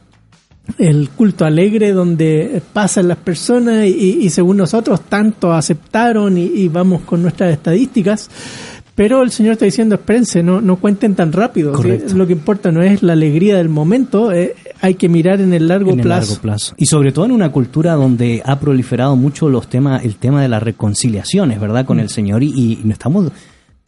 el 0.76 1.09
culto 1.11 1.45
alegre 1.45 1.93
donde 1.93 2.61
pasan 2.72 3.09
las 3.09 3.16
personas 3.18 3.87
y, 3.87 4.18
y 4.20 4.31
según 4.31 4.59
nosotros 4.59 5.01
tanto 5.09 5.53
aceptaron 5.53 6.37
y, 6.37 6.45
y 6.45 6.68
vamos 6.68 7.03
con 7.03 7.22
nuestras 7.22 7.53
estadísticas. 7.53 8.29
Pero 8.99 9.22
el 9.22 9.31
Señor 9.31 9.53
está 9.53 9.64
diciendo, 9.64 9.95
espérense, 9.95 10.43
no, 10.43 10.61
no 10.61 10.74
cuenten 10.74 11.14
tan 11.14 11.33
rápido. 11.33 11.72
Que 11.81 12.03
Lo 12.16 12.26
que 12.26 12.33
importa 12.33 12.72
no 12.72 12.83
es 12.83 13.01
la 13.01 13.12
alegría 13.12 13.57
del 13.57 13.68
momento, 13.68 14.33
eh, 14.33 14.57
hay 14.81 14.95
que 14.95 15.09
mirar 15.09 15.41
en 15.41 15.53
el 15.53 15.68
largo 15.68 15.93
en 15.93 16.01
el 16.01 16.03
plazo. 16.03 16.31
largo 16.33 16.43
plazo. 16.43 16.74
Y 16.76 16.87
sobre 16.87 17.12
todo 17.12 17.26
en 17.26 17.31
una 17.31 17.53
cultura 17.53 17.95
donde 17.95 18.43
ha 18.45 18.59
proliferado 18.59 19.14
mucho 19.14 19.49
los 19.49 19.68
temas, 19.68 20.05
el 20.05 20.16
tema 20.16 20.43
de 20.43 20.49
las 20.49 20.64
reconciliaciones, 20.64 21.61
¿verdad? 21.61 21.87
Con 21.87 22.01
el 22.01 22.09
Señor 22.09 22.43
y, 22.43 22.49
y 22.49 22.81
no 22.83 22.93
estamos, 22.93 23.31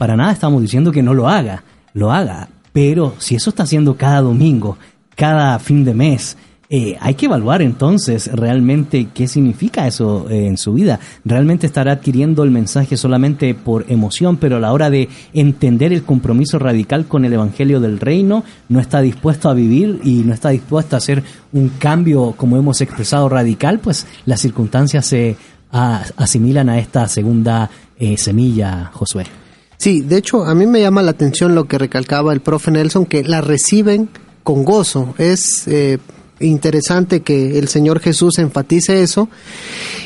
para 0.01 0.17
nada 0.17 0.33
estamos 0.33 0.63
diciendo 0.63 0.93
que 0.93 1.03
no 1.03 1.13
lo 1.13 1.29
haga, 1.29 1.63
lo 1.93 2.11
haga. 2.11 2.49
Pero 2.73 3.17
si 3.19 3.35
eso 3.35 3.51
está 3.51 3.65
haciendo 3.65 3.99
cada 3.99 4.23
domingo, 4.23 4.79
cada 5.15 5.59
fin 5.59 5.85
de 5.85 5.93
mes, 5.93 6.39
eh, 6.71 6.97
hay 7.01 7.17
que 7.17 7.27
evaluar 7.27 7.61
entonces 7.61 8.33
realmente 8.33 9.09
qué 9.13 9.29
significa 9.29 9.87
eso 9.87 10.27
eh, 10.31 10.47
en 10.47 10.57
su 10.57 10.73
vida. 10.73 11.01
Realmente 11.27 11.67
estará 11.67 11.93
adquiriendo 11.93 12.45
el 12.45 12.51
mensaje 12.51 12.97
solamente 12.97 13.55
por 13.55 13.85
emoción, 13.93 14.39
pero 14.39 14.57
a 14.57 14.61
la 14.61 14.73
hora 14.73 14.89
de 14.89 15.11
entender 15.35 15.93
el 15.93 16.03
compromiso 16.03 16.59
radical 16.59 17.05
con 17.05 17.27
el 17.27 17.35
Evangelio 17.35 17.79
del 17.79 18.01
Reino, 18.01 18.43
no 18.71 18.81
está 18.81 19.03
dispuesto 19.03 19.51
a 19.51 19.55
vivir 19.55 20.01
y 20.03 20.23
no 20.23 20.33
está 20.33 20.49
dispuesto 20.49 20.97
a 20.97 20.99
hacer 20.99 21.23
un 21.53 21.69
cambio, 21.69 22.33
como 22.39 22.57
hemos 22.57 22.81
expresado, 22.81 23.29
radical, 23.29 23.81
pues 23.81 24.07
las 24.25 24.41
circunstancias 24.41 25.05
se 25.05 25.37
asimilan 25.71 26.71
a 26.71 26.79
esta 26.79 27.07
segunda 27.07 27.69
eh, 27.99 28.17
semilla, 28.17 28.91
Josué. 28.95 29.40
Sí, 29.81 30.03
de 30.03 30.19
hecho, 30.19 30.45
a 30.45 30.55
mí 30.55 30.67
me 30.67 30.83
llama 30.83 31.01
la 31.01 31.13
atención 31.13 31.55
lo 31.55 31.65
que 31.65 31.79
recalcaba 31.79 32.35
el 32.35 32.43
profe 32.43 32.71
Nelson, 32.71 33.07
que 33.07 33.25
la 33.25 33.41
reciben 33.41 34.11
con 34.43 34.63
gozo. 34.63 35.15
Es 35.17 35.67
eh, 35.69 35.97
interesante 36.39 37.23
que 37.23 37.59
el 37.59 37.69
Señor 37.69 37.99
Jesús 38.01 38.39
enfatice 38.39 39.03
eso. 39.03 39.31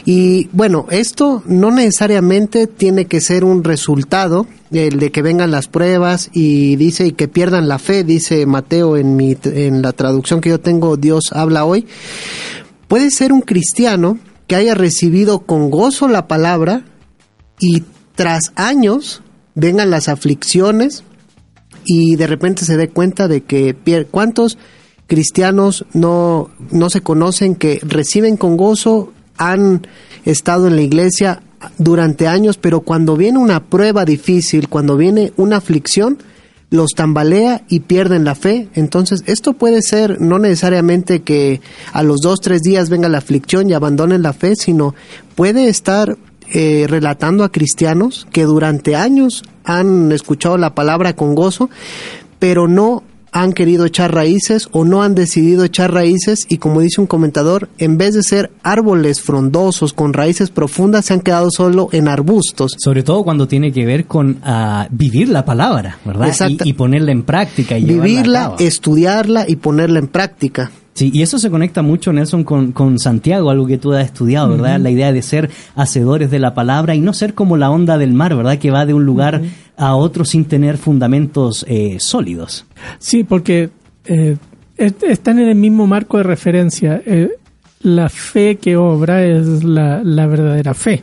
Y 0.04 0.48
bueno, 0.52 0.86
esto 0.90 1.42
no 1.46 1.72
necesariamente 1.72 2.68
tiene 2.68 3.06
que 3.06 3.20
ser 3.20 3.42
un 3.42 3.64
resultado 3.64 4.46
el 4.70 5.00
de 5.00 5.10
que 5.10 5.22
vengan 5.22 5.50
las 5.50 5.66
pruebas 5.66 6.30
y 6.32 6.76
dice 6.76 7.08
y 7.08 7.12
que 7.12 7.26
pierdan 7.26 7.66
la 7.66 7.80
fe, 7.80 8.04
dice 8.04 8.46
Mateo 8.46 8.96
en 8.96 9.16
mi 9.16 9.36
en 9.42 9.82
la 9.82 9.90
traducción 9.90 10.40
que 10.40 10.50
yo 10.50 10.60
tengo, 10.60 10.96
Dios 10.96 11.32
habla 11.32 11.64
hoy. 11.64 11.84
Puede 12.86 13.10
ser 13.10 13.32
un 13.32 13.40
cristiano 13.40 14.20
que 14.46 14.54
haya 14.54 14.76
recibido 14.76 15.40
con 15.40 15.68
gozo 15.68 16.06
la 16.06 16.28
palabra 16.28 16.84
y 17.58 17.82
tras 18.14 18.52
años 18.54 19.23
vengan 19.54 19.90
las 19.90 20.08
aflicciones 20.08 21.04
y 21.84 22.16
de 22.16 22.26
repente 22.26 22.64
se 22.64 22.76
dé 22.76 22.88
cuenta 22.88 23.28
de 23.28 23.42
que 23.42 23.76
cuántos 24.10 24.58
cristianos 25.06 25.84
no, 25.92 26.50
no 26.70 26.90
se 26.90 27.02
conocen 27.02 27.54
que 27.54 27.80
reciben 27.82 28.36
con 28.36 28.56
gozo, 28.56 29.12
han 29.36 29.86
estado 30.24 30.68
en 30.68 30.76
la 30.76 30.82
iglesia 30.82 31.42
durante 31.78 32.26
años, 32.26 32.56
pero 32.56 32.80
cuando 32.80 33.16
viene 33.16 33.38
una 33.38 33.64
prueba 33.64 34.04
difícil, 34.04 34.68
cuando 34.68 34.96
viene 34.96 35.32
una 35.36 35.56
aflicción, 35.56 36.18
los 36.70 36.90
tambalea 36.90 37.62
y 37.68 37.80
pierden 37.80 38.24
la 38.24 38.34
fe. 38.34 38.68
Entonces, 38.74 39.22
esto 39.26 39.52
puede 39.52 39.80
ser 39.80 40.20
no 40.20 40.38
necesariamente 40.38 41.22
que 41.22 41.60
a 41.92 42.02
los 42.02 42.20
dos, 42.20 42.40
tres 42.40 42.62
días 42.62 42.90
venga 42.90 43.08
la 43.08 43.18
aflicción 43.18 43.70
y 43.70 43.74
abandonen 43.74 44.22
la 44.22 44.32
fe, 44.32 44.56
sino 44.56 44.94
puede 45.36 45.68
estar 45.68 46.16
eh, 46.52 46.86
relatando 46.88 47.44
a 47.44 47.52
cristianos 47.52 48.26
que 48.32 48.44
durante 48.44 48.96
años 48.96 49.42
han 49.64 50.12
escuchado 50.12 50.56
la 50.58 50.74
palabra 50.74 51.14
con 51.14 51.34
gozo, 51.34 51.70
pero 52.38 52.68
no 52.68 53.02
han 53.34 53.52
querido 53.52 53.84
echar 53.84 54.14
raíces 54.14 54.68
o 54.70 54.84
no 54.84 55.02
han 55.02 55.16
decidido 55.16 55.64
echar 55.64 55.92
raíces 55.92 56.46
y 56.48 56.58
como 56.58 56.80
dice 56.80 57.00
un 57.00 57.08
comentador, 57.08 57.68
en 57.78 57.98
vez 57.98 58.14
de 58.14 58.22
ser 58.22 58.52
árboles 58.62 59.20
frondosos 59.20 59.92
con 59.92 60.12
raíces 60.12 60.50
profundas, 60.50 61.06
se 61.06 61.14
han 61.14 61.20
quedado 61.20 61.48
solo 61.50 61.88
en 61.90 62.06
arbustos. 62.06 62.76
Sobre 62.78 63.02
todo 63.02 63.24
cuando 63.24 63.48
tiene 63.48 63.72
que 63.72 63.84
ver 63.84 64.06
con 64.06 64.38
ah, 64.44 64.86
vivir 64.92 65.30
la 65.30 65.44
palabra, 65.44 65.98
¿verdad? 66.04 66.32
Y, 66.48 66.58
y 66.62 66.72
ponerla 66.74 67.10
en 67.10 67.24
práctica 67.24 67.76
y 67.76 67.82
a 67.82 67.86
Vivirla, 67.86 68.42
cabo. 68.42 68.56
estudiarla 68.60 69.46
y 69.48 69.56
ponerla 69.56 69.98
en 69.98 70.06
práctica. 70.06 70.70
Sí, 70.94 71.10
y 71.12 71.22
eso 71.22 71.38
se 71.40 71.50
conecta 71.50 71.82
mucho, 71.82 72.12
Nelson, 72.12 72.44
con, 72.44 72.70
con 72.70 73.00
Santiago, 73.00 73.50
algo 73.50 73.66
que 73.66 73.78
tú 73.78 73.92
has 73.92 74.04
estudiado, 74.04 74.50
¿verdad? 74.50 74.78
La 74.78 74.90
idea 74.90 75.12
de 75.12 75.22
ser 75.22 75.50
hacedores 75.74 76.30
de 76.30 76.38
la 76.38 76.54
palabra 76.54 76.94
y 76.94 77.00
no 77.00 77.12
ser 77.12 77.34
como 77.34 77.56
la 77.56 77.68
onda 77.70 77.98
del 77.98 78.12
mar, 78.14 78.36
¿verdad? 78.36 78.58
Que 78.58 78.70
va 78.70 78.86
de 78.86 78.94
un 78.94 79.04
lugar 79.04 79.42
a 79.76 79.96
otro 79.96 80.24
sin 80.24 80.44
tener 80.44 80.76
fundamentos 80.78 81.66
eh, 81.68 81.96
sólidos. 81.98 82.64
Sí, 83.00 83.24
porque 83.24 83.70
eh, 84.04 84.36
est- 84.76 85.02
están 85.02 85.40
en 85.40 85.48
el 85.48 85.56
mismo 85.56 85.88
marco 85.88 86.16
de 86.18 86.22
referencia. 86.22 87.02
Eh, 87.04 87.28
la 87.82 88.08
fe 88.08 88.56
que 88.56 88.76
obra 88.76 89.26
es 89.26 89.64
la, 89.64 90.00
la 90.04 90.28
verdadera 90.28 90.74
fe. 90.74 91.02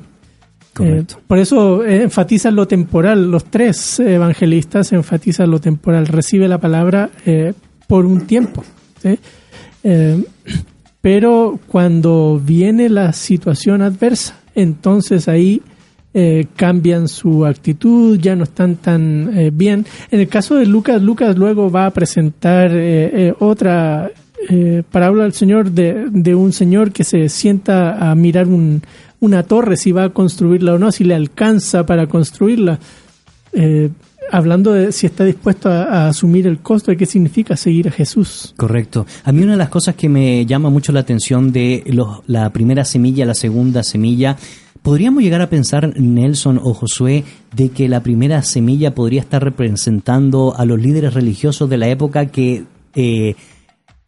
Correcto. 0.73 1.15
Eh, 1.19 1.23
por 1.27 1.37
eso 1.37 1.83
enfatizan 1.85 2.55
lo 2.55 2.65
temporal. 2.65 3.29
Los 3.29 3.43
tres 3.43 3.99
evangelistas 3.99 4.93
enfatizan 4.93 5.51
lo 5.51 5.59
temporal. 5.59 6.07
Recibe 6.07 6.47
la 6.47 6.59
palabra 6.59 7.09
por 7.87 8.05
un 8.05 8.21
tiempo. 8.21 8.63
¿sí? 9.03 9.19
Eh, 9.83 10.23
pero 11.01 11.59
cuando 11.67 12.39
viene 12.43 12.89
la 12.89 13.11
situación 13.13 13.81
adversa, 13.81 14.39
entonces 14.53 15.27
ahí 15.27 15.61
eh, 16.13 16.45
cambian 16.55 17.07
su 17.07 17.45
actitud, 17.45 18.19
ya 18.19 18.35
no 18.35 18.43
están 18.43 18.75
tan 18.75 19.37
eh, 19.37 19.49
bien. 19.51 19.85
En 20.11 20.19
el 20.19 20.27
caso 20.27 20.55
de 20.55 20.65
Lucas, 20.65 21.01
Lucas 21.01 21.37
luego 21.37 21.71
va 21.71 21.85
a 21.87 21.91
presentar 21.91 22.71
eh, 22.71 23.27
eh, 23.27 23.33
otra 23.39 24.11
eh, 24.49 24.83
parábola 24.91 25.23
del 25.23 25.33
Señor 25.33 25.71
de, 25.71 26.07
de 26.11 26.35
un 26.35 26.51
señor 26.51 26.91
que 26.91 27.03
se 27.03 27.29
sienta 27.29 28.11
a 28.11 28.13
mirar 28.15 28.47
un, 28.47 28.81
una 29.19 29.43
torre, 29.43 29.77
si 29.77 29.91
va 29.91 30.05
a 30.05 30.09
construirla 30.09 30.73
o 30.73 30.77
no, 30.79 30.91
si 30.91 31.03
le 31.03 31.15
alcanza 31.15 31.85
para 31.85 32.07
construirla. 32.07 32.79
Hablando 34.31 34.71
de 34.73 34.91
si 34.91 35.05
está 35.05 35.25
dispuesto 35.25 35.69
a, 35.69 35.83
a 35.83 36.07
asumir 36.07 36.47
el 36.47 36.59
costo 36.59 36.89
de 36.91 36.97
qué 36.97 37.05
significa 37.05 37.57
seguir 37.57 37.89
a 37.89 37.91
Jesús. 37.91 38.53
Correcto. 38.57 39.05
A 39.25 39.31
mí 39.31 39.43
una 39.43 39.51
de 39.53 39.57
las 39.57 39.69
cosas 39.69 39.95
que 39.95 40.07
me 40.09 40.45
llama 40.45 40.69
mucho 40.69 40.91
la 40.91 41.01
atención 41.01 41.51
de 41.51 41.83
los- 41.87 42.21
la 42.27 42.49
primera 42.51 42.85
semilla, 42.85 43.25
la 43.25 43.33
segunda 43.35 43.83
semilla, 43.83 44.37
podríamos 44.81 45.21
llegar 45.21 45.41
a 45.41 45.49
pensar, 45.49 45.93
Nelson 45.99 46.59
o 46.63 46.73
Josué, 46.73 47.23
de 47.55 47.69
que 47.69 47.87
la 47.89 48.01
primera 48.01 48.41
semilla 48.41 48.95
podría 48.95 49.21
estar 49.21 49.43
representando 49.43 50.55
a 50.57 50.65
los 50.65 50.79
líderes 50.81 51.13
religiosos 51.13 51.69
de 51.69 51.77
la 51.77 51.87
época 51.89 52.27
que 52.27 52.63
eh, 52.95 53.35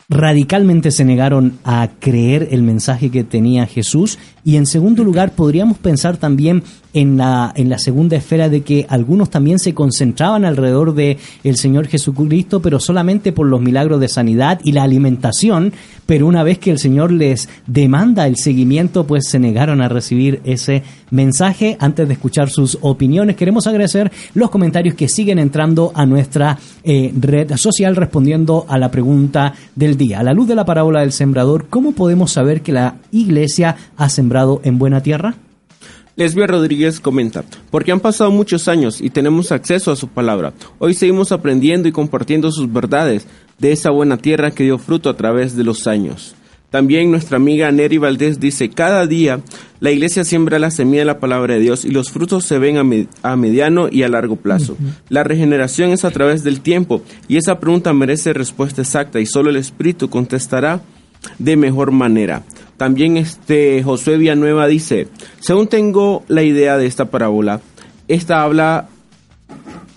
radicalmente 0.09 0.91
se 0.91 1.05
negaron 1.05 1.53
a 1.63 1.89
creer 1.99 2.49
el 2.51 2.63
mensaje 2.63 3.09
que 3.09 3.24
tenía 3.24 3.65
Jesús 3.65 4.19
y 4.43 4.57
en 4.57 4.65
segundo 4.65 5.03
lugar 5.03 5.32
podríamos 5.32 5.78
pensar 5.78 6.17
también 6.17 6.63
en 6.93 7.17
la, 7.17 7.51
en 7.55 7.69
la 7.69 7.79
segunda 7.79 8.15
esfera 8.15 8.49
de 8.49 8.61
que 8.61 8.85
algunos 8.87 9.29
también 9.29 9.59
se 9.59 9.73
concentraban 9.73 10.45
alrededor 10.45 10.93
de 10.93 11.17
el 11.43 11.57
Señor 11.57 11.87
Jesucristo, 11.87 12.61
pero 12.61 12.79
solamente 12.79 13.31
por 13.31 13.47
los 13.47 13.61
milagros 13.61 13.99
de 13.99 14.07
sanidad 14.07 14.59
y 14.63 14.71
la 14.71 14.83
alimentación, 14.83 15.73
pero 16.05 16.27
una 16.27 16.43
vez 16.43 16.59
que 16.59 16.71
el 16.71 16.79
Señor 16.79 17.11
les 17.11 17.49
demanda 17.65 18.27
el 18.27 18.37
seguimiento, 18.37 19.05
pues 19.05 19.27
se 19.27 19.39
negaron 19.39 19.81
a 19.81 19.89
recibir 19.89 20.41
ese 20.43 20.83
mensaje. 21.09 21.77
Antes 21.79 22.07
de 22.07 22.13
escuchar 22.13 22.49
sus 22.49 22.77
opiniones, 22.81 23.35
queremos 23.35 23.67
agradecer 23.67 24.11
los 24.33 24.49
comentarios 24.49 24.95
que 24.95 25.09
siguen 25.09 25.39
entrando 25.39 25.91
a 25.95 26.05
nuestra 26.05 26.57
eh, 26.83 27.13
red 27.19 27.55
social 27.55 27.95
respondiendo 27.95 28.65
a 28.67 28.77
la 28.77 28.91
pregunta 28.91 29.53
del 29.75 29.97
día. 29.97 30.19
A 30.19 30.23
la 30.23 30.33
luz 30.33 30.47
de 30.47 30.55
la 30.55 30.65
parábola 30.65 31.01
del 31.01 31.11
sembrador, 31.11 31.67
¿cómo 31.69 31.93
podemos 31.93 32.31
saber 32.31 32.61
que 32.61 32.73
la 32.73 32.97
iglesia 33.11 33.75
ha 33.97 34.09
sembrado 34.09 34.61
en 34.63 34.77
buena 34.77 35.01
tierra? 35.01 35.35
Lesbia 36.16 36.45
Rodríguez 36.45 36.99
comenta, 36.99 37.43
porque 37.72 37.91
han 37.91 37.99
pasado 37.99 38.30
muchos 38.30 38.68
años 38.68 39.01
y 39.01 39.09
tenemos 39.09 39.51
acceso 39.51 39.91
a 39.91 39.95
su 39.95 40.07
palabra. 40.07 40.53
Hoy 40.78 40.93
seguimos 40.93 41.32
aprendiendo 41.32 41.88
y 41.88 41.91
compartiendo 41.91 42.51
sus 42.51 42.72
verdades 42.72 43.26
de 43.57 43.72
esa 43.72 43.89
buena 43.89 44.18
tierra 44.18 44.51
que 44.51 44.64
dio 44.64 44.78
fruto 44.78 45.09
a 45.09 45.18
través 45.18 45.55
de 45.55 45.64
los 45.64 45.88
años. 45.88 46.36
También 46.70 47.09
nuestra 47.11 47.38
amiga 47.38 47.72
Neri 47.72 47.97
Valdés 47.97 48.39
dice, 48.39 48.70
cada 48.70 49.05
día 49.07 49.41
la 49.80 49.91
iglesia 49.91 50.24
siembra 50.24 50.57
la 50.59 50.72
semilla 50.72 51.01
de 51.01 51.05
la 51.05 51.20
palabra 51.20 51.55
de 51.55 51.59
Dios 51.59 51.84
y 51.86 51.89
los 51.89 52.09
frutos 52.11 52.45
se 52.45 52.57
ven 52.59 52.78
a, 52.78 52.84
me- 52.84 53.07
a 53.22 53.36
mediano 53.36 53.89
y 53.91 54.03
a 54.03 54.09
largo 54.09 54.36
plazo. 54.38 54.76
La 55.09 55.24
regeneración 55.24 55.91
es 55.91 56.03
a 56.05 56.11
través 56.11 56.43
del 56.43 56.61
tiempo 56.61 57.03
y 57.28 57.38
esa 57.38 57.59
pregunta 57.59 57.93
merece 57.93 58.34
respuesta 58.34 58.82
exacta 58.82 59.20
y 59.20 59.26
solo 59.28 59.49
el 59.51 59.55
Espíritu 59.55 60.09
contestará 60.09 60.82
de 61.39 61.55
mejor 61.57 61.91
manera. 61.91 62.43
También 62.78 63.17
este 63.17 63.84
Josué 63.84 64.17
Villanueva 64.17 64.67
dice, 64.67 65.07
según 65.39 65.67
tengo 65.67 66.24
la 66.28 66.43
idea 66.43 66.78
de 66.78 66.86
esta 66.86 67.05
parábola, 67.05 67.61
esta 68.07 68.43
habla 68.43 68.88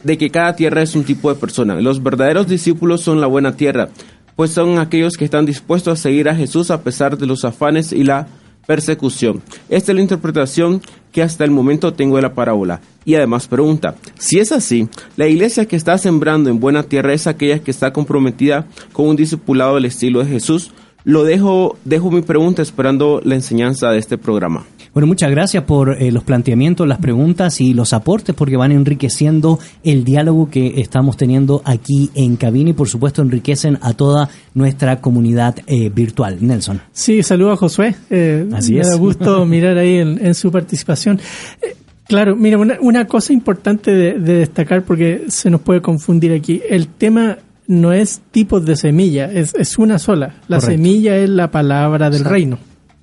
de 0.02 0.18
que 0.18 0.30
cada 0.30 0.54
tierra 0.54 0.82
es 0.82 0.94
un 0.94 1.04
tipo 1.04 1.32
de 1.32 1.40
persona. 1.40 1.80
Los 1.80 2.02
verdaderos 2.02 2.46
discípulos 2.46 3.00
son 3.00 3.20
la 3.20 3.26
buena 3.26 3.56
tierra, 3.56 3.88
pues 4.36 4.52
son 4.52 4.78
aquellos 4.78 5.16
que 5.16 5.24
están 5.24 5.46
dispuestos 5.46 5.98
a 5.98 6.02
seguir 6.02 6.28
a 6.28 6.36
Jesús 6.36 6.70
a 6.70 6.82
pesar 6.82 7.18
de 7.18 7.26
los 7.26 7.44
afanes 7.44 7.92
y 7.92 8.04
la 8.04 8.28
persecución. 8.66 9.42
Esta 9.68 9.92
es 9.92 9.96
la 9.96 10.02
interpretación 10.02 10.82
que 11.12 11.22
hasta 11.22 11.44
el 11.44 11.50
momento 11.50 11.94
tengo 11.94 12.16
de 12.16 12.22
la 12.22 12.34
parábola. 12.34 12.80
Y 13.04 13.14
además 13.14 13.46
pregunta, 13.48 13.94
si 14.18 14.38
es 14.38 14.52
así, 14.52 14.88
la 15.16 15.28
iglesia 15.28 15.66
que 15.66 15.76
está 15.76 15.96
sembrando 15.96 16.50
en 16.50 16.60
buena 16.60 16.82
tierra 16.82 17.14
es 17.14 17.26
aquella 17.26 17.60
que 17.60 17.70
está 17.70 17.92
comprometida 17.92 18.66
con 18.92 19.08
un 19.08 19.16
discipulado 19.16 19.76
del 19.76 19.86
estilo 19.86 20.20
de 20.20 20.30
Jesús. 20.30 20.72
Lo 21.06 21.22
dejo, 21.22 21.78
dejo 21.84 22.10
mi 22.10 22.20
pregunta 22.20 22.62
esperando 22.62 23.20
la 23.22 23.36
enseñanza 23.36 23.90
de 23.92 23.98
este 23.98 24.18
programa. 24.18 24.64
Bueno, 24.92 25.06
muchas 25.06 25.30
gracias 25.30 25.62
por 25.62 26.02
eh, 26.02 26.10
los 26.10 26.24
planteamientos, 26.24 26.88
las 26.88 26.98
preguntas 26.98 27.60
y 27.60 27.74
los 27.74 27.92
aportes 27.92 28.34
porque 28.34 28.56
van 28.56 28.72
enriqueciendo 28.72 29.60
el 29.84 30.02
diálogo 30.02 30.50
que 30.50 30.80
estamos 30.80 31.16
teniendo 31.16 31.62
aquí 31.64 32.10
en 32.16 32.34
cabina 32.34 32.70
y 32.70 32.72
por 32.72 32.88
supuesto 32.88 33.22
enriquecen 33.22 33.78
a 33.82 33.92
toda 33.92 34.28
nuestra 34.54 35.00
comunidad 35.00 35.54
eh, 35.68 35.90
virtual. 35.90 36.38
Nelson. 36.40 36.80
Sí, 36.90 37.22
saludo 37.22 37.52
a 37.52 37.56
Josué. 37.56 37.94
Eh, 38.10 38.48
Así 38.52 38.74
me 38.74 38.80
es. 38.80 38.90
da 38.90 38.96
gusto 38.96 39.46
mirar 39.46 39.78
ahí 39.78 39.98
en, 39.98 40.26
en 40.26 40.34
su 40.34 40.50
participación. 40.50 41.20
Eh, 41.62 41.76
claro, 42.08 42.34
mira, 42.34 42.58
una, 42.58 42.78
una 42.80 43.06
cosa 43.06 43.32
importante 43.32 43.92
de, 43.92 44.14
de 44.18 44.38
destacar 44.38 44.82
porque 44.82 45.26
se 45.28 45.50
nos 45.50 45.60
puede 45.60 45.80
confundir 45.80 46.32
aquí. 46.32 46.62
El 46.68 46.88
tema 46.88 47.38
no 47.68 47.92
es 47.92 48.20
tipos 48.30 48.64
de 48.64 48.76
semilla, 48.76 49.30
es, 49.32 49.54
es 49.54 49.78
una 49.78 49.98
sola. 49.98 50.36
La 50.48 50.58
Correcto. 50.58 50.66
semilla 50.82 51.16
es 51.16 51.28
la 51.28 51.50
palabra 51.50 52.06
del 52.10 52.20
Exacto. 52.22 52.32
reino. 52.32 52.58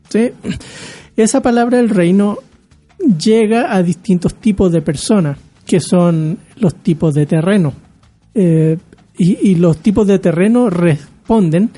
¿sí? 0.10 0.32
Esa 1.18 1.42
palabra 1.42 1.78
del 1.78 1.90
reino 1.90 2.38
llega 3.22 3.76
a 3.76 3.84
distintos 3.84 4.36
tipos 4.36 4.72
de 4.72 4.82
personas, 4.82 5.38
que 5.66 5.80
son 5.80 6.38
los 6.58 6.76
tipos 6.76 7.14
de 7.14 7.26
terreno. 7.26 7.74
Eh, 8.34 8.78
y, 9.18 9.52
y 9.52 9.56
los 9.56 9.78
tipos 9.78 10.08
de 10.08 10.18
terreno 10.20 10.70
responden 10.70 11.70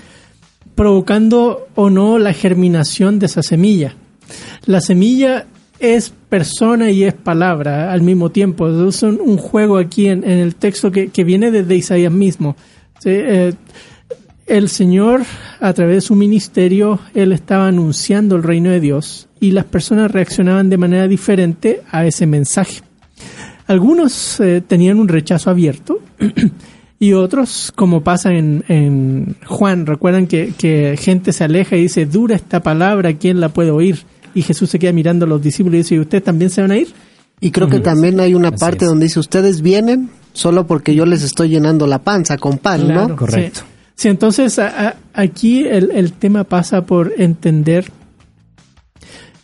provocando 0.76 1.68
o 1.76 1.90
no 1.90 2.20
la 2.20 2.34
germinación 2.34 3.20
de 3.20 3.26
esa 3.28 3.42
semilla. 3.44 3.96
La 4.66 4.82
semilla 4.82 5.46
es 5.80 6.14
persona 6.30 6.92
y 6.92 7.04
es 7.04 7.14
palabra 7.14 7.92
al 7.92 8.02
mismo 8.02 8.30
tiempo. 8.30 8.88
Es 8.88 9.04
un, 9.04 9.20
un 9.22 9.38
juego 9.38 9.78
aquí 9.78 10.08
en, 10.08 10.24
en 10.24 10.40
el 10.40 10.56
texto 10.56 10.92
que, 10.92 11.10
que 11.10 11.24
viene 11.24 11.52
desde 11.52 11.76
Isaías 11.76 12.12
mismo. 12.12 12.56
¿Sí? 13.00 13.10
Eh, 13.12 13.54
el 14.46 14.70
Señor, 14.70 15.24
a 15.60 15.74
través 15.74 15.96
de 15.96 16.02
su 16.02 16.16
ministerio, 16.16 17.00
Él 17.16 17.32
estaba 17.32 17.68
anunciando 17.68 18.36
el 18.36 18.44
reino 18.44 18.70
de 18.70 18.80
Dios 18.80 19.28
y 19.40 19.52
las 19.52 19.66
personas 19.66 20.12
reaccionaban 20.12 20.70
de 20.70 20.78
manera 20.78 21.08
diferente 21.08 21.82
a 21.92 22.06
ese 22.06 22.28
mensaje. 22.28 22.82
Algunos 23.66 24.40
eh, 24.40 24.62
tenían 24.62 25.00
un 25.00 25.08
rechazo 25.08 25.50
abierto 25.50 26.00
y 27.00 27.14
otros, 27.14 27.74
como 27.76 28.04
pasa 28.04 28.34
en, 28.34 28.64
en 28.68 29.36
Juan, 29.48 29.88
recuerdan 29.88 30.28
que, 30.28 30.54
que 30.56 30.96
gente 31.00 31.34
se 31.34 31.44
aleja 31.44 31.76
y 31.76 31.84
dice, 31.84 32.06
dura 32.06 32.36
esta 32.36 32.62
palabra, 32.62 33.14
¿quién 33.14 33.40
la 33.40 33.50
puede 33.50 33.72
oír? 33.72 34.04
Y 34.36 34.44
Jesús 34.44 34.70
se 34.70 34.78
queda 34.78 34.92
mirando 34.92 35.26
a 35.26 35.28
los 35.28 35.42
discípulos 35.42 35.74
y 35.74 35.78
dice, 35.80 35.96
¿y 35.96 36.00
ustedes 36.00 36.24
también 36.24 36.52
se 36.52 36.62
van 36.62 36.72
a 36.72 36.78
ir? 36.78 36.90
Y 37.42 37.50
creo 37.50 37.68
que 37.68 37.80
también 37.80 38.20
hay 38.20 38.36
una 38.36 38.50
Así 38.50 38.60
parte 38.60 38.86
es. 38.86 38.90
donde 38.90 39.06
dice, 39.06 39.20
ustedes 39.20 39.62
vienen 39.62 40.10
solo 40.36 40.68
porque 40.68 40.94
yo 40.94 41.06
les 41.08 41.24
estoy 41.24 41.50
llenando 41.50 41.88
la 41.88 42.00
panza 42.04 42.38
con 42.38 42.60
pan, 42.60 42.86
Claro, 42.86 43.08
¿no? 43.10 43.16
Correcto. 43.16 43.62
Sí, 43.62 43.66
Sí, 43.98 44.08
entonces 44.10 44.60
a- 44.60 44.88
a- 44.90 44.96
aquí 45.14 45.66
el, 45.66 45.90
el 45.92 46.12
tema 46.14 46.44
pasa 46.44 46.86
por 46.86 47.14
entender 47.18 47.86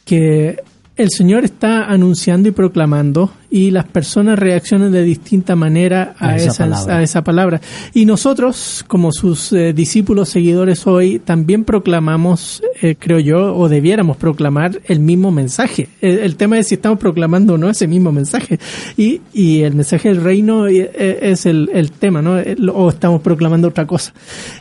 que 0.05 0.61
el 0.97 1.09
Señor 1.09 1.45
está 1.45 1.85
anunciando 1.85 2.49
y 2.49 2.51
proclamando 2.51 3.31
y 3.49 3.71
las 3.71 3.85
personas 3.85 4.37
reaccionan 4.37 4.91
de 4.91 5.03
distinta 5.03 5.55
manera 5.55 6.15
a, 6.19 6.29
A 6.29 6.35
esa 6.35 6.49
esa, 6.51 6.63
palabra. 6.65 6.97
a 6.97 7.03
esa 7.03 7.23
palabra. 7.23 7.61
Y 7.93 8.05
nosotros, 8.05 8.83
como 8.87 9.11
sus 9.11 9.51
eh, 9.53 9.73
discípulos 9.73 10.29
seguidores 10.29 10.85
hoy, 10.87 11.19
también 11.19 11.63
proclamamos, 11.63 12.61
eh, 12.81 12.95
creo 12.99 13.19
yo, 13.19 13.55
o 13.55 13.69
debiéramos 13.69 14.17
proclamar 14.17 14.81
el 14.85 14.99
mismo 14.99 15.31
mensaje. 15.31 15.87
El, 16.01 16.19
el 16.19 16.35
tema 16.35 16.59
es 16.59 16.67
si 16.67 16.75
estamos 16.75 16.99
proclamando 16.99 17.55
o 17.55 17.57
no 17.57 17.69
ese 17.69 17.87
mismo 17.87 18.11
mensaje. 18.11 18.59
Y, 18.97 19.21
y 19.33 19.61
el 19.61 19.73
mensaje 19.73 20.09
del 20.09 20.21
reino 20.21 20.67
eh, 20.67 20.91
es 21.21 21.45
el, 21.45 21.69
el 21.73 21.91
tema, 21.91 22.21
¿no? 22.21 22.37
O 22.73 22.89
estamos 22.89 23.21
proclamando 23.21 23.69
otra 23.69 23.87
cosa. 23.87 24.13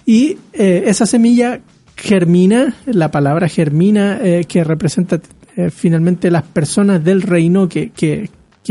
Y 0.06 0.38
eh, 0.52 0.84
esa 0.86 1.06
semilla 1.06 1.60
germina, 1.96 2.74
la 2.86 3.10
palabra 3.10 3.48
germina, 3.48 4.18
eh, 4.22 4.44
que 4.48 4.64
representa 4.64 5.20
eh, 5.66 5.70
finalmente 5.70 6.30
las 6.30 6.42
personas 6.42 7.02
del 7.04 7.22
reino 7.22 7.68
que, 7.68 7.90
que, 7.90 8.28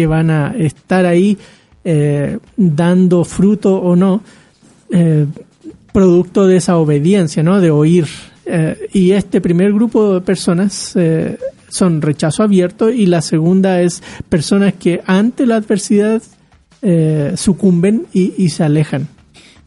van 0.07 0.29
a 0.29 0.55
estar 0.57 1.05
ahí 1.05 1.37
eh, 1.83 2.37
dando 2.55 3.25
fruto 3.25 3.75
o 3.75 3.95
no, 3.95 4.21
eh, 4.91 5.25
producto 5.91 6.47
de 6.47 6.57
esa 6.57 6.77
obediencia, 6.77 7.43
¿no? 7.43 7.59
De 7.59 7.69
oír. 7.69 8.05
Eh, 8.45 8.87
y 8.93 9.11
este 9.11 9.41
primer 9.41 9.73
grupo 9.73 10.15
de 10.15 10.21
personas 10.21 10.95
son 11.69 12.01
rechazo 12.01 12.43
abierto 12.43 12.89
y 12.89 13.05
la 13.05 13.21
segunda 13.21 13.81
es 13.81 14.01
personas 14.29 14.73
que 14.73 15.01
ante 15.05 15.45
la 15.45 15.57
adversidad 15.57 16.21
sucumben 17.35 18.07
y 18.13 18.49
se 18.49 18.63
alejan. 18.63 19.18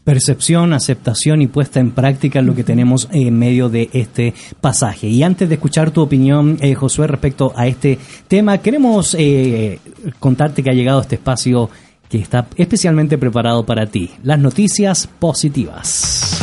Percepción, 0.05 0.73
aceptación 0.73 1.43
y 1.43 1.47
puesta 1.47 1.79
en 1.79 1.93
práctica 1.93 2.41
es 2.41 2.45
lo 2.45 2.57
que 2.57 2.65
tenemos 2.65 3.09
en 3.13 3.39
medio 3.39 3.69
de 3.69 3.89
este 3.93 4.35
pasaje. 4.61 5.07
Y 5.07 5.23
antes 5.23 5.49
de 5.49 5.55
escuchar 5.55 5.93
tu 5.93 6.03
opinión, 6.03 6.59
eh, 6.61 6.75
Josué, 6.75 7.07
respecto 7.07 7.53
a 7.55 7.69
este 7.69 8.01
tema, 8.27 8.59
queremos 8.59 9.15
eh, 9.17 9.79
contarte 10.19 10.65
que 10.65 10.71
ha 10.71 10.75
llegado 10.75 11.01
este 11.01 11.15
espacio 11.15 11.71
que 12.09 12.19
está 12.19 12.49
especialmente 12.57 13.17
preparado 13.17 13.65
para 13.65 13.87
ti. 13.87 14.11
Las 14.25 14.41
noticias 14.41 15.07
positivas. 15.07 16.41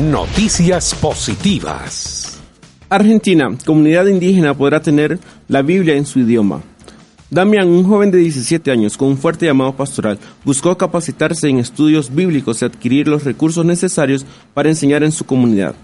Noticias 0.00 0.94
positivas. 0.94 2.40
Argentina, 2.88 3.50
comunidad 3.66 4.06
indígena 4.06 4.54
podrá 4.54 4.80
tener 4.80 5.18
la 5.48 5.62
Biblia 5.62 5.96
en 5.96 6.06
su 6.06 6.20
idioma. 6.20 6.62
Damián, 7.32 7.66
un 7.68 7.84
joven 7.84 8.10
de 8.10 8.18
17 8.18 8.70
años 8.70 8.98
con 8.98 9.08
un 9.08 9.16
fuerte 9.16 9.46
llamado 9.46 9.74
pastoral, 9.74 10.18
buscó 10.44 10.76
capacitarse 10.76 11.48
en 11.48 11.60
estudios 11.60 12.14
bíblicos 12.14 12.60
y 12.60 12.66
adquirir 12.66 13.08
los 13.08 13.24
recursos 13.24 13.64
necesarios 13.64 14.26
para 14.52 14.68
enseñar 14.68 15.02
en 15.02 15.12
su 15.12 15.24
comunidad. 15.24 15.74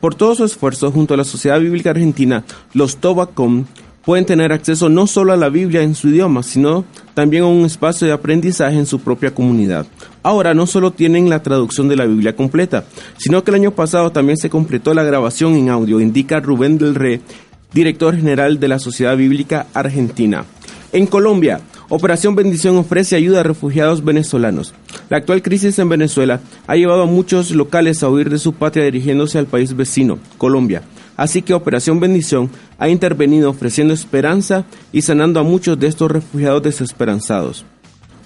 Por 0.00 0.14
todo 0.14 0.34
su 0.34 0.46
esfuerzo 0.46 0.90
junto 0.90 1.12
a 1.12 1.18
la 1.18 1.24
Sociedad 1.24 1.60
Bíblica 1.60 1.90
Argentina, 1.90 2.42
los 2.72 2.96
Tobacom 2.96 3.66
pueden 4.02 4.24
tener 4.24 4.50
acceso 4.50 4.88
no 4.88 5.06
solo 5.06 5.34
a 5.34 5.36
la 5.36 5.50
Biblia 5.50 5.82
en 5.82 5.94
su 5.94 6.08
idioma, 6.08 6.42
sino 6.42 6.86
también 7.12 7.42
a 7.42 7.48
un 7.48 7.66
espacio 7.66 8.06
de 8.06 8.14
aprendizaje 8.14 8.78
en 8.78 8.86
su 8.86 8.98
propia 9.00 9.34
comunidad. 9.34 9.86
Ahora 10.22 10.54
no 10.54 10.66
solo 10.66 10.90
tienen 10.90 11.28
la 11.28 11.42
traducción 11.42 11.90
de 11.90 11.96
la 11.96 12.06
Biblia 12.06 12.34
completa, 12.34 12.84
sino 13.18 13.44
que 13.44 13.50
el 13.50 13.56
año 13.56 13.72
pasado 13.72 14.10
también 14.10 14.38
se 14.38 14.48
completó 14.48 14.94
la 14.94 15.04
grabación 15.04 15.54
en 15.54 15.68
audio, 15.68 16.00
indica 16.00 16.40
Rubén 16.40 16.78
del 16.78 16.94
Rey, 16.94 17.20
director 17.74 18.16
general 18.16 18.58
de 18.58 18.68
la 18.68 18.78
Sociedad 18.78 19.18
Bíblica 19.18 19.66
Argentina. 19.74 20.46
En 20.90 21.06
Colombia, 21.06 21.60
Operación 21.90 22.34
Bendición 22.34 22.76
ofrece 22.78 23.14
ayuda 23.14 23.40
a 23.40 23.42
refugiados 23.42 24.02
venezolanos. 24.02 24.72
La 25.10 25.18
actual 25.18 25.42
crisis 25.42 25.78
en 25.78 25.90
Venezuela 25.90 26.40
ha 26.66 26.76
llevado 26.76 27.02
a 27.02 27.06
muchos 27.06 27.50
locales 27.50 28.02
a 28.02 28.08
huir 28.08 28.30
de 28.30 28.38
su 28.38 28.54
patria 28.54 28.84
dirigiéndose 28.84 29.38
al 29.38 29.46
país 29.46 29.76
vecino, 29.76 30.18
Colombia. 30.38 30.82
Así 31.18 31.42
que 31.42 31.52
Operación 31.52 32.00
Bendición 32.00 32.48
ha 32.78 32.88
intervenido 32.88 33.50
ofreciendo 33.50 33.92
esperanza 33.92 34.64
y 34.90 35.02
sanando 35.02 35.40
a 35.40 35.42
muchos 35.42 35.78
de 35.78 35.88
estos 35.88 36.10
refugiados 36.10 36.62
desesperanzados. 36.62 37.66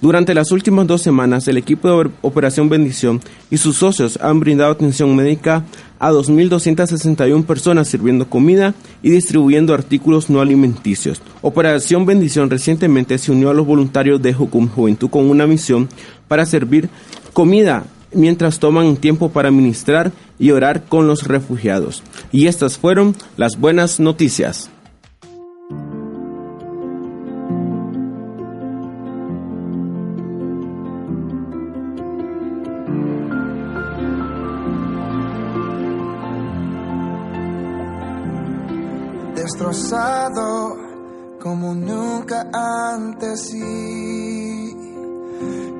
Durante 0.03 0.33
las 0.33 0.51
últimas 0.51 0.85
dos 0.85 1.01
semanas, 1.01 1.47
el 1.47 1.55
equipo 1.55 1.87
de 1.87 2.09
Operación 2.23 2.67
Bendición 2.67 3.21
y 3.49 3.55
sus 3.55 3.77
socios 3.77 4.19
han 4.21 4.41
brindado 4.41 4.69
atención 4.69 5.15
médica 5.15 5.63
a 5.97 6.11
2.261 6.11 7.45
personas 7.45 7.87
sirviendo 7.87 8.29
comida 8.29 8.73
y 9.01 9.11
distribuyendo 9.11 9.73
artículos 9.73 10.29
no 10.29 10.41
alimenticios. 10.41 11.21
Operación 11.41 12.05
Bendición 12.05 12.49
recientemente 12.49 13.17
se 13.17 13.31
unió 13.31 13.49
a 13.49 13.53
los 13.53 13.65
voluntarios 13.65 14.21
de 14.21 14.33
Jucum 14.33 14.67
Juventud 14.67 15.09
con 15.09 15.29
una 15.29 15.47
misión 15.47 15.87
para 16.27 16.45
servir 16.45 16.89
comida 17.31 17.85
mientras 18.11 18.59
toman 18.59 18.97
tiempo 18.97 19.29
para 19.29 19.51
ministrar 19.51 20.11
y 20.37 20.51
orar 20.51 20.83
con 20.83 21.07
los 21.07 21.23
refugiados. 21.23 22.03
Y 22.29 22.47
estas 22.47 22.77
fueron 22.77 23.15
las 23.37 23.57
buenas 23.57 24.01
noticias. 24.01 24.69
Destrozado 39.53 40.77
como 41.39 41.75
nunca 41.75 42.49
antes 42.51 43.53
y 43.53 44.73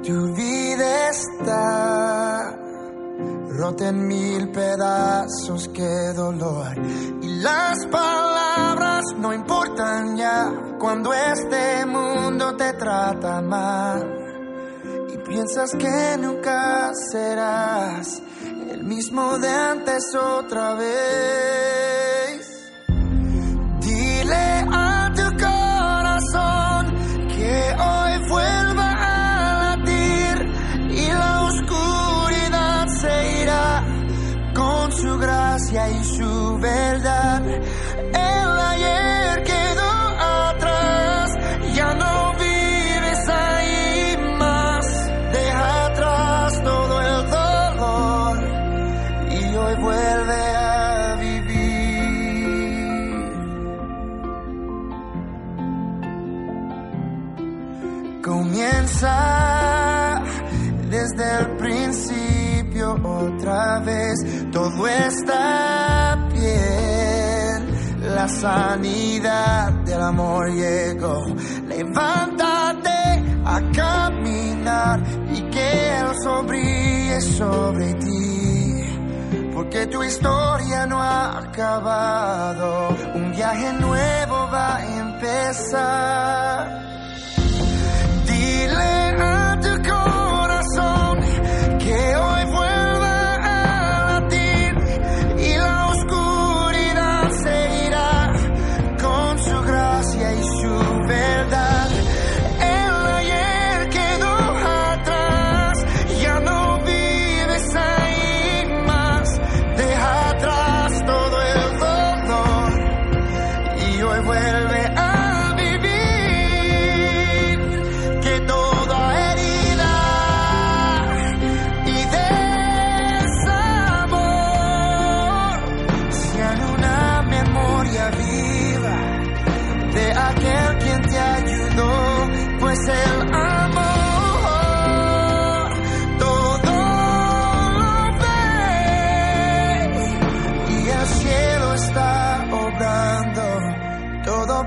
tu 0.03 0.35
vida 0.35 1.09
está 1.09 2.55
rota 3.49 3.87
en 3.87 4.07
mil 4.07 4.51
pedazos, 4.51 5.69
qué 5.73 6.13
dolor. 6.15 6.77
Y 7.21 7.39
las 7.39 7.87
palabras 7.87 9.05
no 9.17 9.33
importan 9.33 10.17
ya 10.17 10.51
cuando 10.79 11.11
este 11.11 11.85
mundo 11.87 12.55
te 12.55 12.73
trata 12.73 13.41
mal. 13.41 14.07
Y 15.11 15.17
piensas 15.17 15.71
que 15.71 16.17
nunca 16.19 16.91
serás 17.11 18.21
el 18.69 18.83
mismo 18.83 19.39
de 19.39 19.49
antes 19.49 20.13
otra 20.15 20.75
vez. 20.75 21.82
Desde 60.89 61.39
el 61.39 61.57
principio 61.57 62.93
otra 63.03 63.79
vez, 63.79 64.15
todo 64.51 64.87
está 64.87 66.17
bien. 66.31 68.13
La 68.15 68.27
sanidad 68.29 69.73
del 69.85 70.01
amor 70.01 70.51
llegó. 70.53 71.25
Levántate 71.67 73.23
a 73.45 73.61
caminar 73.75 75.03
y 75.33 75.41
que 75.49 75.83
sol 76.23 76.45
brille 76.45 77.19
sobre 77.19 77.93
ti. 77.95 78.83
Porque 79.53 79.87
tu 79.87 80.01
historia 80.01 80.85
no 80.85 81.01
ha 81.01 81.39
acabado, 81.39 82.95
un 83.15 83.31
viaje 83.31 83.73
nuevo 83.73 84.49
va 84.51 84.77
a 84.77 84.99
empezar. 84.99 86.82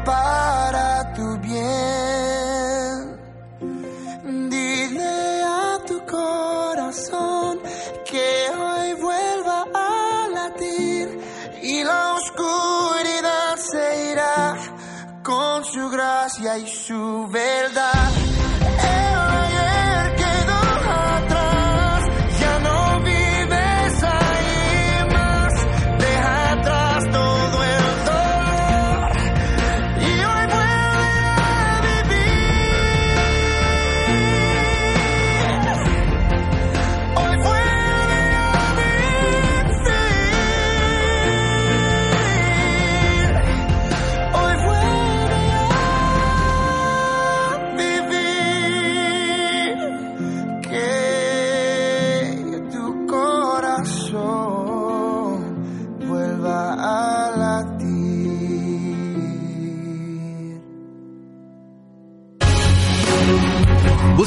Para 0.05 1.13
tu 1.15 1.39
bien. 1.39 3.19
Dile 4.51 5.43
a 5.43 5.79
tu 5.87 6.05
corazón 6.07 7.61
que 8.05 8.51
hoy 8.51 8.95
vuelva 8.95 9.67
a 9.75 10.29
latir 10.35 11.21
y 11.63 11.85
la 11.85 12.15
oscuridad 12.15 13.57
se 13.57 14.11
irá 14.13 14.57
con 15.23 15.65
su 15.65 15.89
gracia 15.91 16.59
y 16.59 16.67
su 16.69 17.29
verdad. 17.31 18.06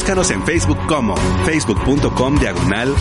Búscanos 0.10 0.32
en 0.32 0.44
Facebook 0.44 0.78
como 0.88 1.16
facebook.com 1.46 2.36
diagonal. 2.40 2.96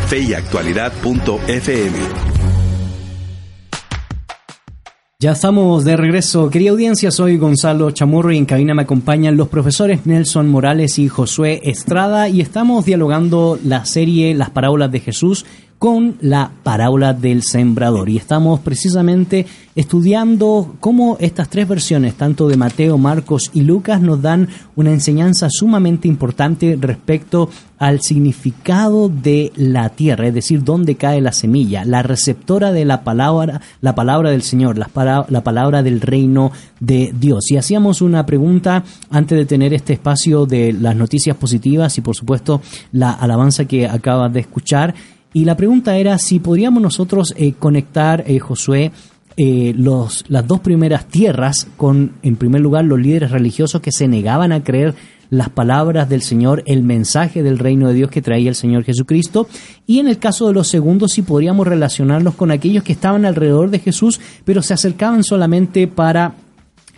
Ya 5.19 5.33
estamos 5.33 5.87
de 5.87 5.97
regreso. 5.97 6.51
Querida 6.51 6.71
audiencia, 6.73 7.11
soy 7.11 7.39
Gonzalo 7.39 7.93
Chamorro 7.93 8.31
y 8.31 8.37
en 8.37 8.45
cabina 8.45 8.75
me 8.75 8.83
acompañan 8.83 9.39
los 9.39 9.49
profesores 9.49 10.05
Nelson 10.05 10.51
Morales 10.51 10.99
y 10.99 11.09
Josué 11.09 11.63
Estrada 11.65 12.29
y 12.29 12.43
estamos 12.43 12.85
dialogando 12.85 13.59
la 13.65 13.87
serie 13.87 14.35
Las 14.35 14.51
parábolas 14.51 14.93
de 14.93 15.01
Jesús 15.01 15.47
con 15.79 16.17
la 16.21 16.51
parábola 16.63 17.15
del 17.15 17.43
sembrador. 17.43 18.09
Y 18.09 18.17
estamos 18.17 18.61
precisamente 18.61 19.47
estudiando 19.77 20.75
cómo 20.81 21.17
estas 21.21 21.49
tres 21.49 21.69
versiones, 21.69 22.15
tanto 22.15 22.49
de 22.49 22.57
Mateo, 22.57 22.99
Marcos 22.99 23.51
y 23.55 23.61
Lucas, 23.61 24.01
nos 24.01 24.21
dan 24.21 24.49
una 24.75 24.91
enseñanza 24.91 25.49
sumamente 25.51 26.09
importante 26.09 26.77
respecto 26.81 27.49
al 27.79 28.01
significado 28.01 29.09
de 29.09 29.53
la 29.55 29.91
tierra, 29.91 30.27
es 30.27 30.35
decir, 30.35 30.65
dónde 30.65 30.97
cae 30.97 31.21
la 31.21 31.31
semilla, 31.31 31.85
la 31.85 32.03
receptora 32.03 32.73
de 32.73 32.85
la 32.85 33.05
palabra, 33.05 33.61
la 33.81 33.95
palabra 33.95 34.31
del 34.31 34.43
Señor, 34.43 34.79
la, 34.79 35.27
la 35.29 35.45
palabra 35.45 35.85
del 35.85 36.01
reino 36.01 36.51
de 36.81 37.15
Dios. 37.17 37.53
Y 37.53 37.57
hacíamos 37.57 38.03
una 38.03 38.27
pregunta 38.27 38.83
antes 39.11 39.39
de 39.39 39.47
tener 39.47 39.73
este 39.75 39.93
espacio 39.93 40.45
de 40.45 40.73
las 40.73 40.97
noticias 40.97 41.37
positivas 41.37 41.97
y 41.99 42.01
por 42.01 42.17
supuesto 42.17 42.61
la 42.91 43.13
alabanza 43.13 43.67
que 43.67 43.87
acabas 43.87 44.33
de 44.33 44.41
escuchar. 44.41 44.95
Y 45.33 45.45
la 45.45 45.57
pregunta 45.57 45.97
era 45.97 46.19
si 46.19 46.39
podríamos 46.39 46.83
nosotros 46.83 47.35
eh, 47.37 47.53
conectar, 47.59 48.25
eh, 48.27 48.39
Josué, 48.39 48.93
eh, 49.37 49.73
los, 49.77 50.25
las 50.29 50.47
dos 50.47 50.61
primeras 50.61 51.07
tierras 51.07 51.69
con, 51.77 52.15
en 52.23 52.37
primer 52.37 52.61
lugar, 52.61 52.85
los 52.85 52.99
líderes 52.99 53.31
religiosos 53.31 53.81
que 53.81 53.93
se 53.93 54.09
negaban 54.09 54.53
a 54.53 54.65
creer 54.65 54.95
las 55.31 55.51
palabras 55.51 56.09
del 56.09 56.23
Señor, 56.23 56.63
el 56.67 56.83
mensaje 56.83 57.43
del 57.43 57.59
reino 57.59 57.89
de 57.89 57.95
Dios 57.95 58.11
que 58.11 58.23
traía 58.23 58.49
el 58.49 58.55
Señor 58.55 58.85
Jesucristo. 58.85 59.47
Y 59.87 59.99
en 59.99 60.09
el 60.09 60.19
caso 60.19 60.49
de 60.49 60.55
los 60.55 60.69
segundos, 60.69 61.13
si 61.13 61.23
podríamos 61.23 61.67
relacionarnos 61.67 62.35
con 62.35 62.51
aquellos 62.51 62.83
que 62.83 62.93
estaban 62.93 63.25
alrededor 63.25 63.71
de 63.71 63.79
Jesús, 63.79 64.21
pero 64.45 64.63
se 64.63 64.75
acercaban 64.75 65.23
solamente 65.23 65.87
para 65.87 66.35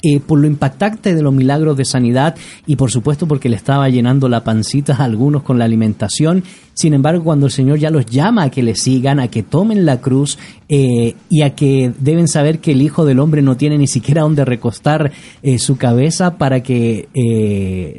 eh, 0.02 0.18
por 0.18 0.38
lo 0.38 0.46
impactante 0.46 1.14
de 1.14 1.20
los 1.20 1.34
milagros 1.34 1.76
de 1.76 1.84
sanidad 1.84 2.34
y 2.66 2.76
por 2.76 2.90
supuesto 2.90 3.28
porque 3.28 3.50
le 3.50 3.56
estaba 3.56 3.86
llenando 3.90 4.30
la 4.30 4.42
pancita 4.42 4.94
a 4.94 5.04
algunos 5.04 5.42
con 5.42 5.58
la 5.58 5.66
alimentación. 5.66 6.42
Sin 6.72 6.94
embargo, 6.94 7.22
cuando 7.22 7.46
el 7.46 7.52
Señor 7.52 7.78
ya 7.78 7.90
los 7.90 8.06
llama 8.06 8.44
a 8.44 8.50
que 8.50 8.62
le 8.62 8.76
sigan, 8.76 9.20
a 9.20 9.28
que 9.28 9.42
tomen 9.42 9.84
la 9.84 10.00
cruz 10.00 10.38
eh, 10.70 11.16
y 11.28 11.42
a 11.42 11.54
que 11.54 11.92
deben 11.98 12.28
saber 12.28 12.60
que 12.60 12.72
el 12.72 12.80
Hijo 12.80 13.04
del 13.04 13.18
Hombre 13.18 13.42
no 13.42 13.58
tiene 13.58 13.76
ni 13.76 13.86
siquiera 13.86 14.22
donde 14.22 14.46
recostar 14.46 15.12
eh, 15.42 15.58
su 15.58 15.76
cabeza 15.76 16.38
para 16.38 16.62
que 16.62 17.08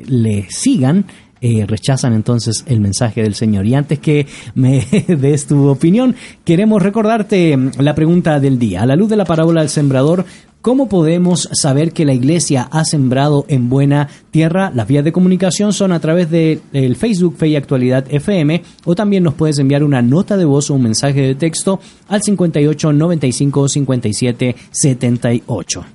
le 0.08 0.48
sigan, 0.50 1.06
rechazan 1.40 2.14
entonces 2.14 2.64
el 2.68 2.82
mensaje 2.82 3.22
del 3.22 3.36
Señor. 3.36 3.68
Y 3.68 3.76
antes 3.76 4.00
que 4.00 4.26
me 4.56 4.84
des 5.08 5.46
tu 5.46 5.68
opinión, 5.68 6.16
queremos 6.44 6.82
recordarte 6.82 7.58
la 7.78 7.94
pregunta 7.94 8.40
del 8.40 8.58
día. 8.58 8.82
A 8.82 8.86
la 8.88 8.96
luz 8.96 9.10
de 9.10 9.18
la 9.18 9.26
parábola 9.26 9.62
del 9.62 9.70
sembrador, 9.70 10.26
¿Cómo 10.62 10.88
podemos 10.88 11.50
saber 11.54 11.92
que 11.92 12.06
la 12.06 12.14
iglesia 12.14 12.70
ha 12.72 12.86
sembrado 12.86 13.46
en 13.48 13.68
buena 13.68 14.10
tierra? 14.30 14.72
Las 14.76 14.88
vías 14.88 15.04
de 15.04 15.12
comunicación 15.12 15.74
son 15.74 15.92
a 15.92 16.00
través 16.00 16.30
del 16.30 16.96
Facebook 16.96 17.36
Fe 17.36 17.48
y 17.48 17.56
Actualidad 17.56 18.06
FM 18.08 18.62
o 18.86 18.94
también 18.94 19.24
nos 19.24 19.34
puedes 19.34 19.58
enviar 19.58 19.84
una 19.84 20.04
nota 20.04 20.38
de 20.38 20.46
voz 20.46 20.70
o 20.70 20.76
un 20.76 20.84
mensaje 20.84 21.20
de 21.22 21.34
texto 21.34 21.80
al 22.08 22.22
58 22.22 22.94
95 22.94 23.70
57 23.70 24.56
78. 24.70 25.86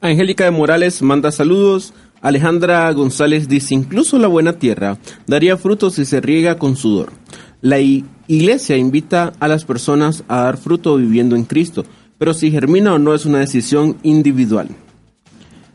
Angélica 0.00 0.44
de 0.44 0.52
Morales 0.52 1.02
manda 1.02 1.32
saludos. 1.32 1.92
Alejandra 2.20 2.92
González 2.92 3.48
dice, 3.48 3.74
incluso 3.74 4.20
la 4.20 4.28
buena 4.28 4.52
tierra 4.52 4.98
daría 5.26 5.56
frutos 5.56 5.94
si 5.94 6.04
se 6.04 6.20
riega 6.20 6.58
con 6.58 6.76
sudor. 6.76 7.12
La 7.60 7.80
iglesia 7.80 8.76
invita 8.76 9.32
a 9.40 9.48
las 9.48 9.64
personas 9.64 10.22
a 10.28 10.42
dar 10.42 10.58
fruto 10.58 10.94
viviendo 10.96 11.34
en 11.34 11.42
Cristo 11.42 11.84
pero 12.18 12.34
si 12.34 12.50
germina 12.50 12.94
o 12.94 12.98
no 12.98 13.14
es 13.14 13.26
una 13.26 13.38
decisión 13.38 13.96
individual. 14.02 14.68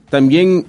También 0.09 0.65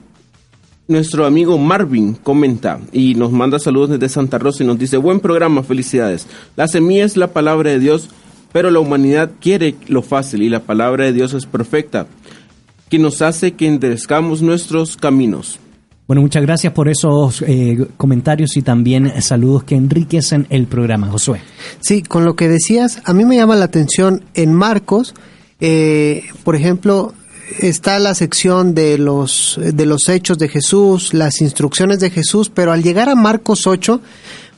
nuestro 0.89 1.27
amigo 1.27 1.59
Marvin 1.59 2.15
comenta 2.15 2.81
y 2.93 3.15
nos 3.15 3.33
manda 3.33 3.59
saludos 3.59 3.91
desde 3.91 4.09
Santa 4.09 4.39
Rosa 4.39 4.63
y 4.63 4.67
nos 4.67 4.79
dice, 4.79 4.97
buen 4.97 5.21
programa, 5.21 5.63
felicidades. 5.63 6.27
La 6.57 6.69
semilla 6.69 7.05
es 7.05 7.17
la 7.17 7.29
palabra 7.29 7.71
de 7.71 7.79
Dios, 7.79 8.09
pero 8.53 8.71
la 8.71 8.81
humanidad 8.81 9.33
quiere 9.41 9.75
lo 9.89 10.03
fácil 10.03 10.43
y 10.43 10.49
la 10.49 10.61
palabra 10.61 11.07
de 11.07 11.13
Dios 11.13 11.35
es 11.35 11.47
perfecta, 11.47 12.07
que 12.89 12.99
nos 12.99 13.23
hace 13.23 13.53
que 13.53 13.67
enderezcamos 13.67 14.43
nuestros 14.43 14.97
caminos. 14.97 15.59
Bueno, 16.07 16.21
muchas 16.21 16.43
gracias 16.43 16.73
por 16.75 16.89
esos 16.89 17.43
eh, 17.43 17.87
comentarios 17.97 18.57
y 18.57 18.63
también 18.63 19.23
saludos 19.23 19.65
que 19.65 19.77
enriquecen 19.77 20.47
el 20.51 20.67
programa, 20.67 21.09
Josué. 21.09 21.41
Sí, 21.81 22.03
con 22.03 22.25
lo 22.25 22.37
que 22.37 22.49
decías, 22.49 23.01
a 23.05 23.15
mí 23.15 23.25
me 23.25 23.37
llama 23.37 23.57
la 23.57 23.65
atención 23.65 24.23
en 24.35 24.53
Marcos, 24.53 25.15
eh, 25.65 26.25
por 26.43 26.57
ejemplo, 26.57 27.15
está 27.61 28.01
la 28.01 28.17
sección 28.17 28.75
de 28.75 28.99
los, 28.99 29.61
de 29.63 29.87
los 29.87 30.09
hechos 30.09 30.37
de 30.37 30.49
Jesús, 30.49 31.15
las 31.15 31.41
instrucciones 31.41 32.01
de 32.01 32.11
Jesús, 32.11 32.51
pero 32.53 32.73
al 32.73 32.83
llegar 32.83 33.09
a 33.09 33.15
Marcos 33.15 33.69
8 33.69 34.01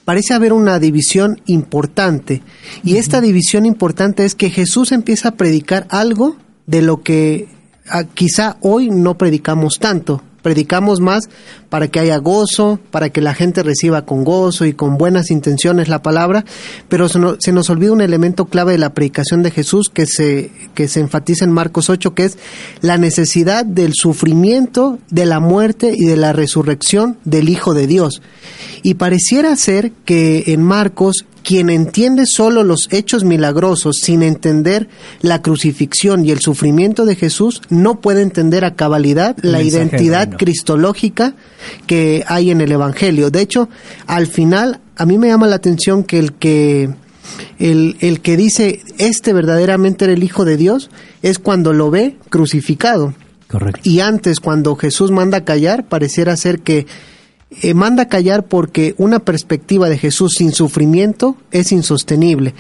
parece 0.07 0.33
haber 0.33 0.55
una 0.55 0.79
división 0.79 1.43
importante. 1.45 2.41
Y 2.83 2.97
esta 2.97 3.21
división 3.21 3.67
importante 3.67 4.25
es 4.25 4.35
que 4.35 4.49
Jesús 4.49 4.93
empieza 4.93 5.29
a 5.29 5.35
predicar 5.35 5.87
algo 5.91 6.37
de 6.67 6.81
lo 6.81 7.03
que 7.03 7.49
ah, 7.87 8.05
quizá 8.05 8.57
hoy 8.63 8.89
no 8.89 9.19
predicamos 9.19 9.79
tanto 9.79 10.23
predicamos 10.45 11.01
más 11.01 11.31
para 11.71 11.89
que 11.89 12.01
haya 12.01 12.19
gozo, 12.19 12.79
para 12.91 13.09
que 13.09 13.23
la 13.23 13.33
gente 13.33 13.63
reciba 13.63 14.05
con 14.05 14.25
gozo 14.25 14.67
y 14.67 14.75
con 14.75 14.99
buenas 14.99 15.31
intenciones 15.31 15.89
la 15.89 16.03
palabra, 16.03 16.45
pero 16.91 17.09
se, 17.09 17.19
nos 17.19 17.71
olvida 17.71 17.93
un 17.93 18.03
elemento 18.03 18.45
clave 18.45 18.73
de 18.73 18.79
la 18.79 18.93
predicación 18.93 19.43
de 19.43 19.51
Jesús 19.51 19.89
que 19.89 20.05
se, 20.05 20.53
que 20.75 20.87
se 20.87 21.01
enfatiza 21.01 21.47
en 21.47 21.51
Marcos 21.51 21.89
8, 21.89 22.15
que 22.15 22.27
es 22.27 22.39
la 22.83 22.99
necesidad 22.99 23.65
del 23.65 23.93
sufrimiento, 23.95 24.99
de 25.09 25.25
la 25.25 25.41
muerte 25.41 25.95
y 25.97 26.05
de 26.05 26.19
la 26.19 26.35
resurrección 26.35 27.17
del 27.25 27.49
Hijo 27.49 27.73
de 27.73 27.87
Dios. 27.87 28.21
Y 28.83 28.95
pareciera 28.95 29.57
ser 29.57 29.93
que 30.05 30.45
en 30.49 30.63
Marcos 30.63 31.25
quien 31.45 31.71
entiende 31.71 32.27
solo 32.27 32.65
los 32.65 32.89
hechos 32.91 33.23
milagrosos 33.23 33.99
sin 34.01 34.23
entender 34.23 34.89
la 35.21 35.43
crucifixión 35.43 36.25
y 36.25 36.31
el 36.31 36.41
sufrimiento 36.41 37.05
de 37.05 37.15
Jesús, 37.15 37.61
no 37.69 38.01
puede 38.01 38.23
entender 38.23 38.65
a 38.65 38.75
cabalidad 38.75 39.37
la 39.43 39.63
identidad 39.63 40.31
cristológica 40.37 41.35
que 41.87 42.25
hay 42.27 42.51
en 42.51 42.61
el 42.61 42.73
Evangelio. 42.73 43.31
De 43.31 43.43
hecho, 43.43 43.69
al 44.07 44.27
final, 44.27 44.81
a 44.97 45.05
mí 45.07 45.19
me 45.19 45.29
llama 45.29 45.47
la 45.47 45.57
atención 45.57 46.03
que 46.03 46.19
el 46.19 46.33
que 46.33 46.91
el, 47.59 47.97
el, 48.01 48.21
que 48.21 48.37
dice 48.37 48.83
este 48.99 49.33
verdaderamente 49.33 50.07
era 50.07 50.15
el 50.15 50.25
Hijo 50.25 50.45
de 50.45 50.57
Dios 50.57 50.91
es 51.23 51.39
cuando 51.39 51.73
lo 51.73 51.91
ve 51.91 52.17
crucificado. 52.31 53.15
Correcto. 53.49 53.81
Y 53.85 54.01
antes, 54.01 54.41
cuando 54.41 54.75
Jesús 54.77 55.11
manda 55.11 55.45
callar, 55.45 55.87
pareciera 55.87 56.37
ser 56.37 56.61
que 56.61 56.87
eh, 57.63 57.75
manda 57.75 58.09
callar 58.09 58.45
porque 58.47 58.95
una 58.99 59.21
perspectiva 59.21 59.89
de 59.89 59.99
Jesús 59.99 60.35
sin 60.37 60.53
sufrimiento 60.53 61.37
es 61.51 61.73
insostenible. 61.73 62.55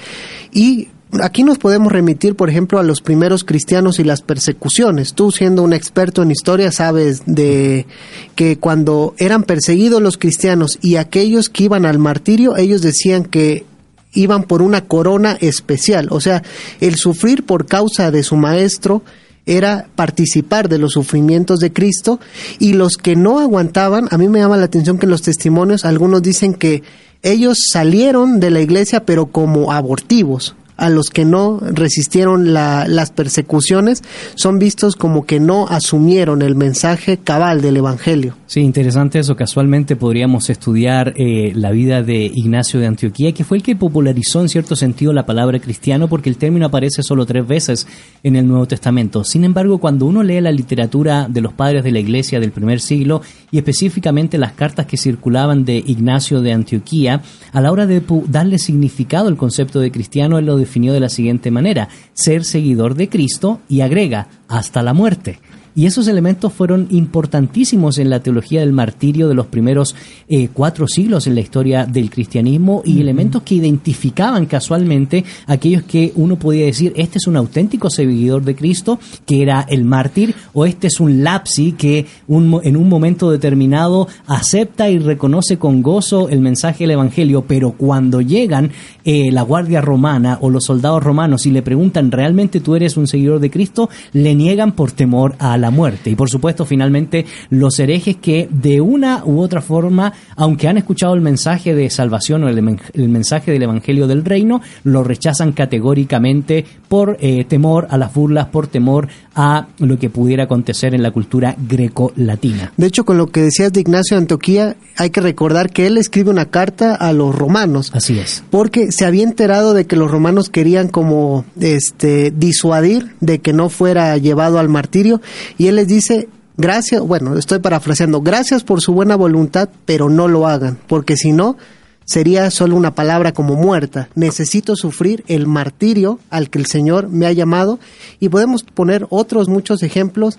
Y 0.52 0.88
aquí 1.22 1.44
nos 1.44 1.58
podemos 1.58 1.92
remitir, 1.92 2.34
por 2.34 2.50
ejemplo, 2.50 2.78
a 2.78 2.82
los 2.82 3.00
primeros 3.00 3.44
cristianos 3.44 3.98
y 3.98 4.04
las 4.04 4.22
persecuciones. 4.22 5.14
Tú, 5.14 5.30
siendo 5.30 5.62
un 5.62 5.72
experto 5.72 6.22
en 6.22 6.30
historia, 6.30 6.72
sabes 6.72 7.22
de 7.26 7.86
que 8.34 8.58
cuando 8.58 9.14
eran 9.18 9.44
perseguidos 9.44 10.02
los 10.02 10.18
cristianos 10.18 10.78
y 10.80 10.96
aquellos 10.96 11.48
que 11.48 11.64
iban 11.64 11.86
al 11.86 11.98
martirio, 11.98 12.56
ellos 12.56 12.82
decían 12.82 13.24
que 13.24 13.64
iban 14.12 14.44
por 14.44 14.62
una 14.62 14.86
corona 14.86 15.36
especial. 15.40 16.08
O 16.10 16.20
sea, 16.20 16.42
el 16.80 16.96
sufrir 16.96 17.44
por 17.44 17.66
causa 17.66 18.10
de 18.10 18.22
su 18.22 18.36
maestro 18.36 19.02
era 19.46 19.86
participar 19.94 20.68
de 20.68 20.78
los 20.78 20.92
sufrimientos 20.92 21.60
de 21.60 21.72
Cristo 21.72 22.20
y 22.58 22.72
los 22.72 22.96
que 22.96 23.16
no 23.16 23.40
aguantaban, 23.40 24.08
a 24.10 24.18
mí 24.18 24.28
me 24.28 24.38
llama 24.38 24.56
la 24.56 24.64
atención 24.64 24.98
que 24.98 25.06
en 25.06 25.10
los 25.10 25.22
testimonios 25.22 25.84
algunos 25.84 26.22
dicen 26.22 26.54
que 26.54 26.82
ellos 27.22 27.58
salieron 27.70 28.40
de 28.40 28.50
la 28.50 28.60
iglesia 28.60 29.04
pero 29.04 29.26
como 29.26 29.72
abortivos, 29.72 30.54
a 30.76 30.90
los 30.90 31.10
que 31.10 31.24
no 31.24 31.60
resistieron 31.60 32.52
las 32.52 33.10
persecuciones 33.12 34.02
son 34.34 34.58
vistos 34.58 34.96
como 34.96 35.24
que 35.24 35.40
no 35.40 35.66
asumieron 35.68 36.42
el 36.42 36.54
mensaje 36.56 37.18
cabal 37.18 37.60
del 37.60 37.76
Evangelio. 37.76 38.36
Sí, 38.46 38.60
interesante 38.60 39.18
eso. 39.18 39.36
Casualmente 39.36 39.96
podríamos 39.96 40.50
estudiar 40.50 41.14
eh, 41.16 41.52
la 41.54 41.70
vida 41.70 42.02
de 42.02 42.30
Ignacio 42.32 42.80
de 42.80 42.86
Antioquía, 42.86 43.32
que 43.32 43.44
fue 43.44 43.56
el 43.56 43.62
que 43.62 43.76
popularizó 43.76 44.40
en 44.40 44.48
cierto 44.48 44.76
sentido 44.76 45.12
la 45.12 45.26
palabra 45.26 45.58
cristiano, 45.58 46.08
porque 46.08 46.28
el 46.28 46.36
término 46.36 46.66
aparece 46.66 47.02
solo 47.02 47.26
tres 47.26 47.46
veces 47.46 47.86
en 48.22 48.36
el 48.36 48.46
Nuevo 48.46 48.66
Testamento. 48.66 49.24
Sin 49.24 49.44
embargo, 49.44 49.78
cuando 49.78 50.06
uno 50.06 50.22
lee 50.22 50.40
la 50.40 50.52
literatura 50.52 51.26
de 51.28 51.40
los 51.40 51.52
padres 51.52 51.84
de 51.84 51.92
la 51.92 52.00
Iglesia 52.00 52.40
del 52.40 52.52
primer 52.52 52.80
siglo 52.80 53.22
y 53.50 53.58
específicamente 53.58 54.38
las 54.38 54.52
cartas 54.52 54.86
que 54.86 54.96
circulaban 54.96 55.64
de 55.64 55.76
Ignacio 55.76 56.40
de 56.40 56.52
Antioquía, 56.52 57.22
a 57.52 57.60
la 57.60 57.72
hora 57.72 57.86
de 57.86 58.02
darle 58.28 58.58
significado 58.58 59.28
al 59.28 59.36
concepto 59.36 59.80
de 59.80 59.90
cristiano, 59.90 60.38
él 60.38 60.46
lo 60.46 60.56
definió 60.64 60.92
de 60.92 61.00
la 61.00 61.08
siguiente 61.08 61.50
manera, 61.50 61.88
ser 62.12 62.44
seguidor 62.44 62.94
de 62.94 63.08
Cristo 63.08 63.60
y 63.68 63.80
agrega 63.80 64.28
hasta 64.48 64.82
la 64.82 64.92
muerte. 64.94 65.38
Y 65.76 65.86
esos 65.86 66.06
elementos 66.06 66.52
fueron 66.52 66.86
importantísimos 66.90 67.98
en 67.98 68.08
la 68.08 68.20
teología 68.20 68.60
del 68.60 68.72
martirio 68.72 69.28
de 69.28 69.34
los 69.34 69.46
primeros 69.46 69.96
eh, 70.28 70.48
cuatro 70.52 70.86
siglos 70.86 71.26
en 71.26 71.34
la 71.34 71.40
historia 71.40 71.84
del 71.84 72.10
cristianismo 72.10 72.82
y 72.84 73.00
elementos 73.00 73.42
que 73.42 73.56
identificaban 73.56 74.46
casualmente 74.46 75.24
aquellos 75.46 75.82
que 75.82 76.12
uno 76.14 76.36
podía 76.38 76.66
decir, 76.66 76.92
este 76.96 77.18
es 77.18 77.26
un 77.26 77.36
auténtico 77.36 77.90
seguidor 77.90 78.44
de 78.44 78.54
Cristo, 78.54 79.00
que 79.26 79.42
era 79.42 79.66
el 79.68 79.84
mártir, 79.84 80.34
o 80.52 80.64
este 80.64 80.86
es 80.86 81.00
un 81.00 81.24
lapsi 81.24 81.72
que 81.72 82.06
un 82.28 82.60
en 82.62 82.76
un 82.76 82.88
momento 82.88 83.30
determinado 83.30 84.06
acepta 84.26 84.88
y 84.90 84.98
reconoce 84.98 85.58
con 85.58 85.82
gozo 85.82 86.28
el 86.28 86.40
mensaje 86.40 86.84
del 86.84 86.92
Evangelio, 86.92 87.44
pero 87.46 87.72
cuando 87.72 88.20
llegan 88.20 88.70
eh, 89.04 89.30
la 89.32 89.42
guardia 89.42 89.80
romana 89.80 90.38
o 90.40 90.50
los 90.50 90.64
soldados 90.64 91.02
romanos 91.02 91.46
y 91.46 91.50
le 91.50 91.62
preguntan, 91.62 92.10
¿realmente 92.10 92.60
tú 92.60 92.76
eres 92.76 92.96
un 92.96 93.06
seguidor 93.06 93.40
de 93.40 93.50
Cristo? 93.50 93.88
Le 94.12 94.34
niegan 94.34 94.72
por 94.72 94.92
temor 94.92 95.34
a 95.38 95.56
la 95.56 95.63
muerte. 95.70 96.10
Y 96.10 96.14
por 96.14 96.30
supuesto, 96.30 96.64
finalmente, 96.64 97.26
los 97.50 97.78
herejes 97.78 98.16
que 98.16 98.48
de 98.50 98.80
una 98.80 99.22
u 99.24 99.40
otra 99.40 99.60
forma, 99.60 100.12
aunque 100.36 100.68
han 100.68 100.78
escuchado 100.78 101.14
el 101.14 101.20
mensaje 101.20 101.74
de 101.74 101.90
salvación 101.90 102.44
o 102.44 102.48
el 102.48 103.08
mensaje 103.08 103.52
del 103.52 103.62
Evangelio 103.62 104.06
del 104.06 104.24
Reino, 104.24 104.60
lo 104.84 105.04
rechazan 105.04 105.52
categóricamente 105.52 106.64
por 106.88 107.16
eh, 107.20 107.44
temor 107.44 107.86
a 107.90 107.98
las 107.98 108.12
burlas, 108.14 108.46
por 108.46 108.66
temor 108.66 109.08
a 109.34 109.66
lo 109.78 109.98
que 109.98 110.10
pudiera 110.10 110.44
acontecer 110.44 110.94
en 110.94 111.02
la 111.02 111.10
cultura 111.10 111.56
greco-latina. 111.58 112.72
De 112.76 112.86
hecho, 112.86 113.04
con 113.04 113.18
lo 113.18 113.26
que 113.26 113.42
decías 113.42 113.72
de 113.72 113.80
Ignacio 113.80 114.16
de 114.16 114.22
Antioquía, 114.22 114.76
hay 114.96 115.10
que 115.10 115.20
recordar 115.20 115.70
que 115.70 115.86
él 115.86 115.98
escribe 115.98 116.30
una 116.30 116.46
carta 116.46 116.94
a 116.94 117.12
los 117.12 117.34
romanos. 117.34 117.90
Así 117.94 118.18
es. 118.18 118.44
Porque 118.50 118.92
se 118.92 119.04
había 119.04 119.24
enterado 119.24 119.74
de 119.74 119.86
que 119.86 119.96
los 119.96 120.10
romanos 120.10 120.48
querían 120.48 120.88
como 120.88 121.44
este 121.60 122.30
disuadir 122.30 123.14
de 123.20 123.40
que 123.40 123.52
no 123.52 123.68
fuera 123.68 124.16
llevado 124.18 124.58
al 124.58 124.68
martirio 124.68 125.20
y 125.58 125.68
él 125.68 125.76
les 125.76 125.88
dice, 125.88 126.28
gracias, 126.56 127.00
bueno, 127.00 127.36
estoy 127.36 127.58
parafraseando, 127.58 128.20
gracias 128.20 128.64
por 128.64 128.80
su 128.80 128.92
buena 128.92 129.16
voluntad, 129.16 129.68
pero 129.84 130.08
no 130.08 130.28
lo 130.28 130.46
hagan, 130.46 130.78
porque 130.86 131.16
si 131.16 131.32
no 131.32 131.56
sería 132.04 132.50
solo 132.50 132.76
una 132.76 132.94
palabra 132.94 133.32
como 133.32 133.54
muerta. 133.54 134.08
Necesito 134.14 134.76
sufrir 134.76 135.24
el 135.26 135.46
martirio 135.46 136.18
al 136.30 136.50
que 136.50 136.58
el 136.58 136.66
Señor 136.66 137.08
me 137.08 137.26
ha 137.26 137.32
llamado 137.32 137.78
y 138.20 138.28
podemos 138.28 138.62
poner 138.62 139.06
otros 139.10 139.48
muchos 139.48 139.82
ejemplos. 139.82 140.38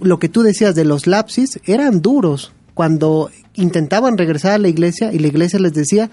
Lo 0.00 0.18
que 0.18 0.28
tú 0.28 0.42
decías 0.42 0.74
de 0.74 0.84
los 0.84 1.06
lapsis 1.06 1.60
eran 1.66 2.00
duros 2.00 2.52
cuando 2.74 3.30
intentaban 3.54 4.16
regresar 4.16 4.52
a 4.52 4.58
la 4.58 4.68
iglesia 4.68 5.12
y 5.12 5.18
la 5.18 5.28
iglesia 5.28 5.58
les 5.58 5.74
decía, 5.74 6.10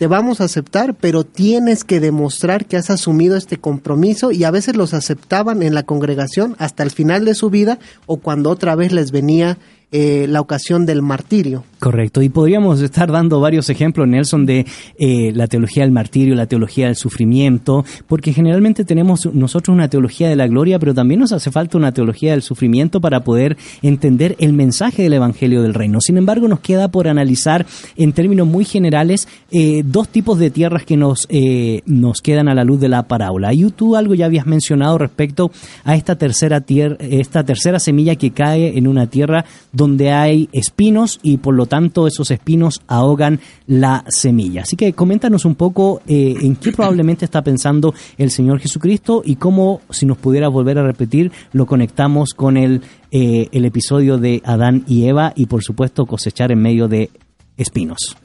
te 0.00 0.06
vamos 0.06 0.40
a 0.40 0.44
aceptar, 0.44 0.94
pero 0.94 1.24
tienes 1.24 1.84
que 1.84 2.00
demostrar 2.00 2.64
que 2.64 2.78
has 2.78 2.88
asumido 2.88 3.36
este 3.36 3.58
compromiso 3.58 4.32
y 4.32 4.44
a 4.44 4.50
veces 4.50 4.74
los 4.74 4.94
aceptaban 4.94 5.62
en 5.62 5.74
la 5.74 5.82
congregación 5.82 6.56
hasta 6.58 6.82
el 6.82 6.90
final 6.90 7.26
de 7.26 7.34
su 7.34 7.50
vida 7.50 7.78
o 8.06 8.16
cuando 8.16 8.48
otra 8.48 8.74
vez 8.76 8.92
les 8.92 9.10
venía 9.10 9.58
eh, 9.92 10.24
la 10.26 10.40
ocasión 10.40 10.86
del 10.86 11.02
martirio. 11.02 11.64
Correcto, 11.80 12.20
y 12.20 12.28
podríamos 12.28 12.82
estar 12.82 13.10
dando 13.10 13.40
varios 13.40 13.70
ejemplos, 13.70 14.06
Nelson, 14.06 14.44
de 14.44 14.66
eh, 14.98 15.32
la 15.34 15.46
teología 15.46 15.82
del 15.82 15.92
martirio, 15.92 16.34
la 16.34 16.44
teología 16.44 16.88
del 16.88 16.94
sufrimiento, 16.94 17.86
porque 18.06 18.34
generalmente 18.34 18.84
tenemos 18.84 19.24
nosotros 19.32 19.74
una 19.74 19.88
teología 19.88 20.28
de 20.28 20.36
la 20.36 20.46
gloria, 20.46 20.78
pero 20.78 20.92
también 20.92 21.20
nos 21.20 21.32
hace 21.32 21.50
falta 21.50 21.78
una 21.78 21.92
teología 21.92 22.32
del 22.32 22.42
sufrimiento 22.42 23.00
para 23.00 23.24
poder 23.24 23.56
entender 23.80 24.36
el 24.40 24.52
mensaje 24.52 25.02
del 25.04 25.14
Evangelio 25.14 25.62
del 25.62 25.72
Reino. 25.72 26.02
Sin 26.02 26.18
embargo, 26.18 26.48
nos 26.48 26.60
queda 26.60 26.88
por 26.88 27.08
analizar 27.08 27.64
en 27.96 28.12
términos 28.12 28.46
muy 28.46 28.66
generales 28.66 29.26
eh, 29.50 29.82
dos 29.82 30.10
tipos 30.10 30.38
de 30.38 30.50
tierras 30.50 30.84
que 30.84 30.98
nos, 30.98 31.26
eh, 31.30 31.80
nos 31.86 32.20
quedan 32.20 32.48
a 32.48 32.54
la 32.54 32.64
luz 32.64 32.78
de 32.80 32.90
la 32.90 33.04
parábola. 33.04 33.54
Y 33.54 33.64
tú 33.70 33.96
algo 33.96 34.14
ya 34.14 34.26
habías 34.26 34.44
mencionado 34.44 34.98
respecto 34.98 35.50
a 35.84 35.96
esta 35.96 36.16
tercera, 36.16 36.60
tier- 36.60 36.98
esta 37.00 37.42
tercera 37.42 37.78
semilla 37.80 38.16
que 38.16 38.32
cae 38.32 38.76
en 38.76 38.86
una 38.86 39.06
tierra 39.06 39.46
donde 39.72 40.10
hay 40.12 40.50
espinos 40.52 41.20
y 41.22 41.38
por 41.38 41.54
lo 41.54 41.69
tanto 41.70 42.06
esos 42.06 42.30
espinos 42.30 42.82
ahogan 42.88 43.40
la 43.66 44.04
semilla. 44.08 44.62
Así 44.62 44.76
que 44.76 44.92
coméntanos 44.92 45.46
un 45.46 45.54
poco 45.54 46.02
eh, 46.06 46.34
en 46.42 46.56
qué 46.56 46.72
probablemente 46.72 47.24
está 47.24 47.40
pensando 47.42 47.94
el 48.18 48.30
Señor 48.30 48.58
Jesucristo 48.58 49.22
y 49.24 49.36
cómo, 49.36 49.80
si 49.88 50.04
nos 50.04 50.18
pudiera 50.18 50.48
volver 50.48 50.78
a 50.78 50.82
repetir, 50.82 51.30
lo 51.52 51.64
conectamos 51.64 52.34
con 52.34 52.56
el, 52.56 52.82
eh, 53.12 53.48
el 53.52 53.64
episodio 53.64 54.18
de 54.18 54.42
Adán 54.44 54.84
y 54.86 55.06
Eva 55.06 55.32
y 55.36 55.46
por 55.46 55.62
supuesto 55.62 56.06
cosechar 56.06 56.50
en 56.50 56.60
medio 56.60 56.88
de 56.88 57.08
espinos. 57.56 58.16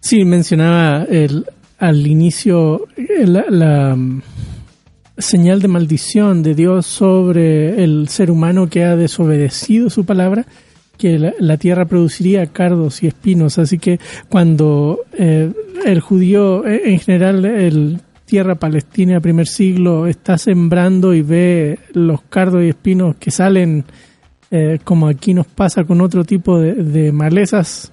Sí, 0.00 0.24
mencionaba 0.24 1.04
el, 1.04 1.46
al 1.78 2.06
inicio 2.06 2.86
eh, 2.96 3.26
la, 3.26 3.46
la, 3.48 3.96
mm, 3.96 4.20
señal 5.18 5.60
de 5.62 5.68
maldición 5.68 6.42
de 6.42 6.54
Dios 6.54 6.86
sobre 6.86 7.82
el 7.82 8.08
ser 8.08 8.30
humano 8.30 8.68
que 8.68 8.84
ha 8.84 8.96
desobedecido 8.96 9.90
su 9.90 10.04
palabra, 10.04 10.46
que 11.02 11.18
la, 11.18 11.56
tierra 11.56 11.86
produciría 11.86 12.46
cardos 12.46 13.02
y 13.02 13.08
espinos. 13.08 13.58
Así 13.58 13.76
que 13.76 13.98
cuando 14.28 15.00
eh, 15.14 15.52
el 15.84 16.00
judío, 16.00 16.64
eh, 16.64 16.92
en 16.92 17.00
general, 17.00 17.44
el 17.44 17.98
tierra 18.24 18.54
palestina 18.54 19.18
primer 19.18 19.48
siglo 19.48 20.06
está 20.06 20.38
sembrando 20.38 21.12
y 21.12 21.22
ve 21.22 21.80
los 21.92 22.22
cardos 22.22 22.62
y 22.62 22.68
espinos 22.68 23.16
que 23.16 23.32
salen, 23.32 23.84
eh, 24.52 24.78
como 24.84 25.08
aquí 25.08 25.34
nos 25.34 25.48
pasa 25.48 25.82
con 25.82 26.00
otro 26.00 26.22
tipo 26.22 26.60
de, 26.60 27.10
malezas, 27.10 27.90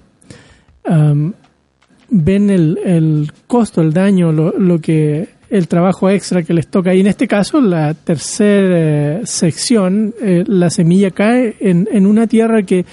ven 2.10 2.50
el, 2.50 2.78
el 2.84 3.32
costo, 3.48 3.80
el 3.80 3.92
daño, 3.92 4.30
lo, 4.30 4.56
lo 4.56 4.80
que 4.80 5.30
el 5.50 5.68
trabajo 5.68 6.08
extra 6.08 6.42
que 6.42 6.54
les 6.54 6.68
toca. 6.68 6.94
Y 6.94 7.00
en 7.00 7.08
este 7.08 7.26
caso, 7.28 7.60
la 7.60 7.94
tercera 7.94 9.20
eh, 9.20 9.20
sección, 9.24 10.14
eh, 10.22 10.44
la 10.46 10.70
semilla 10.70 11.10
cae 11.10 11.56
en, 11.60 11.88
en 11.92 12.06
una 12.06 12.26
tierra 12.26 12.62
que 12.62 12.86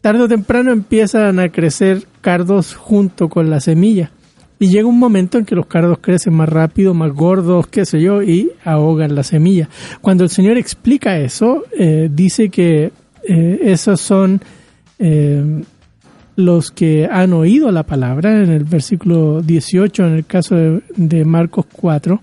tarde 0.00 0.22
o 0.22 0.28
temprano 0.28 0.70
empiezan 0.70 1.40
a 1.40 1.48
crecer 1.48 2.04
cardos 2.20 2.74
junto 2.74 3.28
con 3.28 3.50
la 3.50 3.60
semilla. 3.60 4.10
Y 4.58 4.68
llega 4.68 4.86
un 4.86 4.98
momento 4.98 5.36
en 5.36 5.44
que 5.44 5.54
los 5.54 5.66
cardos 5.66 5.98
crecen 6.00 6.32
más 6.32 6.48
rápido, 6.48 6.94
más 6.94 7.12
gordos, 7.12 7.66
qué 7.66 7.84
sé 7.84 8.00
yo, 8.00 8.22
y 8.22 8.50
ahogan 8.64 9.14
la 9.14 9.22
semilla. 9.22 9.68
Cuando 10.00 10.24
el 10.24 10.30
Señor 10.30 10.56
explica 10.56 11.18
eso, 11.18 11.64
eh, 11.78 12.08
dice 12.10 12.48
que 12.48 12.90
eh, 13.28 13.58
esos 13.62 14.00
son 14.00 14.40
los 16.36 16.70
que 16.70 17.08
han 17.10 17.32
oído 17.32 17.70
la 17.72 17.82
palabra, 17.82 18.42
en 18.42 18.50
el 18.50 18.64
versículo 18.64 19.42
18, 19.42 20.06
en 20.06 20.12
el 20.14 20.26
caso 20.26 20.54
de, 20.54 20.82
de 20.96 21.24
Marcos 21.24 21.66
4, 21.72 22.20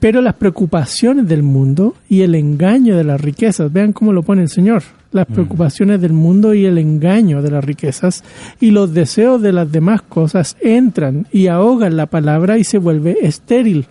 pero 0.00 0.20
las 0.20 0.34
preocupaciones 0.34 1.26
del 1.28 1.42
mundo 1.42 1.94
y 2.08 2.22
el 2.22 2.34
engaño 2.34 2.96
de 2.96 3.04
las 3.04 3.20
riquezas, 3.20 3.72
vean 3.72 3.92
cómo 3.92 4.12
lo 4.12 4.22
pone 4.22 4.42
el 4.42 4.48
Señor, 4.48 4.82
las 5.10 5.26
preocupaciones 5.26 6.00
del 6.00 6.12
mundo 6.12 6.54
y 6.54 6.66
el 6.66 6.78
engaño 6.78 7.42
de 7.42 7.50
las 7.50 7.64
riquezas 7.64 8.24
y 8.60 8.70
los 8.70 8.92
deseos 8.92 9.40
de 9.40 9.52
las 9.52 9.70
demás 9.72 10.02
cosas 10.02 10.56
entran 10.60 11.26
y 11.32 11.46
ahogan 11.46 11.96
la 11.96 12.06
palabra 12.06 12.58
y 12.58 12.64
se 12.64 12.78
vuelve 12.78 13.16
estéril. 13.22 13.86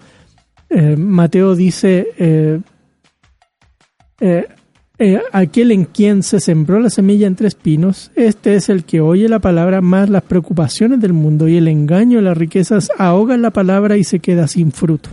Eh, 0.70 0.96
Mateo 0.96 1.56
dice, 1.56 2.08
eh, 2.18 2.60
eh, 4.20 4.48
eh, 5.00 5.20
aquel 5.32 5.72
en 5.72 5.86
quien 5.86 6.24
se 6.24 6.40
sembró 6.40 6.80
la 6.80 6.90
semilla 6.90 7.28
entre 7.28 7.48
espinos, 7.48 8.12
este 8.16 8.56
es 8.56 8.70
el 8.70 8.84
que 8.84 9.00
oye 9.02 9.30
la 9.30 9.40
palabra 9.40 9.82
más 9.82 10.10
las 10.10 10.24
preocupaciones 10.24 11.00
del 11.02 11.14
mundo 11.14 11.48
y 11.48 11.58
el 11.58 11.68
engaño 11.68 12.18
de 12.18 12.24
las 12.24 12.38
riquezas 12.38 12.90
ahogan 12.98 13.42
la 13.42 13.52
palabra 13.52 13.98
y 13.98 14.04
se 14.04 14.20
queda 14.20 14.48
sin 14.48 14.72
fruto. 14.72 15.10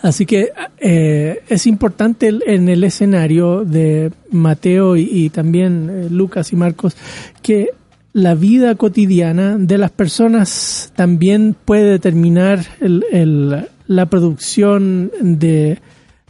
Así 0.00 0.26
que 0.26 0.50
eh, 0.78 1.40
es 1.48 1.66
importante 1.66 2.32
en 2.46 2.68
el 2.68 2.84
escenario 2.84 3.64
de 3.64 4.12
Mateo 4.30 4.96
y, 4.96 5.08
y 5.10 5.30
también 5.30 5.90
eh, 5.90 6.08
Lucas 6.10 6.52
y 6.52 6.56
Marcos 6.56 6.96
que 7.42 7.70
la 8.12 8.34
vida 8.34 8.76
cotidiana 8.76 9.58
de 9.58 9.76
las 9.78 9.90
personas 9.90 10.92
también 10.94 11.54
puede 11.64 11.90
determinar 11.90 12.64
el- 12.80 13.04
el- 13.12 13.66
la 13.88 14.06
producción 14.06 15.10
de, 15.20 15.78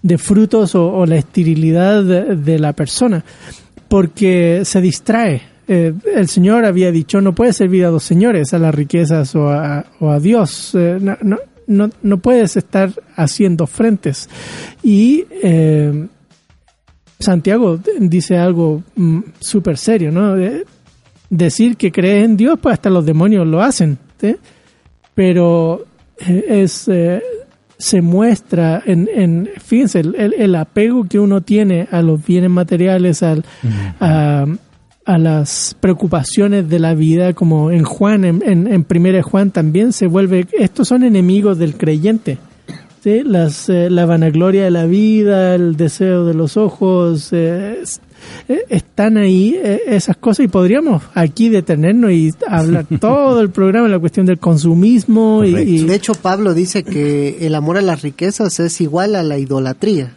de 0.07 0.18
frutos 0.18 0.74
o, 0.74 0.92
o 0.92 1.04
la 1.07 1.16
esterilidad 1.16 2.04
de, 2.04 2.36
de 2.36 2.59
la 2.59 2.72
persona, 2.72 3.24
porque 3.88 4.62
se 4.64 4.80
distrae. 4.80 5.42
Eh, 5.68 5.92
el 6.14 6.28
Señor 6.28 6.64
había 6.64 6.92
dicho, 6.92 7.20
no 7.20 7.34
puedes 7.34 7.57
servir 7.57 7.84
a 7.84 7.88
dos 7.90 8.04
señores, 8.04 8.54
a 8.54 8.59
las 8.59 8.74
riquezas 8.74 9.34
o 9.34 9.48
a, 9.48 9.84
o 9.98 10.11
a 10.11 10.20
Dios. 10.20 10.72
Eh, 10.74 10.98
no, 11.00 11.16
no, 11.66 11.90
no, 12.02 12.18
puedes 12.18 12.57
estar 12.57 12.90
haciendo 13.16 13.66
frentes. 13.66 14.28
Y 14.84 15.24
eh, 15.42 16.07
Santiago 17.18 17.80
dice 17.98 18.36
algo 18.36 18.82
mm, 18.94 19.20
súper 19.40 19.76
serio, 19.76 20.12
¿no? 20.12 20.36
De- 20.36 20.64
decir 21.28 21.76
que 21.76 21.90
crees 21.90 22.24
en 22.24 22.36
Dios, 22.36 22.57
pues 22.62 22.74
hasta 22.74 22.88
los 22.90 23.04
demonios 23.04 23.44
lo 23.44 23.61
hacen, 23.61 23.98
¿sí? 24.20 24.36
Pero 25.14 25.84
eh, 26.20 26.44
es... 26.62 26.86
eh, 26.86 27.20
se 27.79 28.01
muestra 28.01 28.83
en, 28.87 29.09
en 29.14 29.51
fíjense, 29.62 30.01
el, 30.01 30.14
el- 30.16 30.35
el 30.35 30.55
apego 30.55 31.05
que 31.05 31.18
uno 31.18 31.41
tiene 31.43 31.89
a 31.91 32.01
los 32.03 32.24
bienes 32.24 32.51
materiales, 32.51 33.22
al, 33.22 33.45
a, 34.01 34.47
a 35.05 35.18
las 35.18 35.77
preocupaciones 35.79 36.68
de 36.68 36.79
la 36.79 36.95
vida, 36.95 37.33
como 37.35 37.70
en 37.70 37.85
Juan, 37.85 38.24
en, 38.24 38.43
en, 38.45 38.66
en 38.66 38.85
primera 38.85 39.22
Juan 39.22 39.51
también 39.51 39.93
se 39.93 40.07
vuelve, 40.07 40.47
estos 40.59 40.89
son 40.89 41.03
enemigos 41.05 41.59
del 41.59 41.77
creyente. 41.77 42.39
¿sí? 43.05 43.22
Las, 43.24 43.68
eh, 43.68 43.89
la 43.91 44.07
vanagloria 44.07 44.64
de 44.64 44.70
la 44.70 44.87
vida, 44.87 45.55
el 45.55 45.77
deseo 45.77 46.24
de 46.24 46.35
los 46.35 46.57
ojos, 46.57 47.29
eh, 47.33 47.79
eh, 48.49 48.61
están 48.69 49.17
ahí 49.17 49.57
eh, 49.62 49.81
esas 49.87 50.17
cosas 50.17 50.45
y 50.45 50.49
podríamos 50.49 51.03
aquí 51.14 51.49
detenernos 51.49 52.12
y 52.12 52.33
hablar 52.49 52.87
todo 53.01 53.41
el 53.41 53.51
programa, 53.51 53.89
la 53.89 53.99
cuestión 53.99 54.27
del 54.27 54.39
consumismo 54.39 55.45
y, 55.45 55.55
y- 55.57 55.85
De 55.85 55.95
hecho, 55.95 56.14
Pablo 56.14 56.55
dice 56.55 56.83
que 56.83 57.39
el 57.47 57.55
amor 57.55 57.77
a 57.77 57.83
las 57.83 58.03
riquezas 58.03 58.59
es 58.61 58.81
igual 58.81 59.17
a 59.17 59.23
la 59.23 59.39
idolatría. 59.39 60.12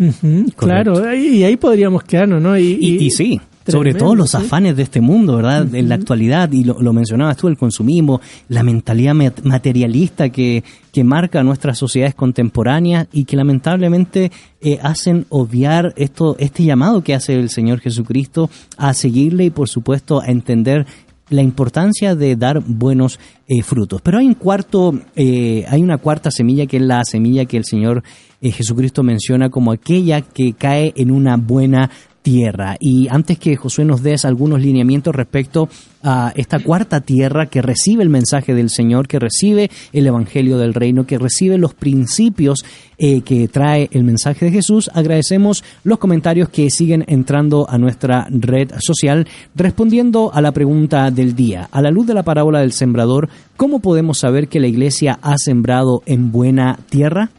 Claro, 0.56 1.14
y, 1.16 1.28
y 1.38 1.44
ahí 1.44 1.58
podríamos 1.58 2.04
quedarnos, 2.04 2.42
¿no? 2.42 2.58
Y, 2.58 2.78
Y, 2.80 2.98
y 3.06 3.12
sí, 3.12 3.42
sobre 3.70 3.92
Tremendo, 3.92 4.06
todo 4.06 4.16
los 4.16 4.36
afanes 4.36 4.76
de 4.76 4.84
este 4.84 5.02
mundo, 5.02 5.36
¿verdad? 5.38 5.74
En 5.74 5.90
la 5.90 5.96
actualidad, 5.96 6.52
y 6.52 6.64
lo, 6.64 6.82
lo 6.82 6.94
mencionabas 6.94 7.38
tú, 7.38 7.48
el 7.48 7.58
consumismo, 7.58 8.22
la 8.48 8.64
mentalidad 8.64 9.14
mat- 9.14 9.42
materialista 9.44 10.30
que, 10.30 10.64
que 10.92 11.04
marca 11.04 11.44
nuestras 11.44 11.78
sociedades 11.78 12.16
contemporáneas 12.16 13.08
y 13.12 13.26
que 13.26 13.38
lamentablemente 13.38 14.32
eh, 14.62 14.80
hacen 14.82 15.26
obviar 15.30 15.94
esto, 15.96 16.36
este 16.40 16.64
llamado 16.64 17.04
que 17.04 17.14
hace 17.14 17.36
el 17.36 17.50
Señor 17.50 17.80
Jesucristo 17.80 18.50
a 18.78 18.94
seguirle 18.94 19.46
y 19.46 19.50
por 19.50 19.70
supuesto 19.70 20.22
a 20.22 20.28
entender 20.28 20.86
la 21.30 21.44
importancia 21.44 22.16
de 22.16 22.36
dar 22.36 22.60
buenos 22.66 23.20
eh, 23.48 23.62
frutos. 23.62 24.02
Pero 24.02 24.18
hay 24.18 24.26
un 24.26 24.34
cuarto, 24.34 25.00
eh, 25.16 25.64
hay 25.70 25.84
una 25.84 26.00
cuarta 26.00 26.32
semilla 26.32 26.66
que 26.66 26.78
es 26.78 26.84
la 26.84 27.04
semilla 27.04 27.46
que 27.46 27.58
el 27.58 27.66
Señor 27.66 28.02
eh, 28.42 28.52
Jesucristo 28.52 29.04
menciona 29.04 29.50
como 29.52 29.72
aquella 29.72 30.22
que 30.22 30.54
cae 30.54 30.92
en 30.96 31.12
una 31.12 31.38
buena 31.38 31.92
tierra. 32.30 32.76
Y 32.80 33.08
antes 33.10 33.40
que 33.40 33.56
Josué 33.56 33.86
nos 33.86 34.04
des 34.04 34.24
algunos 34.24 34.62
lineamientos 34.62 35.16
respecto 35.16 35.68
a 36.04 36.32
esta 36.36 36.60
cuarta 36.60 37.02
tierra 37.02 37.48
que 37.48 37.64
recibe 37.64 38.04
el 38.04 38.10
mensaje 38.10 38.54
del 38.54 38.70
Señor, 38.70 39.08
que 39.08 39.18
recibe 39.18 39.72
el 39.94 40.06
Evangelio 40.06 40.60
del 40.60 40.76
Reino, 40.76 41.08
que 41.08 41.18
recibe 41.18 41.58
los 41.58 41.74
principios 41.74 42.64
eh, 43.00 43.22
que 43.22 43.48
trae 43.48 43.90
el 43.94 44.04
mensaje 44.04 44.46
de 44.46 44.52
Jesús, 44.52 44.92
agradecemos 44.94 45.64
los 45.84 45.98
comentarios 45.98 46.50
que 46.50 46.70
siguen 46.70 47.04
entrando 47.08 47.68
a 47.68 47.80
nuestra 47.80 48.28
red 48.30 48.74
social 48.80 49.28
respondiendo 49.56 50.32
a 50.32 50.40
la 50.42 50.52
pregunta 50.52 51.10
del 51.10 51.36
día. 51.36 51.68
A 51.72 51.82
la 51.82 51.90
luz 51.90 52.06
de 52.06 52.14
la 52.14 52.24
parábola 52.24 52.60
del 52.60 52.74
sembrador, 52.74 53.28
¿cómo 53.58 53.80
podemos 53.80 54.20
saber 54.20 54.50
que 54.50 54.60
la 54.60 54.68
iglesia 54.68 55.18
ha 55.24 55.38
sembrado 55.40 56.04
en 56.06 56.32
buena 56.32 56.78
tierra? 56.90 57.32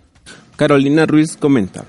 Carolina 0.56 1.06
Ruiz 1.06 1.36
comenta, 1.38 1.86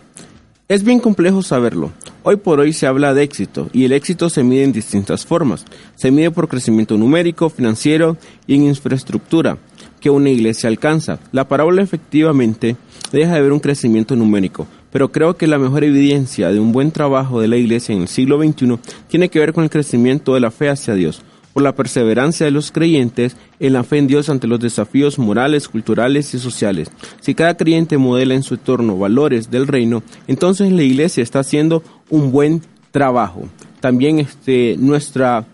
es 0.72 0.86
bien 0.86 1.02
complejo 1.02 1.42
saberlo. 1.42 1.92
Hoy 2.24 2.38
por 2.38 2.62
hoy 2.62 2.72
se 2.72 2.88
habla 2.88 3.14
de 3.14 3.24
éxito 3.24 3.70
y 3.74 3.84
el 3.84 3.92
éxito 3.92 4.30
se 4.30 4.42
mide 4.42 4.64
en 4.64 4.72
distintas 4.72 5.26
formas. 5.26 5.66
Se 5.96 6.12
mide 6.12 6.32
por 6.32 6.48
crecimiento 6.48 6.98
numérico, 6.98 7.50
financiero 7.50 8.16
y 8.48 8.56
en 8.56 8.68
infraestructura 8.68 9.58
que 10.00 10.10
una 10.10 10.30
iglesia 10.30 10.70
alcanza. 10.70 11.20
La 11.34 11.46
parábola 11.50 11.82
efectivamente 11.82 12.78
deja 13.12 13.36
de 13.36 13.42
ver 13.42 13.52
un 13.52 13.60
crecimiento 13.60 14.16
numérico, 14.16 14.66
pero 14.94 15.12
creo 15.12 15.36
que 15.36 15.46
la 15.46 15.60
mejor 15.60 15.84
evidencia 15.84 16.54
de 16.54 16.62
un 16.62 16.72
buen 16.72 16.92
trabajo 16.92 17.42
de 17.42 17.50
la 17.50 17.58
iglesia 17.58 17.94
en 17.94 18.04
el 18.04 18.08
siglo 18.08 18.42
XXI 18.42 18.80
tiene 19.10 19.28
que 19.28 19.40
ver 19.40 19.52
con 19.52 19.66
el 19.66 19.70
crecimiento 19.70 20.36
de 20.36 20.40
la 20.40 20.52
fe 20.52 20.70
hacia 20.70 20.94
Dios 20.94 21.22
por 21.54 21.64
la 21.64 21.76
perseverancia 21.76 22.46
de 22.46 22.52
los 22.52 22.72
creyentes 22.72 23.36
en 23.60 23.74
la 23.74 23.84
fe 23.84 23.98
en 23.98 24.08
Dios 24.08 24.30
ante 24.30 24.48
los 24.48 24.60
desafíos 24.60 25.20
morales, 25.20 25.68
culturales 25.68 26.34
y 26.34 26.40
sociales. 26.40 26.92
Si 27.20 27.36
cada 27.36 27.58
creyente 27.58 27.98
modela 27.98 28.34
en 28.34 28.44
su 28.44 28.56
entorno 28.56 28.98
valores 28.98 29.52
del 29.52 29.68
reino, 29.68 30.04
entonces 30.28 30.72
la 30.72 30.84
iglesia 30.84 31.24
está 31.24 31.40
haciendo 31.40 31.84
un 32.10 32.32
buen 32.32 32.62
trabajo. 32.92 33.44
También 33.80 34.20
este, 34.20 34.76
nuestra, 34.78 35.46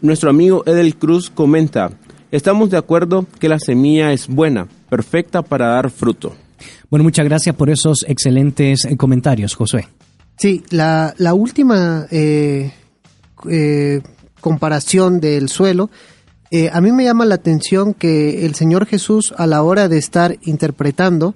nuestro 0.00 0.30
amigo 0.30 0.62
Edel 0.66 0.96
Cruz 0.96 1.30
comenta, 1.30 1.90
estamos 2.30 2.70
de 2.70 2.76
acuerdo 2.76 3.26
que 3.38 3.48
la 3.48 3.58
semilla 3.58 4.12
es 4.12 4.26
buena, 4.26 4.68
perfecta 4.88 5.42
para 5.42 5.68
dar 5.68 5.90
fruto. 5.90 6.34
Bueno, 6.90 7.04
muchas 7.04 7.24
gracias 7.24 7.54
por 7.54 7.70
esos 7.70 8.04
excelentes 8.08 8.84
eh, 8.84 8.96
comentarios, 8.96 9.54
Josué. 9.54 9.86
Sí, 10.36 10.62
la, 10.70 11.14
la 11.18 11.34
última 11.34 12.06
eh, 12.10 12.72
eh, 13.50 14.00
comparación 14.40 15.20
del 15.20 15.48
suelo, 15.48 15.90
eh, 16.50 16.70
a 16.72 16.80
mí 16.80 16.92
me 16.92 17.04
llama 17.04 17.26
la 17.26 17.34
atención 17.34 17.92
que 17.92 18.46
el 18.46 18.54
Señor 18.54 18.86
Jesús 18.86 19.34
a 19.36 19.46
la 19.46 19.62
hora 19.62 19.88
de 19.88 19.98
estar 19.98 20.38
interpretando 20.42 21.34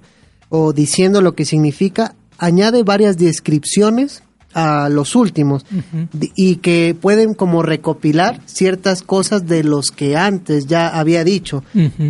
o 0.49 0.73
diciendo 0.73 1.21
lo 1.21 1.35
que 1.35 1.45
significa, 1.45 2.15
añade 2.39 2.83
varias 2.83 3.19
descripciones 3.19 4.23
a 4.55 4.89
los 4.91 5.17
últimos 5.17 5.65
y 6.13 6.57
que 6.57 6.95
pueden 6.99 7.35
como 7.35 7.63
recopilar 7.63 8.41
ciertas 8.45 9.03
cosas 9.03 9.47
de 9.47 9.65
los 9.65 9.91
que 9.91 10.17
antes 10.17 10.67
ya 10.67 10.89
había 10.89 11.25
dicho 11.25 11.65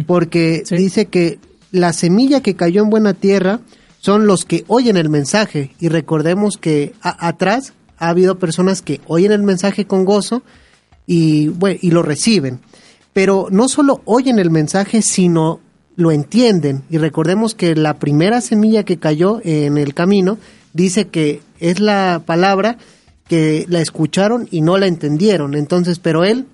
porque 0.07 0.65
dice 0.69 1.07
que 1.07 1.39
la 1.71 1.93
semilla 1.93 2.41
que 2.41 2.57
cayó 2.57 2.83
en 2.83 2.91
buena 2.91 3.15
tierra 3.15 3.61
son 4.01 4.27
los 4.27 4.45
que 4.45 4.65
oyen 4.67 4.97
el 4.97 5.09
mensaje 5.09 5.71
y 5.79 5.89
recordemos 5.89 6.57
que 6.57 6.95
atrás 7.01 7.75
ha 7.99 8.09
habido 8.09 8.39
personas 8.41 8.83
que 8.83 9.01
oyen 9.07 9.31
el 9.31 9.45
mensaje 9.45 9.87
con 9.87 10.05
gozo 10.05 10.43
y, 11.07 11.49
bueno, 11.49 11.79
y 11.83 11.91
lo 11.91 12.03
reciben, 12.03 12.61
pero 13.13 13.49
no 13.51 13.69
solo 13.69 14.03
oyen 14.05 14.39
el 14.39 14.51
mensaje, 14.51 15.03
sino 15.03 15.61
lo 15.97 16.13
entienden. 16.13 16.83
Y 16.91 16.99
recordemos 16.99 17.55
que 17.55 17.75
la 17.75 17.99
primera 17.99 18.41
semilla 18.41 18.85
que 18.85 18.99
cayó 18.99 19.41
en 19.45 19.79
el 19.79 19.95
camino 19.95 20.39
dice 20.73 21.09
que 21.09 21.41
es 21.61 21.81
la 21.81 22.23
palabra 22.25 22.79
que 23.29 23.67
la 23.69 23.81
escucharon 23.81 24.49
y 24.51 24.63
no 24.63 24.79
la 24.79 24.87
entendieron, 24.87 25.55
entonces, 25.55 25.99
pero 25.99 26.25
él 26.25 26.47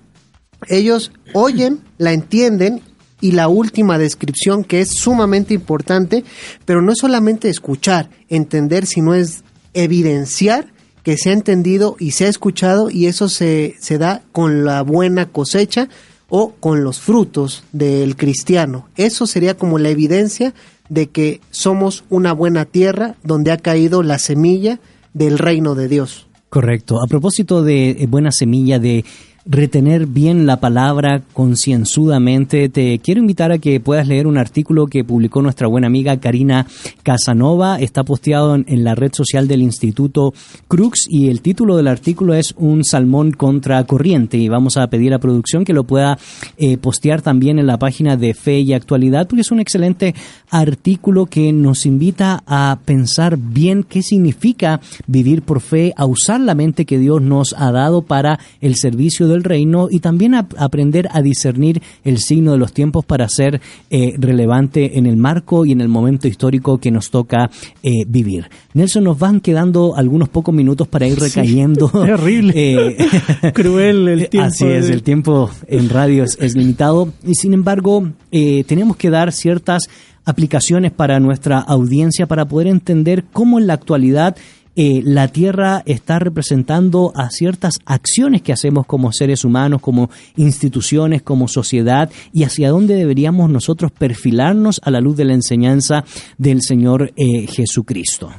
ellos 0.67 1.11
oyen, 1.33 1.79
la 1.97 2.13
entienden 2.13 2.81
y 3.21 3.31
la 3.31 3.47
última 3.47 3.97
descripción 3.97 4.63
que 4.63 4.81
es 4.81 4.91
sumamente 4.91 5.53
importante, 5.53 6.23
pero 6.65 6.81
no 6.81 6.91
es 6.91 6.99
solamente 6.99 7.49
escuchar, 7.49 8.09
entender, 8.29 8.85
sino 8.85 9.13
es 9.13 9.43
evidenciar 9.73 10.67
que 11.03 11.17
se 11.17 11.29
ha 11.29 11.33
entendido 11.33 11.95
y 11.99 12.11
se 12.11 12.25
ha 12.25 12.29
escuchado 12.29 12.89
y 12.89 13.07
eso 13.07 13.29
se, 13.29 13.75
se 13.79 13.97
da 13.97 14.21
con 14.31 14.65
la 14.65 14.81
buena 14.83 15.27
cosecha 15.27 15.89
o 16.29 16.53
con 16.59 16.83
los 16.83 16.99
frutos 16.99 17.63
del 17.71 18.15
cristiano. 18.15 18.87
Eso 18.95 19.25
sería 19.27 19.57
como 19.57 19.79
la 19.79 19.89
evidencia 19.89 20.53
de 20.89 21.07
que 21.07 21.41
somos 21.51 22.03
una 22.09 22.33
buena 22.33 22.65
tierra 22.65 23.15
donde 23.23 23.51
ha 23.51 23.57
caído 23.57 24.03
la 24.03 24.19
semilla 24.19 24.79
del 25.13 25.37
reino 25.37 25.75
de 25.75 25.87
Dios. 25.87 26.27
Correcto. 26.49 27.01
A 27.01 27.07
propósito 27.07 27.63
de 27.63 27.91
eh, 27.91 28.07
buena 28.07 28.31
semilla, 28.31 28.79
de 28.79 29.05
retener 29.49 30.05
bien 30.05 30.45
la 30.45 30.59
palabra 30.59 31.23
concienzudamente, 31.33 32.69
te 32.69 32.99
quiero 32.99 33.19
invitar 33.19 33.51
a 33.51 33.57
que 33.57 33.79
puedas 33.79 34.07
leer 34.07 34.27
un 34.27 34.37
artículo 34.37 34.85
que 34.85 35.03
publicó 35.03 35.41
nuestra 35.41 35.67
buena 35.67 35.87
amiga 35.87 36.19
Karina 36.19 36.67
Casanova. 37.01 37.79
Está 37.79 38.03
posteado 38.03 38.53
en, 38.53 38.83
la 38.83 38.93
red 38.93 39.11
social 39.11 39.47
del 39.47 39.63
Instituto 39.63 40.33
Crux 40.67 41.07
y 41.09 41.29
el 41.29 41.41
título 41.41 41.75
del 41.77 41.87
artículo 41.87 42.35
es 42.35 42.53
Un 42.57 42.83
salmón 42.85 43.31
contra 43.31 43.83
corriente. 43.85 44.37
Y 44.37 44.49
vamos 44.49 44.77
a 44.77 44.87
pedir 44.87 45.15
a 45.15 45.19
producción 45.19 45.65
que 45.65 45.73
lo 45.73 45.83
pueda 45.83 46.19
eh, 46.57 46.77
postear 46.77 47.23
también 47.23 47.57
en 47.57 47.65
la 47.65 47.79
página 47.79 48.17
de 48.17 48.35
Fe 48.35 48.59
y 48.59 48.73
Actualidad, 48.73 49.27
porque 49.27 49.41
es 49.41 49.51
un 49.51 49.59
excelente 49.59 50.13
artículo 50.51 51.25
que 51.25 51.51
nos 51.51 51.87
invita 51.87 52.43
a 52.45 52.79
pensar 52.85 53.37
bien 53.37 53.83
qué 53.83 54.03
significa 54.03 54.79
vivir 55.07 55.41
por 55.41 55.59
fe, 55.59 55.93
a 55.97 56.05
usar 56.05 56.39
la 56.39 56.53
mente 56.53 56.85
que 56.85 56.99
Dios 56.99 57.21
nos 57.21 57.53
ha 57.57 57.71
dado 57.71 58.03
para 58.03 58.39
el 58.61 58.75
servicio 58.75 59.27
del 59.27 59.38
reino 59.43 59.87
y 59.89 59.99
también 59.99 60.35
a 60.35 60.47
aprender 60.57 61.07
a 61.11 61.21
discernir 61.21 61.81
el 62.03 62.17
signo 62.17 62.51
de 62.51 62.57
los 62.57 62.73
tiempos 62.73 63.05
para 63.05 63.27
ser 63.29 63.61
eh, 63.89 64.15
relevante 64.17 64.97
en 64.97 65.05
el 65.05 65.17
marco 65.17 65.65
y 65.65 65.71
en 65.71 65.81
el 65.81 65.87
momento 65.87 66.27
histórico 66.27 66.77
que 66.77 66.91
nos 66.91 67.09
toca 67.09 67.49
eh, 67.83 68.05
vivir. 68.07 68.49
Nelson, 68.73 69.03
nos 69.03 69.19
van 69.19 69.41
quedando 69.41 69.95
algunos 69.95 70.29
pocos 70.29 70.53
minutos 70.53 70.87
para 70.87 71.07
ir 71.07 71.19
Sí, 71.19 71.25
recayendo. 71.25 71.89
terrible. 72.05 72.53
Eh, 72.55 72.97
Cruel 73.53 74.07
el 74.07 74.29
tiempo 74.29 74.47
Así 74.47 74.65
es, 74.65 74.89
el 74.89 75.03
tiempo 75.03 75.49
en 75.67 75.89
radio 75.89 76.23
es, 76.23 76.37
es 76.39 76.55
limitado 76.55 77.11
y 77.25 77.35
sin 77.35 77.53
embargo 77.53 78.09
tenemos 78.31 78.95
que 78.95 79.09
dar 79.09 79.31
ciertas 79.31 79.89
aplicaciones 80.29 80.91
para 80.91 81.19
nuestra 81.19 81.59
audiencia 81.59 82.27
para 82.27 82.45
poder 82.45 82.67
entender 82.67 83.25
cómo 83.33 83.59
en 83.59 83.67
la 83.67 83.73
actualidad 83.73 84.37
eh, 84.81 85.01
la 85.03 85.27
Tierra 85.27 85.83
está 85.85 86.19
representando 86.19 87.11
a 87.13 87.31
ciertas 87.31 87.79
acciones 87.85 88.41
que 88.41 88.53
hacemos 88.53 88.85
como 88.85 89.11
seres 89.11 89.43
humanos, 89.43 89.81
como 89.81 90.09
instituciones, 90.37 91.21
como 91.21 91.49
sociedad, 91.49 92.09
y 92.31 92.45
hacia 92.45 92.69
dónde 92.69 92.95
deberíamos 92.95 93.49
nosotros 93.49 93.91
perfilarnos 93.91 94.79
a 94.81 94.89
la 94.89 95.01
luz 95.01 95.17
de 95.17 95.25
la 95.25 95.33
enseñanza 95.33 96.05
del 96.37 96.61
Señor 96.61 97.11
eh, 97.17 97.45
Jesucristo. 97.47 98.31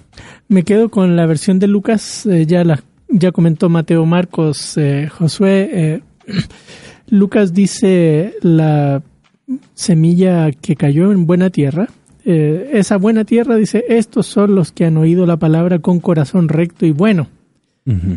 Me 0.48 0.62
quedo 0.62 0.88
con 0.88 1.14
la 1.14 1.26
versión 1.26 1.58
de 1.58 1.66
Lucas, 1.66 2.24
eh, 2.24 2.46
ya 2.46 2.64
la, 2.64 2.82
ya 3.10 3.32
comentó 3.32 3.68
Mateo 3.68 4.06
Marcos, 4.06 4.78
Josué. 5.10 6.02
Lucas 7.10 7.52
dice 7.52 8.32
la 8.40 9.02
semilla 9.74 10.50
que 10.52 10.74
cayó 10.74 11.12
en 11.12 11.26
buena 11.26 11.50
tierra. 11.50 11.88
Eh, 12.24 12.70
esa 12.74 12.96
buena 12.96 13.24
tierra 13.24 13.56
dice, 13.56 13.84
estos 13.88 14.26
son 14.26 14.54
los 14.54 14.72
que 14.72 14.84
han 14.84 14.96
oído 14.96 15.26
la 15.26 15.38
palabra 15.38 15.78
con 15.78 16.00
corazón 16.00 16.48
recto 16.48 16.86
y 16.86 16.92
bueno. 16.92 17.28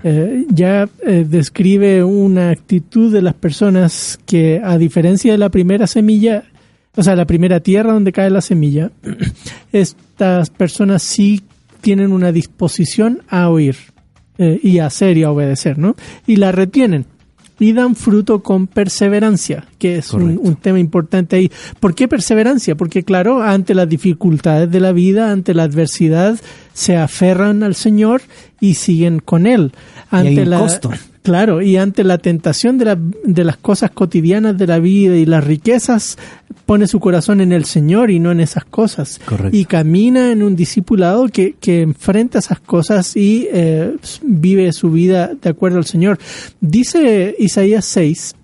Eh, 0.03 0.45
ya 0.49 0.87
eh, 1.03 1.25
describe 1.27 2.03
una 2.03 2.51
actitud 2.51 3.11
de 3.11 3.23
las 3.23 3.33
personas 3.33 4.19
que, 4.23 4.61
a 4.63 4.77
diferencia 4.77 5.31
de 5.31 5.39
la 5.39 5.49
primera 5.49 5.87
semilla, 5.87 6.43
o 6.95 7.01
sea, 7.01 7.15
la 7.15 7.25
primera 7.25 7.59
tierra 7.59 7.93
donde 7.93 8.11
cae 8.11 8.29
la 8.29 8.41
semilla, 8.41 8.91
estas 9.71 10.51
personas 10.51 11.01
sí 11.01 11.41
tienen 11.81 12.11
una 12.11 12.31
disposición 12.31 13.23
a 13.29 13.49
oír 13.49 13.75
y 14.37 14.79
a 14.79 14.87
hacer 14.87 15.17
y 15.17 15.23
a 15.23 15.31
obedecer, 15.31 15.77
¿no? 15.77 15.95
Y 16.27 16.35
la 16.35 16.51
retienen 16.51 17.05
y 17.59 17.73
dan 17.73 17.95
fruto 17.95 18.41
con 18.41 18.67
perseverancia, 18.67 19.65
que 19.77 19.97
es 19.97 20.13
un, 20.13 20.39
un, 20.41 20.55
tema 20.55 20.79
importante 20.79 21.35
ahí. 21.35 21.51
¿Por 21.79 21.95
qué 21.95 22.07
perseverancia? 22.07 22.75
Porque 22.75 23.03
claro, 23.03 23.41
ante 23.41 23.75
las 23.75 23.87
dificultades 23.87 24.71
de 24.71 24.79
la 24.79 24.91
vida, 24.91 25.31
ante 25.31 25.53
la 25.53 25.63
adversidad, 25.63 26.39
se 26.73 26.97
aferran 26.97 27.63
al 27.63 27.75
Señor 27.75 28.21
y 28.59 28.75
siguen 28.75 29.19
con 29.19 29.45
Él. 29.45 29.71
Ante 30.09 30.33
y 30.33 30.37
hay 30.37 30.43
un 30.43 30.49
la, 30.49 30.59
costo. 30.59 30.91
Claro, 31.23 31.61
y 31.61 31.77
ante 31.77 32.03
la 32.03 32.17
tentación 32.17 32.77
de, 32.77 32.85
la, 32.85 32.97
de 33.23 33.43
las 33.45 33.55
cosas 33.55 33.91
cotidianas 33.91 34.57
de 34.57 34.67
la 34.67 34.79
vida 34.79 35.15
y 35.15 35.25
las 35.25 35.43
riquezas, 35.43 36.17
pone 36.65 36.85
su 36.85 36.99
corazón 36.99 37.39
en 37.39 37.53
el 37.53 37.63
Señor 37.63 38.11
y 38.11 38.19
no 38.19 38.31
en 38.31 38.41
esas 38.41 38.65
cosas. 38.65 39.19
Correcto. 39.25 39.55
Y 39.55 39.63
camina 39.63 40.31
en 40.31 40.43
un 40.43 40.55
discipulado 40.55 41.29
que, 41.29 41.55
que 41.59 41.81
enfrenta 41.81 42.39
esas 42.39 42.59
cosas 42.59 43.15
y 43.15 43.47
eh, 43.51 43.95
vive 44.21 44.71
su 44.73 44.91
vida 44.91 45.31
de 45.41 45.49
acuerdo 45.49 45.77
al 45.77 45.85
Señor. 45.85 46.19
Dice 46.59 47.33
Isaías 47.39 47.85
6 47.85 48.35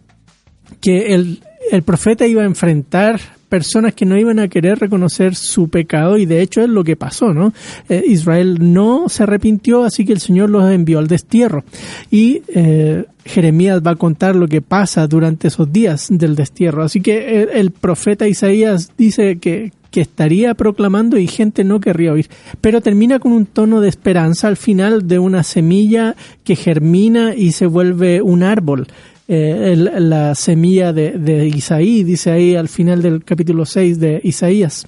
que 0.80 1.14
el, 1.14 1.42
el 1.72 1.84
profeta 1.84 2.26
iba 2.28 2.44
a 2.44 2.46
enfrentar 2.46 3.20
personas 3.50 3.94
que 3.94 4.06
no 4.06 4.18
iban 4.18 4.40
a 4.40 4.48
querer 4.48 4.80
reconocer 4.80 5.36
su 5.36 5.70
pecado 5.70 6.18
y 6.18 6.26
de 6.26 6.42
hecho 6.42 6.62
es 6.62 6.70
lo 6.70 6.84
que 6.84 6.96
pasó, 6.96 7.34
¿no? 7.34 7.52
Eh, 7.90 8.04
Israel 8.08 8.58
no 8.62 9.10
se 9.10 9.24
arrepintió, 9.24 9.84
así 9.84 10.06
que 10.06 10.14
el 10.14 10.20
Señor 10.20 10.50
los 10.50 10.72
envió 10.72 11.00
al 11.00 11.08
destierro. 11.08 11.64
Y 12.12 12.44
eh, 12.54 13.06
Jeremías 13.26 13.82
va 13.86 13.92
a 13.92 13.96
contar 13.96 14.36
lo 14.36 14.48
que 14.48 14.62
pasa 14.62 15.08
durante 15.08 15.48
esos 15.48 15.72
días 15.74 16.08
del 16.10 16.36
destierro. 16.36 16.84
Así 16.84 17.02
que 17.02 17.42
el, 17.42 17.50
el 17.50 17.72
profeta 17.72 18.28
Isaías 18.28 18.92
dice 18.98 19.40
que, 19.40 19.72
que 19.92 20.02
estaría 20.02 20.54
proclamando 20.54 21.18
y 21.18 21.28
gente 21.28 21.64
no 21.64 21.80
querría 21.80 22.14
oír. 22.14 22.30
Pero 22.62 22.82
termina 22.82 23.20
con 23.20 23.32
un 23.32 23.46
tono 23.46 23.82
de 23.82 23.90
esperanza 23.90 24.48
al 24.48 24.58
final 24.58 25.08
de 25.08 25.20
una 25.20 25.44
semilla 25.44 26.16
que 26.44 26.56
germina 26.56 27.36
y 27.36 27.52
se 27.52 27.66
vuelve 27.66 28.22
un 28.22 28.44
árbol. 28.44 28.88
Eh, 29.32 29.76
la 29.78 30.34
semilla 30.34 30.92
de, 30.92 31.12
de, 31.12 31.48
Isaí, 31.48 32.04
dice 32.04 32.32
ahí 32.32 32.56
al 32.56 32.68
final 32.68 33.04
del 33.04 33.24
capítulo 33.24 33.64
6 33.64 34.00
de 34.00 34.20
Isaías. 34.24 34.88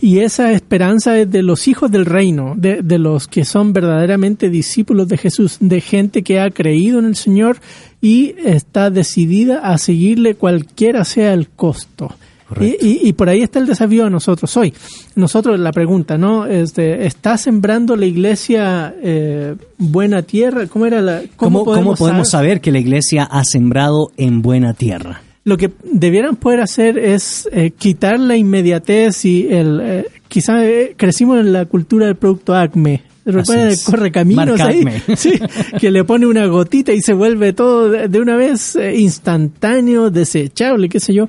Y 0.00 0.18
esa 0.18 0.50
esperanza 0.50 1.16
es 1.16 1.30
de 1.30 1.44
los 1.44 1.68
hijos 1.68 1.92
del 1.92 2.06
reino, 2.06 2.54
de, 2.56 2.82
de, 2.82 2.98
los 2.98 3.28
que 3.28 3.44
son 3.44 3.72
verdaderamente 3.72 4.50
discípulos 4.50 5.06
de 5.06 5.16
Jesús, 5.16 5.58
de 5.60 5.80
gente 5.80 6.24
que 6.24 6.40
ha 6.40 6.50
creído 6.50 6.98
en 6.98 7.04
el 7.04 7.14
Señor 7.14 7.58
y 8.00 8.34
está 8.44 8.90
decidida 8.90 9.60
a 9.60 9.78
seguirle 9.78 10.34
cualquiera 10.34 11.04
sea 11.04 11.34
el 11.34 11.48
costo. 11.50 12.12
Y, 12.60 12.64
y, 12.64 13.00
y, 13.08 13.12
por 13.12 13.28
ahí 13.28 13.42
está 13.42 13.58
el 13.58 13.66
desafío 13.66 14.06
a 14.06 14.10
nosotros 14.10 14.56
hoy. 14.56 14.72
Nosotros, 15.14 15.60
la 15.60 15.70
pregunta, 15.70 16.16
¿no? 16.16 16.46
Este, 16.46 17.06
¿Está 17.06 17.36
sembrando 17.36 17.94
la 17.94 18.06
iglesia 18.06 18.94
eh, 19.02 19.54
buena 19.76 20.22
tierra? 20.22 20.66
¿Cómo 20.66 20.86
era 20.86 21.02
la.? 21.02 21.22
¿Cómo, 21.36 21.58
¿Cómo 21.60 21.64
podemos, 21.64 21.98
¿cómo 21.98 22.08
podemos 22.08 22.30
saber? 22.30 22.48
saber 22.48 22.60
que 22.60 22.72
la 22.72 22.78
iglesia 22.78 23.24
ha 23.24 23.44
sembrado 23.44 24.12
en 24.16 24.40
buena 24.40 24.72
tierra? 24.72 25.22
Lo 25.44 25.56
que 25.56 25.70
debieran 25.84 26.36
poder 26.36 26.60
hacer 26.60 26.98
es 26.98 27.48
eh, 27.52 27.70
quitar 27.70 28.18
la 28.18 28.36
inmediatez 28.36 29.24
y 29.24 29.48
el. 29.48 29.80
Eh, 29.82 30.06
quizá 30.28 30.62
crecimos 30.96 31.40
en 31.40 31.52
la 31.52 31.66
cultura 31.66 32.06
del 32.06 32.16
producto 32.16 32.54
ACME, 32.54 33.02
recuerda 33.32 33.68
el 33.68 33.78
correcaminos 33.84 34.60
ahí, 34.60 34.84
sí, 35.16 35.32
que 35.78 35.90
le 35.90 36.04
pone 36.04 36.26
una 36.26 36.46
gotita 36.46 36.92
y 36.92 37.00
se 37.00 37.12
vuelve 37.12 37.52
todo 37.52 37.90
de, 37.90 38.08
de 38.08 38.20
una 38.20 38.36
vez 38.36 38.76
eh, 38.76 38.96
instantáneo, 38.96 40.10
desechable, 40.10 40.88
qué 40.88 41.00
sé 41.00 41.14
yo. 41.14 41.28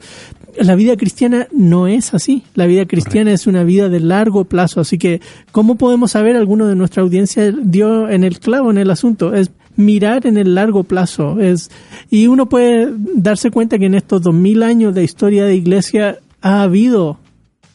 La 0.59 0.75
vida 0.75 0.97
cristiana 0.97 1.47
no 1.51 1.87
es 1.87 2.13
así. 2.13 2.43
La 2.53 2.65
vida 2.65 2.85
cristiana 2.85 3.31
Correcto. 3.31 3.41
es 3.41 3.47
una 3.47 3.63
vida 3.63 3.89
de 3.89 3.99
largo 4.01 4.43
plazo. 4.43 4.81
Así 4.81 4.97
que, 4.97 5.21
¿cómo 5.51 5.75
podemos 5.75 6.11
saber? 6.11 6.35
Alguno 6.35 6.67
de 6.67 6.75
nuestra 6.75 7.01
audiencia 7.01 7.51
dio 7.51 8.09
en 8.09 8.23
el 8.23 8.39
clavo 8.39 8.69
en 8.69 8.77
el 8.77 8.91
asunto. 8.91 9.33
Es 9.33 9.51
mirar 9.77 10.27
en 10.27 10.37
el 10.37 10.55
largo 10.55 10.83
plazo. 10.83 11.39
Es, 11.39 11.71
y 12.09 12.27
uno 12.27 12.49
puede 12.49 12.89
darse 13.15 13.51
cuenta 13.51 13.79
que 13.79 13.85
en 13.85 13.95
estos 13.95 14.21
dos 14.21 14.35
mil 14.35 14.61
años 14.61 14.93
de 14.93 15.03
historia 15.03 15.45
de 15.45 15.55
iglesia 15.55 16.19
ha 16.41 16.63
habido 16.63 17.19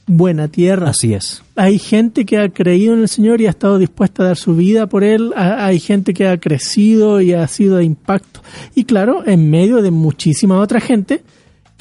buena 0.07 0.49
tierra. 0.49 0.91
Así 0.91 1.15
es. 1.15 1.43
Hay 1.57 1.79
gente 1.79 2.27
que 2.27 2.39
ha 2.39 2.51
creído 2.51 2.95
en 2.95 3.01
el 3.01 3.09
Señor 3.09 3.41
y 3.41 3.47
ha 3.47 3.51
estado 3.51 3.79
dispuesta 3.79 4.23
a 4.23 4.27
dar 4.27 4.37
su 4.37 4.55
vida 4.55 4.87
por 4.87 5.05
Él. 5.05 5.33
Hay 5.37 5.81
gente 5.81 6.13
que 6.13 6.29
ha 6.29 6.39
crecido 6.39 7.23
y 7.23 7.33
ha 7.33 7.47
sido 7.49 7.79
de 7.79 7.85
impacto. 7.85 8.41
Y 8.75 8.85
claro, 8.85 9.27
en 9.27 9.51
medio 9.51 9.81
de 9.81 9.91
muchísima 9.91 10.59
otra 10.59 10.81
gente 10.81 11.23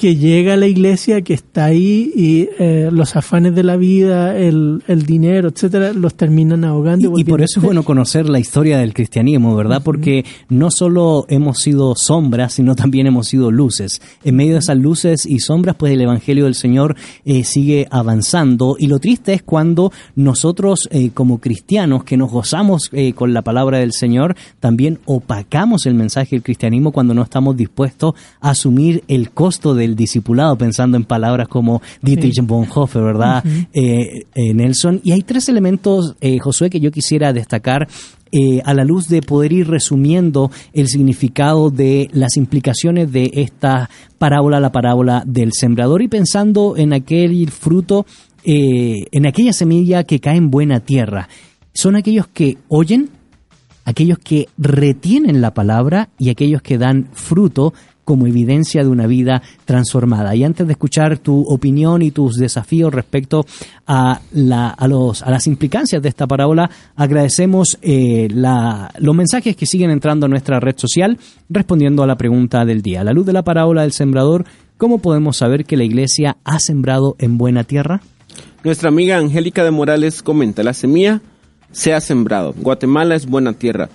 que 0.04 0.16
llega 0.16 0.52
a 0.52 0.56
la 0.58 0.66
iglesia, 0.66 1.22
que 1.22 1.32
está 1.32 1.64
ahí 1.64 2.12
y 2.14 2.50
eh, 2.58 2.90
los 2.92 3.16
afanes 3.16 3.54
de 3.54 3.62
la 3.62 3.78
vida, 3.78 4.36
el, 4.36 4.82
el 4.86 5.06
dinero, 5.06 5.48
etcétera, 5.48 5.94
los 5.94 6.12
terminan 6.14 6.62
ahogando. 6.62 7.16
Y, 7.16 7.22
y 7.22 7.24
por 7.24 7.40
eso 7.40 7.58
es 7.58 7.64
bueno 7.64 7.84
conocer 7.84 8.28
la 8.28 8.38
historia 8.38 8.76
del 8.76 8.92
cristianismo, 8.92 9.56
¿verdad? 9.56 9.80
Porque 9.82 10.26
no 10.50 10.70
solo 10.70 11.24
hemos 11.30 11.60
sido 11.60 11.94
sombras, 11.96 12.52
sino 12.52 12.76
también 12.76 13.06
hemos 13.06 13.28
sido 13.28 13.50
luces. 13.50 14.02
En 14.24 14.36
medio 14.36 14.52
de 14.52 14.58
esas 14.58 14.76
luces 14.76 15.24
y 15.24 15.38
sombras, 15.38 15.74
pues 15.78 15.94
el 15.94 16.02
Evangelio 16.02 16.44
del 16.44 16.54
Señor 16.54 16.96
eh, 17.24 17.42
sigue 17.42 17.88
avanzando. 17.90 18.76
Y 18.78 18.88
lo 18.88 18.98
triste 18.98 19.32
es 19.32 19.42
cuando 19.42 19.90
nosotros, 20.16 20.86
eh, 20.92 21.12
como 21.14 21.38
cristianos, 21.38 22.04
que 22.04 22.18
nos 22.18 22.30
gozamos 22.30 22.90
eh, 22.92 23.14
con 23.14 23.32
la 23.32 23.40
palabra 23.40 23.78
del 23.78 23.92
Señor, 23.92 24.36
también 24.60 24.98
opacamos 25.06 25.86
el 25.86 25.94
mensaje 25.94 26.36
del 26.36 26.42
cristianismo 26.42 26.92
cuando 26.92 27.14
no 27.14 27.22
estamos 27.22 27.56
dispuestos 27.56 28.12
a 28.42 28.50
asumir 28.50 29.02
el 29.08 29.30
costo 29.30 29.74
de 29.74 29.93
del 29.94 29.96
discipulado, 29.96 30.56
pensando 30.56 30.96
en 30.96 31.04
palabras 31.04 31.48
como 31.48 31.80
Dietrich 32.02 32.34
sí. 32.34 32.40
Bonhoeffer, 32.42 33.02
¿verdad? 33.02 33.44
Uh 33.44 33.48
-huh. 33.48 33.68
eh, 33.72 34.26
eh, 34.34 34.54
Nelson. 34.54 35.00
Y 35.04 35.12
hay 35.12 35.22
tres 35.22 35.48
elementos, 35.48 36.16
eh, 36.20 36.38
Josué, 36.38 36.70
que 36.70 36.80
yo 36.80 36.90
quisiera 36.90 37.32
destacar 37.32 37.88
eh, 38.36 38.60
a 38.64 38.74
la 38.74 38.82
luz 38.82 39.06
de 39.06 39.22
poder 39.22 39.52
ir 39.52 39.68
resumiendo 39.68 40.50
el 40.72 40.88
significado 40.88 41.70
de 41.70 42.08
las 42.12 42.36
implicaciones 42.36 43.12
de 43.12 43.30
esta 43.34 43.88
parábola, 44.18 44.58
la 44.58 44.72
parábola 44.72 45.22
del 45.24 45.52
sembrador, 45.52 46.02
y 46.02 46.08
pensando 46.08 46.76
en 46.76 46.92
aquel 46.94 47.48
fruto, 47.50 48.06
eh, 48.44 49.04
en 49.12 49.26
aquella 49.26 49.52
semilla 49.52 50.02
que 50.02 50.18
cae 50.18 50.36
en 50.36 50.50
buena 50.50 50.80
tierra. 50.80 51.28
Son 51.74 51.94
aquellos 51.94 52.26
que 52.26 52.58
oyen, 52.66 53.10
aquellos 53.84 54.18
que 54.18 54.48
retienen 54.58 55.40
la 55.40 55.54
palabra 55.54 56.08
y 56.18 56.30
aquellos 56.30 56.60
que 56.60 56.76
dan 56.76 57.10
fruto 57.12 57.72
como 58.04 58.26
evidencia 58.26 58.82
de 58.82 58.88
una 58.88 59.06
vida 59.06 59.42
transformada. 59.64 60.34
Y 60.34 60.44
antes 60.44 60.66
de 60.66 60.72
escuchar 60.72 61.18
tu 61.18 61.42
opinión 61.42 62.02
y 62.02 62.10
tus 62.10 62.36
desafíos 62.36 62.92
respecto 62.92 63.44
a, 63.86 64.20
la, 64.32 64.68
a, 64.68 64.88
los, 64.88 65.22
a 65.22 65.30
las 65.30 65.46
implicancias 65.46 66.02
de 66.02 66.08
esta 66.08 66.26
parábola, 66.26 66.70
agradecemos 66.96 67.78
eh, 67.82 68.28
los 68.30 69.16
mensajes 69.16 69.56
que 69.56 69.66
siguen 69.66 69.90
entrando 69.90 70.26
a 70.26 70.28
nuestra 70.28 70.60
red 70.60 70.74
social 70.76 71.18
respondiendo 71.48 72.02
a 72.02 72.06
la 72.06 72.16
pregunta 72.16 72.64
del 72.64 72.82
día. 72.82 73.00
A 73.00 73.04
la 73.04 73.12
luz 73.12 73.26
de 73.26 73.32
la 73.32 73.42
parábola 73.42 73.82
del 73.82 73.92
sembrador, 73.92 74.44
¿cómo 74.76 74.98
podemos 74.98 75.36
saber 75.36 75.64
que 75.64 75.76
la 75.76 75.84
iglesia 75.84 76.36
ha 76.44 76.58
sembrado 76.58 77.16
en 77.18 77.38
buena 77.38 77.64
tierra? 77.64 78.00
Nuestra 78.62 78.88
amiga 78.88 79.18
Angélica 79.18 79.64
de 79.64 79.70
Morales 79.70 80.22
comenta, 80.22 80.62
la 80.62 80.72
semilla 80.72 81.20
se 81.72 81.92
ha 81.92 82.00
sembrado. 82.00 82.54
Guatemala 82.56 83.14
es 83.14 83.26
buena 83.26 83.52
tierra. 83.52 83.88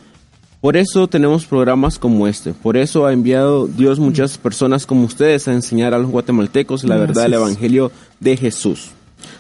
Por 0.62 0.76
eso 0.76 1.08
tenemos 1.08 1.46
programas 1.46 1.98
como 1.98 2.28
este. 2.28 2.54
Por 2.54 2.76
eso 2.76 3.06
ha 3.06 3.14
enviado 3.14 3.68
Dios 3.68 3.98
muchas 3.98 4.38
personas 4.38 4.86
como 4.86 5.06
ustedes 5.06 5.48
a 5.48 5.54
enseñar 5.54 5.94
a 5.94 6.00
los 6.00 6.12
guatemaltecos 6.12 6.84
la 6.84 6.98
verdad 6.98 7.24
del 7.24 7.36
Evangelio 7.36 7.94
de 8.20 8.36
Jesús. 8.36 8.92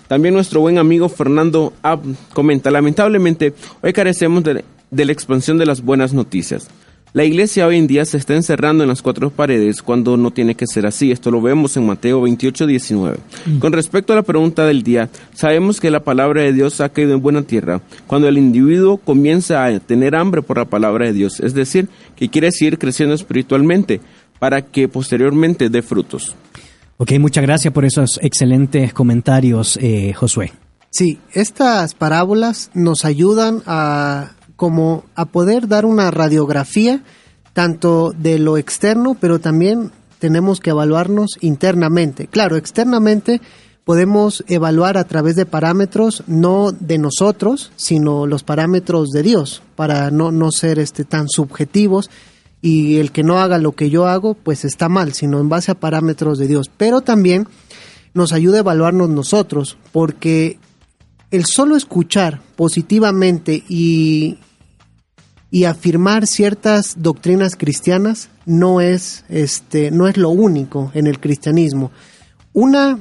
También 0.07 0.33
nuestro 0.33 0.61
buen 0.61 0.77
amigo 0.77 1.09
Fernando 1.09 1.73
Ab 1.83 1.99
comenta, 2.33 2.71
lamentablemente, 2.71 3.53
hoy 3.81 3.91
carecemos 3.91 4.43
de, 4.45 4.63
de 4.91 5.05
la 5.05 5.11
expansión 5.11 5.57
de 5.57 5.65
las 5.65 5.81
buenas 5.81 6.13
noticias. 6.13 6.69
La 7.11 7.23
iglesia 7.23 7.65
hoy 7.65 7.77
en 7.77 7.87
día 7.87 8.05
se 8.05 8.17
está 8.17 8.35
encerrando 8.35 8.83
en 8.83 8.89
las 8.89 9.01
cuatro 9.01 9.31
paredes 9.31 9.81
cuando 9.81 10.15
no 10.15 10.29
tiene 10.29 10.53
que 10.53 10.67
ser 10.67 10.85
así. 10.85 11.11
Esto 11.11 11.31
lo 11.31 11.41
vemos 11.41 11.75
en 11.75 11.87
Mateo 11.87 12.21
28, 12.21 12.67
19. 12.67 13.17
Mm. 13.47 13.57
Con 13.57 13.73
respecto 13.73 14.13
a 14.13 14.17
la 14.17 14.21
pregunta 14.21 14.63
del 14.67 14.83
día, 14.83 15.09
sabemos 15.33 15.79
que 15.79 15.89
la 15.89 16.03
palabra 16.03 16.43
de 16.43 16.53
Dios 16.53 16.81
ha 16.81 16.89
caído 16.89 17.15
en 17.15 17.21
buena 17.21 17.41
tierra 17.41 17.81
cuando 18.05 18.27
el 18.27 18.37
individuo 18.37 18.97
comienza 18.97 19.65
a 19.65 19.79
tener 19.79 20.15
hambre 20.15 20.43
por 20.43 20.59
la 20.59 20.65
palabra 20.65 21.07
de 21.07 21.13
Dios, 21.13 21.39
es 21.39 21.55
decir, 21.55 21.89
que 22.15 22.29
quiere 22.29 22.51
seguir 22.51 22.77
creciendo 22.77 23.15
espiritualmente 23.15 24.01
para 24.37 24.61
que 24.61 24.87
posteriormente 24.87 25.69
dé 25.69 25.81
frutos. 25.81 26.35
Ok, 26.97 27.13
muchas 27.19 27.43
gracias 27.43 27.73
por 27.73 27.85
esos 27.85 28.19
excelentes 28.21 28.93
comentarios, 28.93 29.79
eh, 29.81 30.13
Josué. 30.13 30.51
Sí, 30.91 31.17
estas 31.33 31.95
parábolas 31.95 32.69
nos 32.75 33.03
ayudan 33.03 33.63
a 33.65 34.33
como 34.59 35.05
a 35.15 35.23
poder 35.23 35.69
dar 35.69 35.85
una 35.85 36.11
radiografía 36.11 37.01
tanto 37.53 38.11
de 38.11 38.39
lo 38.39 38.57
externo, 38.57 39.15
pero 39.17 39.39
también 39.39 39.93
tenemos 40.19 40.59
que 40.59 40.71
evaluarnos 40.71 41.37
internamente. 41.39 42.27
Claro, 42.27 42.57
externamente 42.57 43.39
podemos 43.85 44.43
evaluar 44.49 44.97
a 44.97 45.05
través 45.05 45.37
de 45.37 45.45
parámetros 45.45 46.23
no 46.27 46.73
de 46.73 46.97
nosotros, 46.97 47.71
sino 47.77 48.27
los 48.27 48.43
parámetros 48.43 49.11
de 49.11 49.23
Dios, 49.23 49.61
para 49.77 50.11
no, 50.11 50.29
no 50.29 50.51
ser 50.51 50.77
este, 50.77 51.05
tan 51.05 51.29
subjetivos 51.29 52.09
y 52.61 52.97
el 52.97 53.13
que 53.13 53.23
no 53.23 53.39
haga 53.39 53.59
lo 53.59 53.71
que 53.71 53.89
yo 53.89 54.07
hago, 54.07 54.33
pues 54.33 54.65
está 54.65 54.89
mal, 54.89 55.13
sino 55.13 55.39
en 55.39 55.47
base 55.47 55.71
a 55.71 55.79
parámetros 55.79 56.37
de 56.37 56.47
Dios. 56.47 56.69
Pero 56.75 56.99
también 56.99 57.47
nos 58.13 58.33
ayuda 58.33 58.57
a 58.57 58.59
evaluarnos 58.59 59.07
nosotros, 59.07 59.77
porque 59.93 60.59
el 61.31 61.45
solo 61.45 61.77
escuchar 61.77 62.41
positivamente 62.57 63.63
y, 63.69 64.37
y 65.51 65.63
afirmar 65.63 66.27
ciertas 66.27 66.95
doctrinas 66.97 67.55
cristianas 67.55 68.29
no 68.45 68.81
es, 68.81 69.25
este, 69.29 69.91
no 69.91 70.07
es 70.07 70.17
lo 70.17 70.29
único 70.29 70.91
en 70.93 71.07
el 71.07 71.19
cristianismo. 71.19 71.91
Una, 72.53 72.99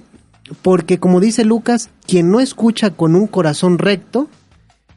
porque 0.62 0.98
como 0.98 1.20
dice 1.20 1.44
Lucas, 1.44 1.90
quien 2.06 2.30
no 2.30 2.40
escucha 2.40 2.90
con 2.90 3.14
un 3.14 3.26
corazón 3.26 3.78
recto, 3.78 4.28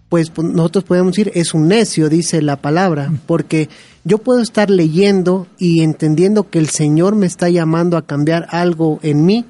pues 0.07 0.30
pues, 0.30 0.48
nosotros 0.49 0.84
podemos 0.84 1.14
decir 1.14 1.32
es 1.36 1.53
un 1.53 1.68
necio, 1.68 2.10
dice 2.10 2.41
la 2.41 2.57
palabra, 2.57 3.14
porque 3.28 3.69
yo 4.03 4.18
puedo 4.18 4.41
estar 4.41 4.69
leyendo 4.69 5.48
y 5.57 5.82
entendiendo 5.84 6.49
que 6.49 6.60
el 6.60 6.69
Señor 6.69 7.15
me 7.15 7.28
está 7.28 7.49
llamando 7.49 7.98
a 7.98 8.06
cambiar 8.06 8.48
algo 8.49 8.99
en 9.03 9.26
mí, 9.26 9.45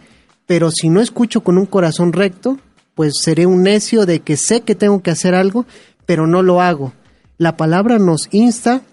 pero 0.46 0.70
si 0.72 0.90
no 0.90 1.02
escucho 1.02 1.42
con 1.42 1.58
un 1.58 1.66
corazón 1.66 2.14
recto, 2.14 2.58
pues 2.94 3.14
seré 3.22 3.46
un 3.46 3.64
necio 3.64 4.06
de 4.06 4.20
que 4.20 4.38
sé 4.38 4.62
que 4.62 4.76
tengo 4.76 5.02
que 5.02 5.12
hacer 5.12 5.34
algo, 5.34 5.66
pero 6.06 6.28
no 6.28 6.42
lo 6.42 6.62
hago. 6.62 6.94
La 7.42 7.58
palabra 7.58 7.98
nos 7.98 8.30
insta 8.30 8.84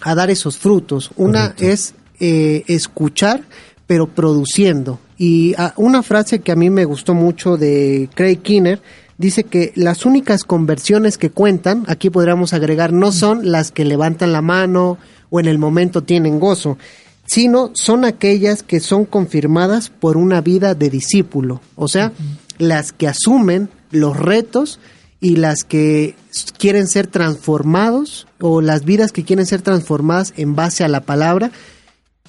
a 0.00 0.16
dar 0.16 0.28
esos 0.28 0.58
frutos. 0.58 1.12
Una 1.14 1.54
es 1.60 1.94
eh, 2.18 2.64
escuchar, 2.66 3.42
pero 3.86 4.08
produciendo. 4.08 4.98
Y 5.16 5.54
ah, 5.56 5.72
una 5.76 6.02
frase 6.02 6.40
que 6.40 6.50
a 6.50 6.56
mí 6.56 6.68
me 6.68 6.84
gustó 6.84 7.14
mucho 7.14 7.56
de 7.56 8.10
Craig 8.12 8.38
Kinner 8.38 8.82
dice 9.18 9.44
que 9.44 9.70
las 9.76 10.04
únicas 10.04 10.42
conversiones 10.42 11.16
que 11.16 11.30
cuentan, 11.30 11.84
aquí 11.86 12.10
podríamos 12.10 12.54
agregar, 12.54 12.92
no 12.92 13.12
son 13.12 13.52
las 13.52 13.70
que 13.70 13.84
levantan 13.84 14.32
la 14.32 14.42
mano 14.42 14.98
o 15.30 15.38
en 15.38 15.46
el 15.46 15.58
momento 15.58 16.02
tienen 16.02 16.40
gozo, 16.40 16.78
sino 17.24 17.70
son 17.74 18.04
aquellas 18.04 18.64
que 18.64 18.80
son 18.80 19.04
confirmadas 19.04 19.90
por 19.90 20.16
una 20.16 20.40
vida 20.40 20.74
de 20.74 20.90
discípulo, 20.90 21.60
o 21.76 21.86
sea, 21.86 22.10
las 22.58 22.90
que 22.90 23.06
asumen 23.06 23.68
los 23.92 24.16
retos 24.16 24.80
y 25.20 25.36
las 25.36 25.64
que 25.64 26.14
quieren 26.58 26.86
ser 26.88 27.06
transformados 27.06 28.26
o 28.40 28.60
las 28.60 28.84
vidas 28.84 29.12
que 29.12 29.24
quieren 29.24 29.46
ser 29.46 29.62
transformadas 29.62 30.32
en 30.36 30.54
base 30.54 30.84
a 30.84 30.88
la 30.88 31.00
palabra, 31.00 31.50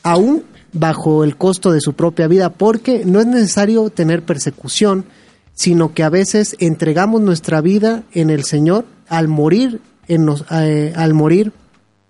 aún 0.03 0.43
bajo 0.73 1.23
el 1.23 1.35
costo 1.37 1.71
de 1.71 1.81
su 1.81 1.93
propia 1.93 2.27
vida, 2.27 2.49
porque 2.49 3.03
no 3.05 3.19
es 3.19 3.25
necesario 3.25 3.89
tener 3.89 4.23
persecución, 4.23 5.05
sino 5.53 5.93
que 5.93 6.03
a 6.03 6.09
veces 6.09 6.55
entregamos 6.59 7.21
nuestra 7.21 7.61
vida 7.61 8.03
en 8.13 8.29
el 8.29 8.43
Señor 8.43 8.85
al 9.07 9.27
morir, 9.27 9.81
en 10.07 10.25
nos- 10.25 10.45
eh, 10.51 10.93
al 10.95 11.13
morir 11.13 11.51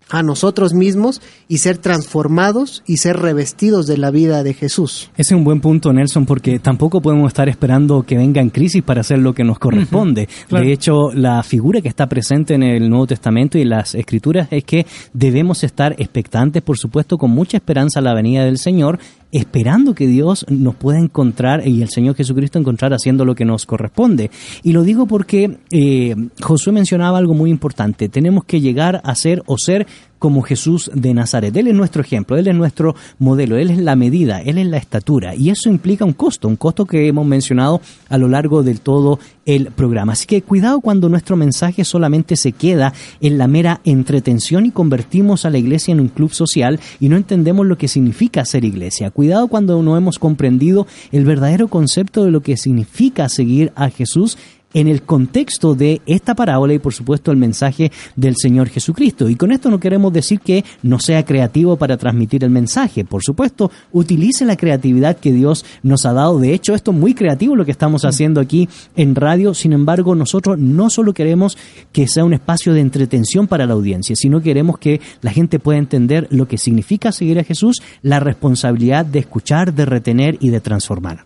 a 0.10 0.24
nosotros 0.24 0.74
mismos 0.74 1.22
y 1.48 1.58
ser 1.58 1.78
transformados 1.78 2.84
y 2.86 2.98
ser 2.98 3.18
revestidos 3.18 3.88
de 3.88 3.98
la 3.98 4.12
vida 4.12 4.44
de 4.44 4.54
Jesús. 4.54 5.10
Ese 5.18 5.34
es 5.34 5.38
un 5.38 5.44
buen 5.44 5.62
punto, 5.62 5.92
Nelson, 5.92 6.26
porque 6.26 6.60
tampoco 6.60 7.02
podemos 7.02 7.28
estar 7.28 7.50
esperando 7.50 8.04
que 8.04 8.18
vengan 8.18 8.50
crisis 8.50 8.84
para 8.84 9.02
hacer 9.02 9.20
lo 9.20 9.34
que 9.34 9.44
nos 9.44 9.60
corresponde. 9.60 10.28
claro. 10.48 10.66
De 10.66 10.72
hecho, 10.72 11.12
la 11.14 11.44
figura 11.44 11.82
que 11.82 11.90
está 11.90 12.08
presente 12.08 12.54
en 12.54 12.64
el 12.64 12.90
Nuevo 12.90 13.08
Testamento 13.08 13.58
y 13.58 13.66
las 13.66 13.96
Escrituras 13.96 14.48
es 14.52 14.64
que 14.64 14.86
debemos 15.14 15.64
estar 15.64 15.96
expectantes, 15.98 16.62
por 16.62 16.78
supuesto, 16.78 17.18
con 17.18 17.32
mucha 17.32 17.58
esperanza 17.58 18.00
a 18.00 18.04
la 18.04 18.14
venida 18.14 18.46
del 18.46 18.58
Señor, 18.58 19.00
esperando 19.32 19.94
que 19.94 20.08
Dios 20.08 20.46
nos 20.50 20.76
pueda 20.76 21.00
encontrar 21.00 21.68
y 21.68 21.82
el 21.82 21.90
Señor 21.90 22.16
Jesucristo 22.16 22.60
encontrar 22.60 22.94
haciendo 22.94 23.26
lo 23.26 23.36
que 23.36 23.46
nos 23.46 23.66
corresponde. 23.66 24.32
Y 24.64 24.74
lo 24.74 24.84
digo 24.84 25.06
porque 25.06 25.58
eh, 25.72 26.16
Josué 26.42 26.74
mencionaba 26.74 27.18
algo 27.18 27.34
muy 27.34 27.50
importante. 27.50 28.10
Tenemos 28.10 28.46
que 28.46 28.62
llegar 28.62 29.02
a 29.04 29.16
ser 29.16 29.44
o 29.46 29.58
ser 29.58 29.88
como 30.20 30.42
Jesús 30.42 30.90
de 30.94 31.14
Nazaret. 31.14 31.56
Él 31.56 31.68
es 31.68 31.74
nuestro 31.74 32.02
ejemplo, 32.02 32.38
Él 32.38 32.48
es 32.48 32.56
nuestro 32.56 32.96
modelo, 33.20 33.58
Él 33.58 33.72
es 33.72 33.78
la 33.78 33.96
medida, 33.96 34.42
Él 34.42 34.58
es 34.58 34.68
la 34.68 34.78
estatura. 34.78 35.36
Y 35.36 35.50
eso 35.50 35.70
implica 35.70 36.06
un 36.06 36.14
costo, 36.14 36.48
un 36.48 36.56
costo 36.56 36.86
que 36.86 37.08
hemos 37.08 37.26
mencionado 37.26 37.82
a 38.10 38.18
lo 38.18 38.28
largo 38.28 38.64
de 38.64 38.76
todo 38.76 39.20
el 39.46 39.68
programa. 39.72 40.14
Así 40.14 40.26
que 40.26 40.42
cuidado 40.42 40.82
cuando 40.82 41.10
nuestro 41.10 41.36
mensaje 41.36 41.84
solamente 41.86 42.36
se 42.36 42.52
queda 42.52 42.94
en 43.22 43.38
la 43.38 43.48
mera 43.48 43.82
entretención 43.86 44.66
y 44.66 44.72
convertimos 44.72 45.46
a 45.46 45.50
la 45.50 45.58
iglesia 45.58 45.94
en 45.94 46.02
un 46.02 46.10
club 46.10 46.34
social 46.34 46.80
y 47.00 47.10
no 47.10 47.16
entendemos 47.16 47.66
lo 47.66 47.78
que 47.78 47.88
significa 47.88 48.46
ser 48.46 48.66
iglesia. 48.66 49.12
Cuidado 49.12 49.48
cuando 49.48 49.82
no 49.82 49.98
hemos 49.98 50.20
comprendido 50.20 50.88
el 51.12 51.26
verdadero 51.26 51.68
concepto 51.68 52.26
de 52.26 52.32
lo 52.32 52.42
que 52.42 52.58
significa 52.58 53.30
seguir 53.30 53.72
a 53.76 53.90
Jesús 53.90 54.38
en 54.78 54.88
el 54.88 55.02
contexto 55.02 55.74
de 55.74 56.04
esta 56.06 56.36
parábola 56.36 56.76
y 56.76 56.78
por 56.78 56.94
supuesto 56.94 57.32
el 57.32 57.38
mensaje 57.38 57.92
del 58.16 58.36
Señor 58.38 58.70
Jesucristo. 58.70 59.28
Y 59.28 59.36
con 59.36 59.52
esto 59.52 59.72
no 59.72 59.80
queremos 59.80 60.14
decir 60.14 60.40
que 60.40 60.64
no 60.84 61.00
sea 61.00 61.26
creativo 61.26 61.78
para 61.78 61.98
transmitir 61.98 62.44
el 62.44 62.52
mensaje. 62.52 63.04
Por 63.04 63.24
supuesto, 63.24 63.72
utilice 63.92 64.46
la 64.46 64.56
creatividad 64.56 65.18
que 65.18 65.34
Dios 65.34 65.66
nos 65.82 66.06
ha 66.06 66.14
dado. 66.14 66.38
De 66.38 66.54
hecho, 66.54 66.76
esto 66.76 66.92
es 66.92 66.98
muy 66.98 67.16
creativo 67.16 67.56
lo 67.56 67.66
que 67.66 67.72
estamos 67.72 68.06
haciendo 68.06 68.40
aquí 68.40 68.70
en 68.96 69.16
radio. 69.16 69.56
Sin 69.56 69.74
embargo, 69.74 70.14
nosotros 70.14 70.60
no 70.60 70.92
solo 70.92 71.12
queremos 71.12 71.58
que 71.92 72.08
sea 72.08 72.24
un 72.24 72.36
espacio 72.36 72.72
de 72.74 72.82
entretención 72.82 73.48
para 73.48 73.66
la 73.66 73.74
audiencia, 73.74 74.16
sino 74.16 74.44
queremos 74.44 74.78
que 74.78 75.02
la 75.22 75.32
gente 75.32 75.58
pueda 75.58 75.80
entender 75.80 76.28
lo 76.30 76.48
que 76.48 76.60
significa 76.60 77.12
seguir 77.12 77.40
a 77.40 77.44
Jesús, 77.44 77.82
la 78.04 78.20
responsabilidad 78.20 79.08
de 79.08 79.18
escuchar, 79.18 79.74
de 79.74 79.86
retener 79.86 80.38
y 80.40 80.52
de 80.52 80.60
transformar. 80.60 81.26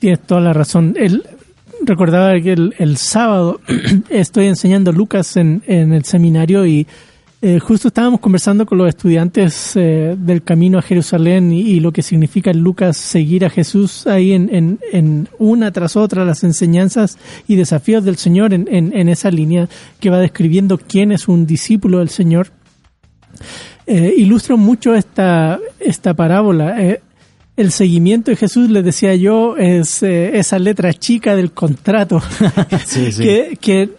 Tienes 0.00 0.20
toda 0.20 0.40
la 0.40 0.52
razón. 0.52 0.94
El, 0.96 1.22
recordaba 1.82 2.40
que 2.40 2.52
el, 2.52 2.96
sábado 2.96 3.60
estoy 4.08 4.46
enseñando 4.46 4.92
Lucas 4.92 5.36
en, 5.36 5.62
en 5.66 5.92
el 5.92 6.04
seminario 6.04 6.66
y 6.66 6.86
eh, 7.40 7.60
justo 7.60 7.86
estábamos 7.86 8.18
conversando 8.18 8.66
con 8.66 8.78
los 8.78 8.88
estudiantes 8.88 9.76
eh, 9.76 10.16
del 10.18 10.42
camino 10.42 10.76
a 10.76 10.82
Jerusalén 10.82 11.52
y, 11.52 11.78
lo 11.78 11.92
que 11.92 12.02
significa 12.02 12.52
Lucas 12.52 12.96
seguir 12.96 13.44
a 13.44 13.50
Jesús 13.50 14.08
ahí 14.08 14.32
en, 14.32 14.52
en, 14.52 14.80
en 14.92 15.28
una 15.38 15.70
tras 15.70 15.94
otra 15.94 16.24
las 16.24 16.42
enseñanzas 16.42 17.16
y 17.46 17.54
desafíos 17.54 18.04
del 18.04 18.16
Señor 18.16 18.52
en, 18.54 18.66
en, 18.68 19.08
esa 19.08 19.30
línea 19.30 19.68
que 20.00 20.10
va 20.10 20.18
describiendo 20.18 20.78
quién 20.78 21.12
es 21.12 21.28
un 21.28 21.46
discípulo 21.46 22.00
del 22.00 22.08
Señor. 22.08 22.48
Eh, 23.86 24.28
mucho 24.56 24.96
esta, 24.96 25.60
esta 25.78 26.14
parábola. 26.14 26.82
Eh, 26.82 27.00
el 27.58 27.72
seguimiento 27.72 28.30
de 28.30 28.36
Jesús, 28.36 28.70
les 28.70 28.84
decía 28.84 29.16
yo, 29.16 29.56
es 29.56 30.02
eh, 30.04 30.38
esa 30.38 30.60
letra 30.60 30.94
chica 30.94 31.34
del 31.34 31.50
contrato 31.50 32.22
Sí, 32.86 33.10
sí. 33.10 33.22
que, 33.22 33.58
que 33.60 33.90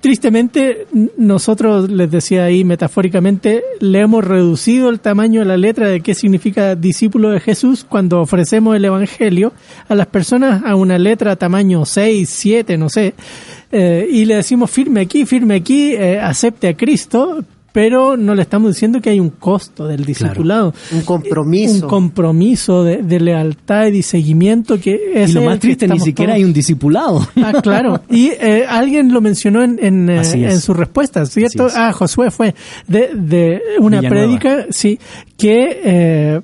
tristemente 0.00 0.86
nosotros, 1.16 1.90
les 1.90 2.10
decía 2.10 2.44
ahí 2.44 2.64
metafóricamente, 2.64 3.62
le 3.80 4.00
hemos 4.00 4.24
reducido 4.24 4.90
el 4.90 5.00
tamaño 5.00 5.40
de 5.40 5.46
la 5.46 5.56
letra 5.56 5.88
de 5.88 6.02
qué 6.02 6.14
significa 6.14 6.74
discípulo 6.74 7.30
de 7.30 7.40
Jesús 7.40 7.86
cuando 7.88 8.20
ofrecemos 8.20 8.76
el 8.76 8.84
Evangelio 8.84 9.54
a 9.88 9.94
las 9.94 10.06
personas 10.06 10.62
a 10.66 10.74
una 10.74 10.98
letra 10.98 11.36
tamaño 11.36 11.86
6, 11.86 12.28
7, 12.28 12.76
no 12.76 12.90
sé, 12.90 13.14
eh, 13.72 14.06
y 14.10 14.26
le 14.26 14.36
decimos 14.36 14.70
firme 14.70 15.00
aquí, 15.00 15.24
firme 15.24 15.54
aquí, 15.54 15.92
eh, 15.92 16.20
acepte 16.20 16.68
a 16.68 16.76
Cristo, 16.76 17.42
pero 17.72 18.16
no 18.16 18.34
le 18.34 18.42
estamos 18.42 18.74
diciendo 18.74 19.00
que 19.00 19.10
hay 19.10 19.20
un 19.20 19.30
costo 19.30 19.86
del 19.86 20.04
discipulado. 20.04 20.74
Un 20.92 21.02
compromiso. 21.02 21.74
Un 21.74 21.80
compromiso 21.90 22.82
de, 22.82 23.02
de 23.02 23.20
lealtad 23.20 23.86
y 23.86 23.92
de 23.92 24.02
seguimiento 24.02 24.80
que 24.80 24.98
es 25.14 25.30
y 25.30 25.34
lo 25.34 25.40
el 25.40 25.46
más 25.46 25.54
que 25.56 25.60
triste, 25.60 25.86
ni 25.88 26.00
siquiera 26.00 26.32
todos. 26.32 26.36
hay 26.38 26.44
un 26.44 26.52
discipulado. 26.52 27.28
Ah, 27.36 27.60
claro. 27.62 28.00
Y 28.10 28.28
eh, 28.40 28.64
alguien 28.68 29.12
lo 29.12 29.20
mencionó 29.20 29.62
en, 29.62 29.78
en, 29.82 30.08
eh, 30.10 30.22
en 30.34 30.60
su 30.60 30.72
respuesta, 30.74 31.24
¿cierto? 31.26 31.66
Así 31.66 31.76
es. 31.76 31.80
Ah, 31.80 31.92
Josué 31.92 32.30
fue 32.30 32.54
de, 32.86 33.10
de 33.14 33.60
una 33.80 34.00
Villanueva. 34.00 34.08
prédica, 34.38 34.66
sí, 34.70 34.98
que 35.36 35.80
eh, 35.84 36.40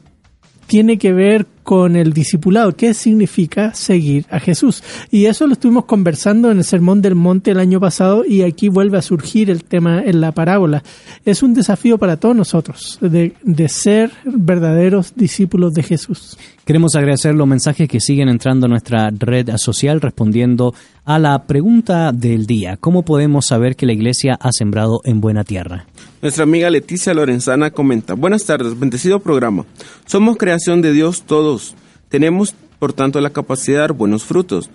tiene 0.66 0.98
que 0.98 1.12
ver 1.12 1.46
con 1.64 1.96
el 1.96 2.12
discipulado, 2.12 2.76
qué 2.76 2.94
significa 2.94 3.74
seguir 3.74 4.26
a 4.30 4.38
Jesús. 4.38 4.82
Y 5.10 5.24
eso 5.24 5.46
lo 5.46 5.54
estuvimos 5.54 5.86
conversando 5.86 6.50
en 6.50 6.58
el 6.58 6.64
Sermón 6.64 7.02
del 7.02 7.14
Monte 7.14 7.50
el 7.50 7.58
año 7.58 7.80
pasado 7.80 8.24
y 8.24 8.42
aquí 8.42 8.68
vuelve 8.68 8.98
a 8.98 9.02
surgir 9.02 9.50
el 9.50 9.64
tema 9.64 10.02
en 10.04 10.20
la 10.20 10.32
parábola. 10.32 10.84
Es 11.24 11.42
un 11.42 11.54
desafío 11.54 11.98
para 11.98 12.18
todos 12.18 12.36
nosotros 12.36 12.98
de, 13.00 13.34
ser 13.68 14.12
verdaderos 14.24 15.14
discípulos 15.16 15.72
de 15.72 15.82
Jesús. 15.82 16.36
Queremos 16.64 16.94
agradecer 16.94 17.34
los 17.34 17.48
mensajes 17.48 17.88
que 17.88 18.00
siguen 18.00 18.28
entrando 18.28 18.66
a 18.66 18.68
nuestra 18.68 19.10
red 19.10 19.56
social 19.56 20.00
respondiendo 20.00 20.74
a 21.04 21.18
la 21.18 21.46
pregunta 21.46 22.12
del 22.12 22.46
día. 22.46 22.76
¿Cómo 22.78 23.04
podemos 23.04 23.46
saber 23.46 23.76
que 23.76 23.86
la 23.86 23.92
iglesia 23.92 24.38
ha 24.40 24.50
sembrado 24.52 25.00
en 25.04 25.20
buena 25.20 25.44
tierra? 25.44 25.86
Nuestra 26.22 26.44
amiga 26.44 26.70
Leticia 26.70 27.12
Lorenzana 27.12 27.70
comenta, 27.70 28.14
buenas 28.14 28.44
tardes, 28.44 28.78
bendecido 28.78 29.20
programa. 29.20 29.66
Somos 30.06 30.38
creación 30.38 30.80
de 30.80 30.92
Dios 30.92 31.22
todos. 31.22 31.74
Tenemos, 32.08 32.54
por 32.78 32.92
tanto, 32.92 33.20
la 33.20 33.30
capacidad 33.30 33.76
de 33.76 33.80
dar 33.80 33.92
buenos 33.92 34.24
frutos. 34.24 34.70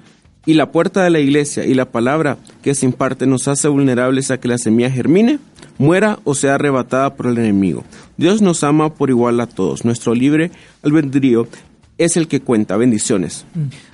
Y 0.45 0.53
la 0.53 0.71
puerta 0.71 1.03
de 1.03 1.09
la 1.09 1.19
iglesia 1.19 1.65
y 1.65 1.73
la 1.73 1.85
palabra 1.85 2.37
que 2.61 2.73
se 2.73 2.85
imparte 2.85 3.27
nos 3.27 3.47
hace 3.47 3.67
vulnerables 3.67 4.31
a 4.31 4.39
que 4.39 4.47
la 4.47 4.57
semilla 4.57 4.89
germine, 4.89 5.39
muera 5.77 6.19
o 6.23 6.33
sea 6.33 6.55
arrebatada 6.55 7.15
por 7.15 7.27
el 7.27 7.37
enemigo. 7.37 7.83
Dios 8.17 8.41
nos 8.41 8.63
ama 8.63 8.93
por 8.93 9.09
igual 9.09 9.39
a 9.41 9.47
todos. 9.47 9.83
Nuestro 9.83 10.13
libre 10.13 10.51
albedrío 10.81 11.47
es 11.97 12.17
el 12.17 12.27
que 12.27 12.39
cuenta. 12.39 12.77
Bendiciones. 12.77 13.45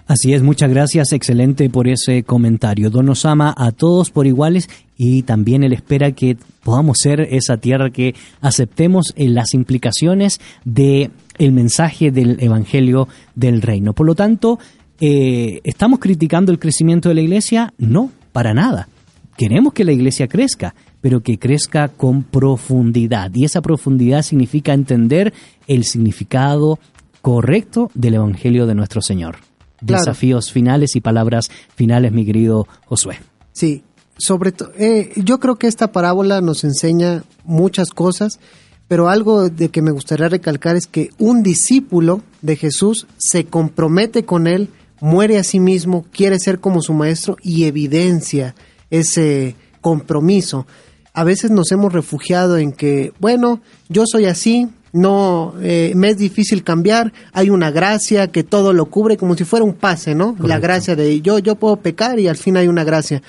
Así 0.08 0.34
es, 0.34 0.44
muchas 0.44 0.70
gracias, 0.70 1.14
excelente 1.14 1.68
por 1.68 1.88
ese 1.88 2.22
comentario. 2.22 2.92
Dios 2.92 3.04
nos 3.04 3.26
ama 3.26 3.56
a 3.58 3.72
todos 3.72 4.12
por 4.12 4.28
iguales 4.28 4.70
y 4.98 5.24
también 5.24 5.64
Él 5.64 5.74
espera 5.74 6.12
que 6.12 6.38
podamos 6.64 7.00
ser 7.00 7.22
esa 7.22 7.58
tierra 7.58 7.90
que 7.90 8.14
aceptemos 8.40 9.14
las 9.18 9.56
implicaciones 9.56 10.40
de 10.64 11.10
mensaje 11.40 12.12
del 12.12 12.38
Evangelio 12.40 13.08
del 13.34 13.64
Reino. 13.64 13.94
Por 13.94 14.06
lo 14.06 14.14
tanto, 14.14 14.60
eh, 15.00 15.60
¿estamos 15.64 16.00
criticando 16.00 16.52
el 16.52 16.60
crecimiento 16.60 17.10
de 17.10 17.16
la 17.16 17.22
iglesia? 17.22 17.74
No, 17.80 18.12
para 18.32 18.54
nada. 18.54 18.88
Queremos 19.36 19.74
que 19.74 19.86
la 19.86 19.92
iglesia 19.92 20.28
crezca, 20.28 20.76
pero 21.02 21.22
que 21.22 21.40
crezca 21.40 21.88
con 21.88 22.22
profundidad. 22.22 23.32
Y 23.34 23.44
esa 23.44 23.62
profundidad 23.62 24.22
significa 24.22 24.74
entender 24.74 25.34
el 25.66 25.84
significado 25.84 26.78
correcto 27.24 27.90
del 27.96 28.14
Evangelio 28.14 28.68
de 28.68 28.76
nuestro 28.76 29.02
Señor. 29.02 29.38
Claro. 29.86 30.02
Desafíos 30.02 30.52
finales 30.52 30.96
y 30.96 31.02
palabras 31.02 31.50
finales, 31.76 32.12
mi 32.12 32.26
querido 32.26 32.68
Josué. 32.86 33.20
Sí, 33.52 33.84
sobre 34.18 34.52
todo, 34.52 34.72
yo 35.16 35.40
creo 35.40 35.56
que 35.56 35.68
esta 35.68 35.92
parábola 35.92 36.42
nos 36.42 36.64
enseña 36.64 37.24
muchas 37.44 37.90
cosas, 37.90 38.40
pero 38.88 39.10
algo 39.10 39.50
de 39.50 39.70
que 39.70 39.82
me 39.82 39.92
gustaría 39.92 40.30
recalcar 40.30 40.76
es 40.76 40.88
que 40.88 41.10
un 41.18 41.44
discípulo 41.44 42.22
de 42.42 42.56
Jesús 42.56 43.08
se 43.18 43.46
compromete 43.46 44.26
con 44.26 44.48
él, 44.48 44.70
muere 45.02 45.38
a 45.38 45.44
sí 45.44 45.60
mismo, 45.60 46.06
quiere 46.12 46.40
ser 46.40 46.60
como 46.60 46.82
su 46.82 46.94
maestro 46.94 47.38
y 47.42 47.66
evidencia 47.66 48.56
ese 48.90 49.56
compromiso. 49.82 50.66
A 51.14 51.24
veces 51.24 51.52
nos 51.52 51.72
hemos 51.72 51.94
refugiado 51.94 52.58
en 52.58 52.72
que, 52.72 53.14
bueno, 53.20 53.62
yo 53.90 54.04
soy 54.06 54.26
así, 54.26 54.70
no 54.96 55.54
eh, 55.62 55.92
me 55.96 56.10
es 56.10 56.18
difícil 56.18 56.64
cambiar, 56.64 57.12
hay 57.34 57.50
una 57.50 57.70
gracia 57.70 58.28
que 58.32 58.44
todo 58.44 58.72
lo 58.72 58.86
cubre 58.86 59.18
como 59.18 59.36
si 59.36 59.44
fuera 59.44 59.66
un 59.66 59.74
pase, 59.74 60.16
¿no? 60.16 60.36
La 60.40 60.58
gracia 60.60 60.96
de 60.96 61.22
yo 61.22 61.38
yo 61.40 61.56
puedo 61.56 61.76
pecar 61.76 62.18
y 62.20 62.30
al 62.30 62.38
fin 62.38 62.56
hay 62.56 62.70
una 62.70 62.86
gracia. 62.86 63.22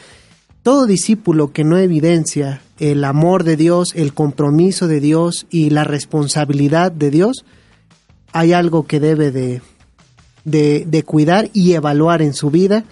Todo 0.62 0.86
discípulo 0.86 1.52
que 1.52 1.64
no 1.64 1.76
evidencia 1.76 2.60
el 2.78 3.04
amor 3.04 3.42
de 3.42 3.56
Dios, 3.56 3.94
el 3.96 4.14
compromiso 4.14 4.86
de 4.86 5.00
Dios 5.00 5.46
y 5.50 5.70
la 5.70 5.82
responsabilidad 5.82 6.92
de 6.92 7.10
Dios, 7.10 7.44
hay 8.32 8.52
algo 8.52 8.86
que 8.86 9.00
debe 9.00 9.32
de, 9.32 9.60
de, 10.44 10.84
de 10.86 11.02
cuidar 11.02 11.50
y 11.52 11.72
evaluar 11.72 12.22
en 12.22 12.34
su 12.34 12.50
vida 12.50 12.84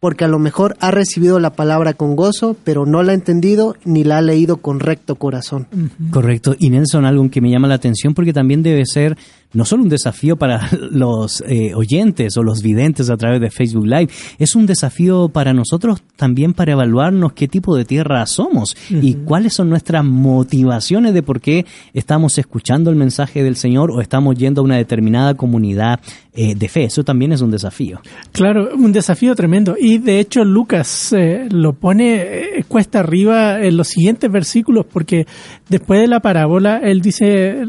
porque 0.00 0.24
a 0.24 0.28
lo 0.28 0.38
mejor 0.38 0.76
ha 0.80 0.90
recibido 0.90 1.40
la 1.40 1.50
palabra 1.50 1.94
con 1.94 2.14
gozo, 2.14 2.56
pero 2.64 2.86
no 2.86 3.02
la 3.02 3.12
ha 3.12 3.14
entendido 3.14 3.76
ni 3.84 4.04
la 4.04 4.18
ha 4.18 4.22
leído 4.22 4.58
con 4.58 4.80
recto 4.80 5.16
corazón. 5.16 5.66
Correcto. 6.10 6.54
Y 6.58 6.70
Nelson, 6.70 7.04
algo 7.04 7.28
que 7.30 7.40
me 7.40 7.50
llama 7.50 7.68
la 7.68 7.74
atención 7.74 8.14
porque 8.14 8.32
también 8.32 8.62
debe 8.62 8.84
ser 8.86 9.16
no 9.52 9.64
solo 9.64 9.82
un 9.82 9.88
desafío 9.88 10.36
para 10.36 10.68
los 10.90 11.42
eh, 11.46 11.74
oyentes 11.74 12.36
o 12.36 12.42
los 12.42 12.62
videntes 12.62 13.10
a 13.10 13.16
través 13.16 13.40
de 13.40 13.50
Facebook 13.50 13.86
Live, 13.86 14.08
es 14.38 14.54
un 14.54 14.66
desafío 14.66 15.28
para 15.28 15.52
nosotros 15.52 16.02
también 16.16 16.52
para 16.52 16.72
evaluarnos 16.72 17.32
qué 17.32 17.48
tipo 17.48 17.76
de 17.76 17.84
tierra 17.84 18.24
somos 18.26 18.76
y 18.90 19.14
cuáles 19.14 19.54
son 19.54 19.70
nuestras 19.70 20.04
motivaciones 20.04 21.14
de 21.14 21.22
por 21.22 21.40
qué 21.40 21.66
estamos 21.94 22.38
escuchando 22.38 22.90
el 22.90 22.96
mensaje 22.96 23.42
del 23.42 23.56
Señor 23.56 23.90
o 23.90 24.00
estamos 24.00 24.36
yendo 24.36 24.60
a 24.60 24.64
una 24.64 24.76
determinada 24.76 25.34
comunidad 25.34 26.00
eh, 26.34 26.54
de 26.54 26.68
fe. 26.68 26.84
Eso 26.84 27.04
también 27.04 27.32
es 27.32 27.40
un 27.40 27.50
desafío. 27.50 28.00
Claro, 28.32 28.70
un 28.74 28.92
desafío 28.92 29.34
tremendo. 29.34 29.76
Y 29.78 29.98
de 29.98 30.20
hecho 30.20 30.44
Lucas 30.44 31.12
eh, 31.12 31.48
lo 31.50 31.72
pone 31.72 32.64
cuesta 32.68 33.00
arriba 33.00 33.60
en 33.60 33.76
los 33.76 33.88
siguientes 33.88 34.30
versículos 34.30 34.86
porque 34.86 35.26
después 35.68 36.00
de 36.00 36.08
la 36.08 36.20
parábola 36.20 36.78
él 36.78 37.00
dice 37.00 37.64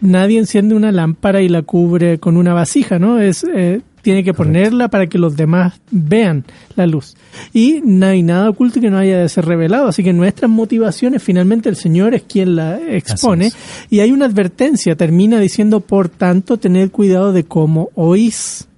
nadie 0.00 0.38
enciende 0.38 0.74
una 0.74 0.92
lámpara 0.92 1.42
y 1.42 1.48
la 1.48 1.62
cubre 1.62 2.18
con 2.18 2.36
una 2.36 2.54
vasija, 2.54 2.98
¿no? 2.98 3.18
Es 3.20 3.44
eh, 3.44 3.80
tiene 4.04 4.22
que 4.22 4.34
ponerla 4.34 4.88
para 4.88 5.08
que 5.08 5.18
los 5.18 5.34
demás 5.34 5.80
vean 5.90 6.44
la 6.76 6.86
luz. 6.86 7.16
Y 7.54 7.80
no 7.82 8.06
hay 8.06 8.22
nada 8.22 8.50
oculto 8.50 8.80
que 8.80 8.90
no 8.90 8.98
haya 8.98 9.18
de 9.18 9.28
ser 9.30 9.46
revelado. 9.46 9.88
Así 9.88 10.04
que 10.04 10.12
nuestras 10.12 10.50
motivaciones, 10.50 11.22
finalmente 11.22 11.70
el 11.70 11.76
Señor 11.76 12.14
es 12.14 12.22
quien 12.22 12.54
la 12.54 12.78
expone. 12.78 13.50
Y 13.88 14.00
hay 14.00 14.12
una 14.12 14.26
advertencia, 14.26 14.94
termina 14.94 15.40
diciendo, 15.40 15.80
por 15.80 16.10
tanto, 16.10 16.58
tened 16.58 16.90
cuidado 16.90 17.32
de 17.32 17.44
cómo 17.44 17.88
oís. 17.94 18.68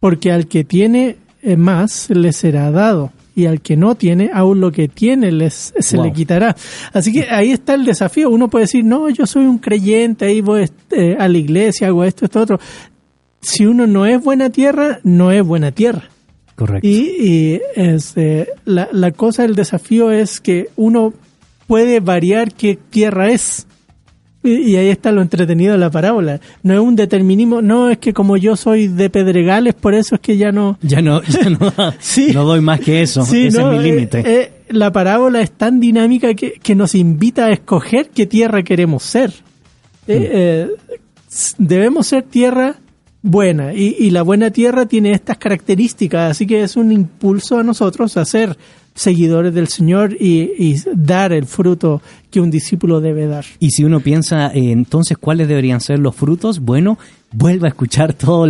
Porque 0.00 0.32
al 0.32 0.46
que 0.46 0.64
tiene 0.64 1.18
eh, 1.42 1.56
más 1.56 2.08
le 2.08 2.32
será 2.32 2.70
dado 2.70 3.12
y 3.36 3.46
al 3.46 3.60
que 3.60 3.76
no 3.76 3.94
tiene, 3.96 4.30
aún 4.32 4.60
lo 4.60 4.70
que 4.70 4.88
tiene 4.88 5.32
les, 5.32 5.72
se 5.78 5.96
Wow. 5.96 6.06
le 6.06 6.12
quitará. 6.12 6.56
Así 6.92 7.12
que 7.12 7.24
ahí 7.30 7.50
está 7.50 7.74
el 7.74 7.84
desafío. 7.84 8.30
Uno 8.30 8.48
puede 8.48 8.64
decir, 8.64 8.84
no, 8.84 9.08
yo 9.10 9.26
soy 9.26 9.44
un 9.46 9.58
creyente, 9.58 10.26
ahí 10.26 10.40
voy 10.40 10.66
eh, 10.90 11.16
a 11.18 11.28
la 11.28 11.38
iglesia, 11.38 11.88
hago 11.88 12.04
esto, 12.04 12.24
esto, 12.26 12.40
otro. 12.40 12.60
Si 13.40 13.66
uno 13.66 13.86
no 13.86 14.06
es 14.06 14.22
buena 14.22 14.50
tierra, 14.50 15.00
no 15.02 15.30
es 15.32 15.44
buena 15.44 15.72
tierra. 15.72 16.08
Correcto. 16.54 16.86
Y, 16.86 17.10
y, 17.18 17.60
este, 17.74 18.48
la, 18.64 18.88
la 18.92 19.10
cosa, 19.10 19.44
el 19.44 19.54
desafío 19.56 20.12
es 20.12 20.40
que 20.40 20.68
uno 20.76 21.12
puede 21.66 22.00
variar 22.00 22.52
qué 22.54 22.78
tierra 22.90 23.30
es. 23.30 23.66
Y, 24.44 24.76
ahí 24.76 24.88
está 24.88 25.10
lo 25.10 25.22
entretenido 25.22 25.72
de 25.72 25.78
la 25.78 25.90
parábola. 25.90 26.38
No 26.62 26.74
es 26.74 26.80
un 26.80 26.94
determinismo, 26.96 27.62
no 27.62 27.88
es 27.88 27.96
que 27.98 28.12
como 28.12 28.36
yo 28.36 28.56
soy 28.56 28.88
de 28.88 29.08
Pedregales, 29.08 29.72
por 29.74 29.94
eso 29.94 30.16
es 30.16 30.20
que 30.20 30.36
ya 30.36 30.52
no, 30.52 30.78
Ya 30.82 31.00
no, 31.00 31.22
ya 31.22 31.48
no, 31.50 31.72
Sí. 31.98 32.28
no 32.34 32.44
doy 32.44 32.60
más 32.60 32.78
que 32.80 33.00
eso. 33.02 33.24
Sí, 33.24 33.46
Ese 33.46 33.58
no, 33.58 33.72
es 33.72 33.80
mi 33.82 33.88
eh, 33.88 33.92
límite. 33.92 34.22
eh, 34.26 34.52
la 34.68 34.92
parábola 34.92 35.40
es 35.40 35.50
tan 35.50 35.80
dinámica 35.80 36.34
que, 36.34 36.52
que 36.62 36.74
nos 36.74 36.94
invita 36.94 37.46
a 37.46 37.52
escoger 37.52 38.10
qué 38.14 38.26
tierra 38.26 38.62
queremos 38.62 39.02
ser. 39.02 39.32
Eh, 40.06 40.68
s- 41.30 41.54
debemos 41.58 42.06
ser 42.06 42.24
tierra 42.24 42.76
buena 43.24 43.72
y, 43.72 43.96
y 43.98 44.10
la 44.10 44.22
buena 44.22 44.50
tierra 44.50 44.86
tiene 44.86 45.12
estas 45.12 45.38
características, 45.38 46.32
así 46.32 46.46
que 46.46 46.62
es 46.62 46.76
un 46.76 46.92
impulso 46.92 47.58
a 47.58 47.62
nosotros 47.64 48.16
a 48.18 48.24
ser 48.24 48.56
seguidores 48.94 49.52
del 49.54 49.68
Señor 49.68 50.14
y, 50.20 50.52
y 50.58 50.80
dar 50.94 51.32
el 51.32 51.46
fruto 51.46 52.00
que 52.30 52.40
un 52.40 52.50
discípulo 52.50 53.00
debe 53.00 53.26
dar. 53.26 53.44
Y 53.58 53.70
si 53.70 53.82
uno 53.82 54.00
piensa, 54.00 54.48
eh, 54.48 54.70
entonces, 54.70 55.18
¿cuáles 55.18 55.48
deberían 55.48 55.80
ser 55.80 55.98
los 55.98 56.14
frutos? 56.14 56.60
Bueno, 56.60 56.98
vuelva 57.34 57.66
a 57.66 57.70
escuchar 57.70 58.14
todos 58.14 58.48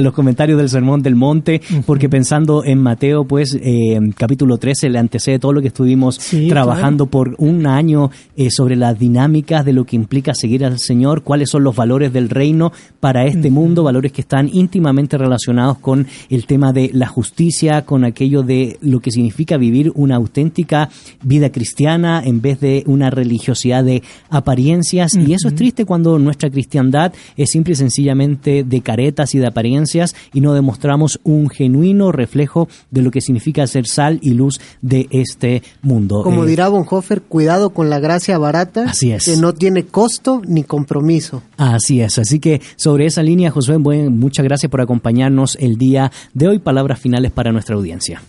los 0.00 0.12
comentarios 0.12 0.58
del 0.58 0.68
Sermón 0.68 1.02
del 1.02 1.14
Monte, 1.14 1.60
porque 1.86 2.08
pensando 2.08 2.64
en 2.64 2.80
Mateo, 2.80 3.24
pues, 3.24 3.56
eh, 3.60 3.98
capítulo 4.16 4.58
13, 4.58 4.90
le 4.90 4.98
antecede 4.98 5.38
todo 5.38 5.52
lo 5.52 5.60
que 5.60 5.68
estuvimos 5.68 6.16
Sí, 6.16 6.48
trabajando 6.48 7.06
por 7.06 7.34
un 7.38 7.66
año 7.66 8.10
eh, 8.36 8.50
sobre 8.50 8.76
las 8.76 8.98
dinámicas 8.98 9.64
de 9.64 9.72
lo 9.72 9.84
que 9.84 9.96
implica 9.96 10.34
seguir 10.34 10.64
al 10.64 10.78
Señor, 10.78 11.22
cuáles 11.22 11.50
son 11.50 11.62
los 11.62 11.76
valores 11.76 12.12
del 12.12 12.28
reino 12.28 12.72
para 13.00 13.24
este 13.26 13.50
mundo, 13.50 13.84
valores 13.84 14.12
que 14.12 14.22
están 14.22 14.50
íntimamente 14.52 15.16
relacionados 15.16 15.78
con 15.78 16.06
el 16.28 16.46
tema 16.46 16.72
de 16.72 16.90
la 16.92 17.06
justicia, 17.06 17.82
con 17.82 18.04
aquello 18.04 18.42
de 18.42 18.78
lo 18.80 19.00
que 19.00 19.10
significa 19.10 19.56
vivir 19.56 19.92
una 19.94 20.16
auténtica 20.16 20.88
vida 21.22 21.50
cristiana 21.50 22.22
en 22.24 22.40
vez 22.40 22.60
de 22.60 22.82
una 22.86 23.10
religiosidad 23.10 23.84
de 23.84 24.02
apariencias. 24.30 25.14
Y 25.14 25.32
eso 25.32 25.48
es 25.48 25.54
triste 25.54 25.84
cuando 25.84 26.18
nuestra 26.18 26.50
cristiandad 26.50 27.12
es 27.36 27.50
simple 27.50 27.74
y 27.74 27.76
sencillamente 27.76 28.15
de 28.16 28.80
caretas 28.82 29.34
y 29.34 29.38
de 29.38 29.46
apariencias 29.46 30.14
y 30.32 30.40
no 30.40 30.54
demostramos 30.54 31.20
un 31.22 31.48
genuino 31.50 32.12
reflejo 32.12 32.68
de 32.90 33.02
lo 33.02 33.10
que 33.10 33.20
significa 33.20 33.66
ser 33.66 33.86
sal 33.86 34.18
y 34.22 34.30
luz 34.30 34.60
de 34.82 35.06
este 35.10 35.62
mundo. 35.82 36.22
Como 36.22 36.44
Eh, 36.44 36.48
dirá 36.48 36.68
Bonhoeffer, 36.68 37.22
cuidado 37.22 37.70
con 37.70 37.90
la 37.90 37.98
gracia 38.00 38.38
barata 38.38 38.84
Así 38.84 39.12
es. 39.12 39.24
que 39.24 39.36
no 39.36 39.52
tiene 39.54 39.84
costo 39.84 40.40
ni 40.46 40.62
compromiso. 40.64 41.42
Así 41.56 42.00
es, 42.00 42.18
así 42.18 42.38
que 42.40 42.60
sobre 42.76 43.06
esa 43.06 43.22
línea, 43.22 43.50
Josué, 43.50 43.76
buen- 43.76 44.18
muchas 44.18 44.44
gracias 44.44 44.70
por 44.70 44.80
acompañarnos 44.80 45.56
el 45.60 45.76
día 45.76 46.10
de 46.34 46.48
hoy. 46.48 46.58
Palabras 46.58 46.98
finales 46.98 47.32
para 47.32 47.52
nuestra 47.52 47.76
audiencia. 47.76 48.22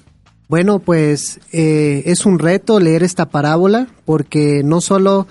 Bueno, 0.49 0.79
pues 0.79 1.39
eh, 1.51 2.03
es 2.05 2.25
un 2.25 2.39
reto 2.39 2.79
leer 2.79 3.03
esta 3.03 3.25
parábola 3.25 3.87
porque 4.05 4.61
no 4.63 4.79
solo 4.79 5.27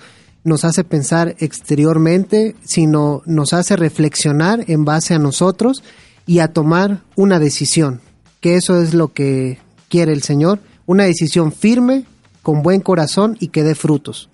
nos 0.47 0.63
hace 0.63 0.85
pensar 0.85 1.35
exteriormente, 1.39 2.55
sino 2.63 3.21
nos 3.25 3.51
hace 3.51 3.75
reflexionar 3.75 4.63
en 4.67 4.85
base 4.85 5.13
a 5.13 5.19
nosotros 5.19 5.83
y 6.25 6.39
a 6.39 6.47
tomar 6.47 7.01
una 7.17 7.37
decisión, 7.37 7.99
que 8.39 8.55
eso 8.55 8.81
es 8.81 8.93
lo 8.93 9.09
que 9.13 9.57
quiere 9.89 10.13
el 10.13 10.23
Señor, 10.23 10.59
una 10.85 11.03
decisión 11.03 11.51
firme, 11.51 12.05
con 12.43 12.61
buen 12.61 12.79
corazón 12.79 13.35
y 13.41 13.49
que 13.49 13.63
dé 13.63 13.75
frutos. 13.75 14.29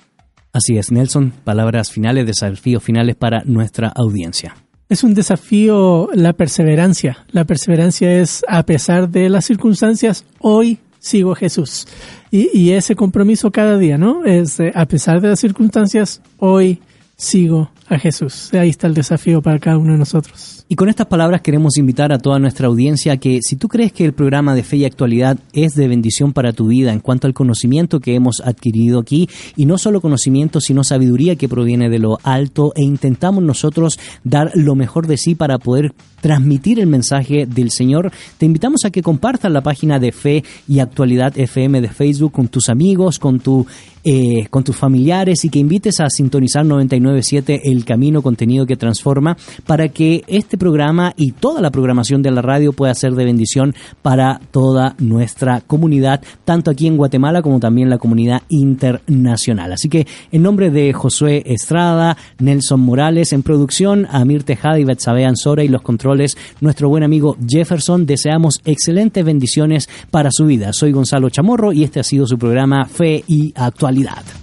Así 0.53 0.77
es, 0.77 0.91
Nelson, 0.91 1.33
palabras 1.43 1.89
finales, 1.89 2.27
desafíos 2.27 2.83
finales 2.83 3.15
para 3.15 3.43
nuestra 3.45 3.91
audiencia. 3.95 4.55
Es 4.89 5.03
un 5.03 5.15
desafío 5.15 6.09
la 6.13 6.33
perseverancia. 6.33 7.25
La 7.31 7.45
perseverancia 7.45 8.13
es, 8.21 8.45
a 8.47 8.61
pesar 8.63 9.09
de 9.09 9.29
las 9.29 9.45
circunstancias, 9.45 10.25
hoy 10.39 10.77
sigo 11.03 11.33
a 11.33 11.35
Jesús. 11.35 11.85
Y, 12.31 12.49
y 12.57 12.71
ese 12.71 12.95
compromiso 12.95 13.51
cada 13.51 13.77
día, 13.77 13.97
¿no? 13.97 14.23
Es, 14.25 14.59
eh, 14.59 14.71
a 14.73 14.85
pesar 14.85 15.19
de 15.19 15.27
las 15.27 15.39
circunstancias, 15.39 16.21
hoy 16.39 16.79
sigo 17.17 17.69
a 17.87 17.99
Jesús. 17.99 18.53
Ahí 18.53 18.69
está 18.69 18.87
el 18.87 18.93
desafío 18.93 19.41
para 19.41 19.59
cada 19.59 19.77
uno 19.77 19.93
de 19.93 19.99
nosotros. 19.99 20.65
Y 20.69 20.75
con 20.75 20.89
estas 20.89 21.07
palabras 21.07 21.41
queremos 21.41 21.77
invitar 21.77 22.11
a 22.11 22.17
toda 22.17 22.39
nuestra 22.39 22.67
audiencia 22.67 23.17
que 23.17 23.39
si 23.41 23.57
tú 23.57 23.67
crees 23.67 23.91
que 23.91 24.05
el 24.05 24.13
programa 24.13 24.55
de 24.55 24.63
fe 24.63 24.77
y 24.77 24.85
actualidad 24.85 25.37
es 25.51 25.75
de 25.75 25.87
bendición 25.87 26.33
para 26.33 26.53
tu 26.53 26.67
vida 26.67 26.93
en 26.93 26.99
cuanto 26.99 27.27
al 27.27 27.33
conocimiento 27.33 27.99
que 27.99 28.15
hemos 28.15 28.41
adquirido 28.43 28.99
aquí, 28.99 29.29
y 29.55 29.65
no 29.65 29.77
solo 29.77 30.01
conocimiento, 30.01 30.61
sino 30.61 30.83
sabiduría 30.83 31.35
que 31.35 31.49
proviene 31.49 31.89
de 31.89 31.99
lo 31.99 32.17
alto, 32.23 32.73
e 32.75 32.83
intentamos 32.83 33.43
nosotros 33.43 33.99
dar 34.23 34.51
lo 34.55 34.75
mejor 34.75 35.07
de 35.07 35.17
sí 35.17 35.35
para 35.35 35.59
poder 35.59 35.93
transmitir 36.21 36.79
el 36.79 36.87
mensaje 36.87 37.45
del 37.45 37.69
Señor, 37.69 38.11
te 38.37 38.45
invitamos 38.45 38.85
a 38.85 38.91
que 38.91 39.01
compartas 39.01 39.51
la 39.51 39.61
página 39.61 39.99
de 39.99 40.13
Fe 40.13 40.43
y 40.69 40.79
Actualidad 40.79 41.37
FM 41.37 41.81
de 41.81 41.89
Facebook 41.89 42.31
con 42.31 42.47
tus 42.47 42.69
amigos, 42.69 43.19
con 43.19 43.41
tu 43.41 43.67
eh, 44.05 44.47
con 44.49 44.65
tus 44.65 44.75
familiares 44.75 45.45
y 45.45 45.49
que 45.49 45.59
invites 45.59 46.01
a 46.01 46.09
sintonizar 46.09 46.65
997 46.65 47.71
El 47.73 47.85
Camino, 47.85 48.21
contenido 48.21 48.65
que 48.65 48.77
transforma, 48.77 49.35
para 49.65 49.89
que 49.89 50.23
este 50.27 50.57
programa 50.57 51.13
y 51.17 51.31
toda 51.31 51.61
la 51.61 51.71
programación 51.71 52.21
de 52.21 52.31
la 52.31 52.41
radio 52.41 52.73
pueda 52.73 52.93
ser 52.93 53.13
de 53.13 53.25
bendición 53.25 53.75
para 54.01 54.39
toda 54.51 54.95
nuestra 54.99 55.61
comunidad, 55.61 56.21
tanto 56.45 56.71
aquí 56.71 56.87
en 56.87 56.97
Guatemala 56.97 57.41
como 57.41 57.59
también 57.59 57.89
la 57.89 57.97
comunidad 57.97 58.43
internacional. 58.49 59.73
Así 59.73 59.89
que 59.89 60.07
en 60.31 60.41
nombre 60.41 60.69
de 60.69 60.93
Josué 60.93 61.43
Estrada, 61.45 62.17
Nelson 62.39 62.79
Morales 62.79 63.33
en 63.33 63.43
producción, 63.43 64.07
Amir 64.09 64.43
Tejada 64.43 64.79
y 64.79 64.85
Betsabe 64.85 65.25
Ansora 65.25 65.63
y 65.63 65.67
los 65.67 65.81
controles, 65.81 66.37
nuestro 66.61 66.89
buen 66.89 67.03
amigo 67.03 67.37
Jefferson, 67.47 68.05
deseamos 68.05 68.61
excelentes 68.65 69.25
bendiciones 69.25 69.89
para 70.11 70.29
su 70.31 70.45
vida. 70.45 70.71
Soy 70.73 70.91
Gonzalo 70.91 71.29
Chamorro 71.29 71.73
y 71.73 71.83
este 71.83 71.99
ha 71.99 72.03
sido 72.03 72.27
su 72.27 72.37
programa 72.37 72.85
Fe 72.85 73.23
y 73.27 73.53
Actualidad. 73.55 74.42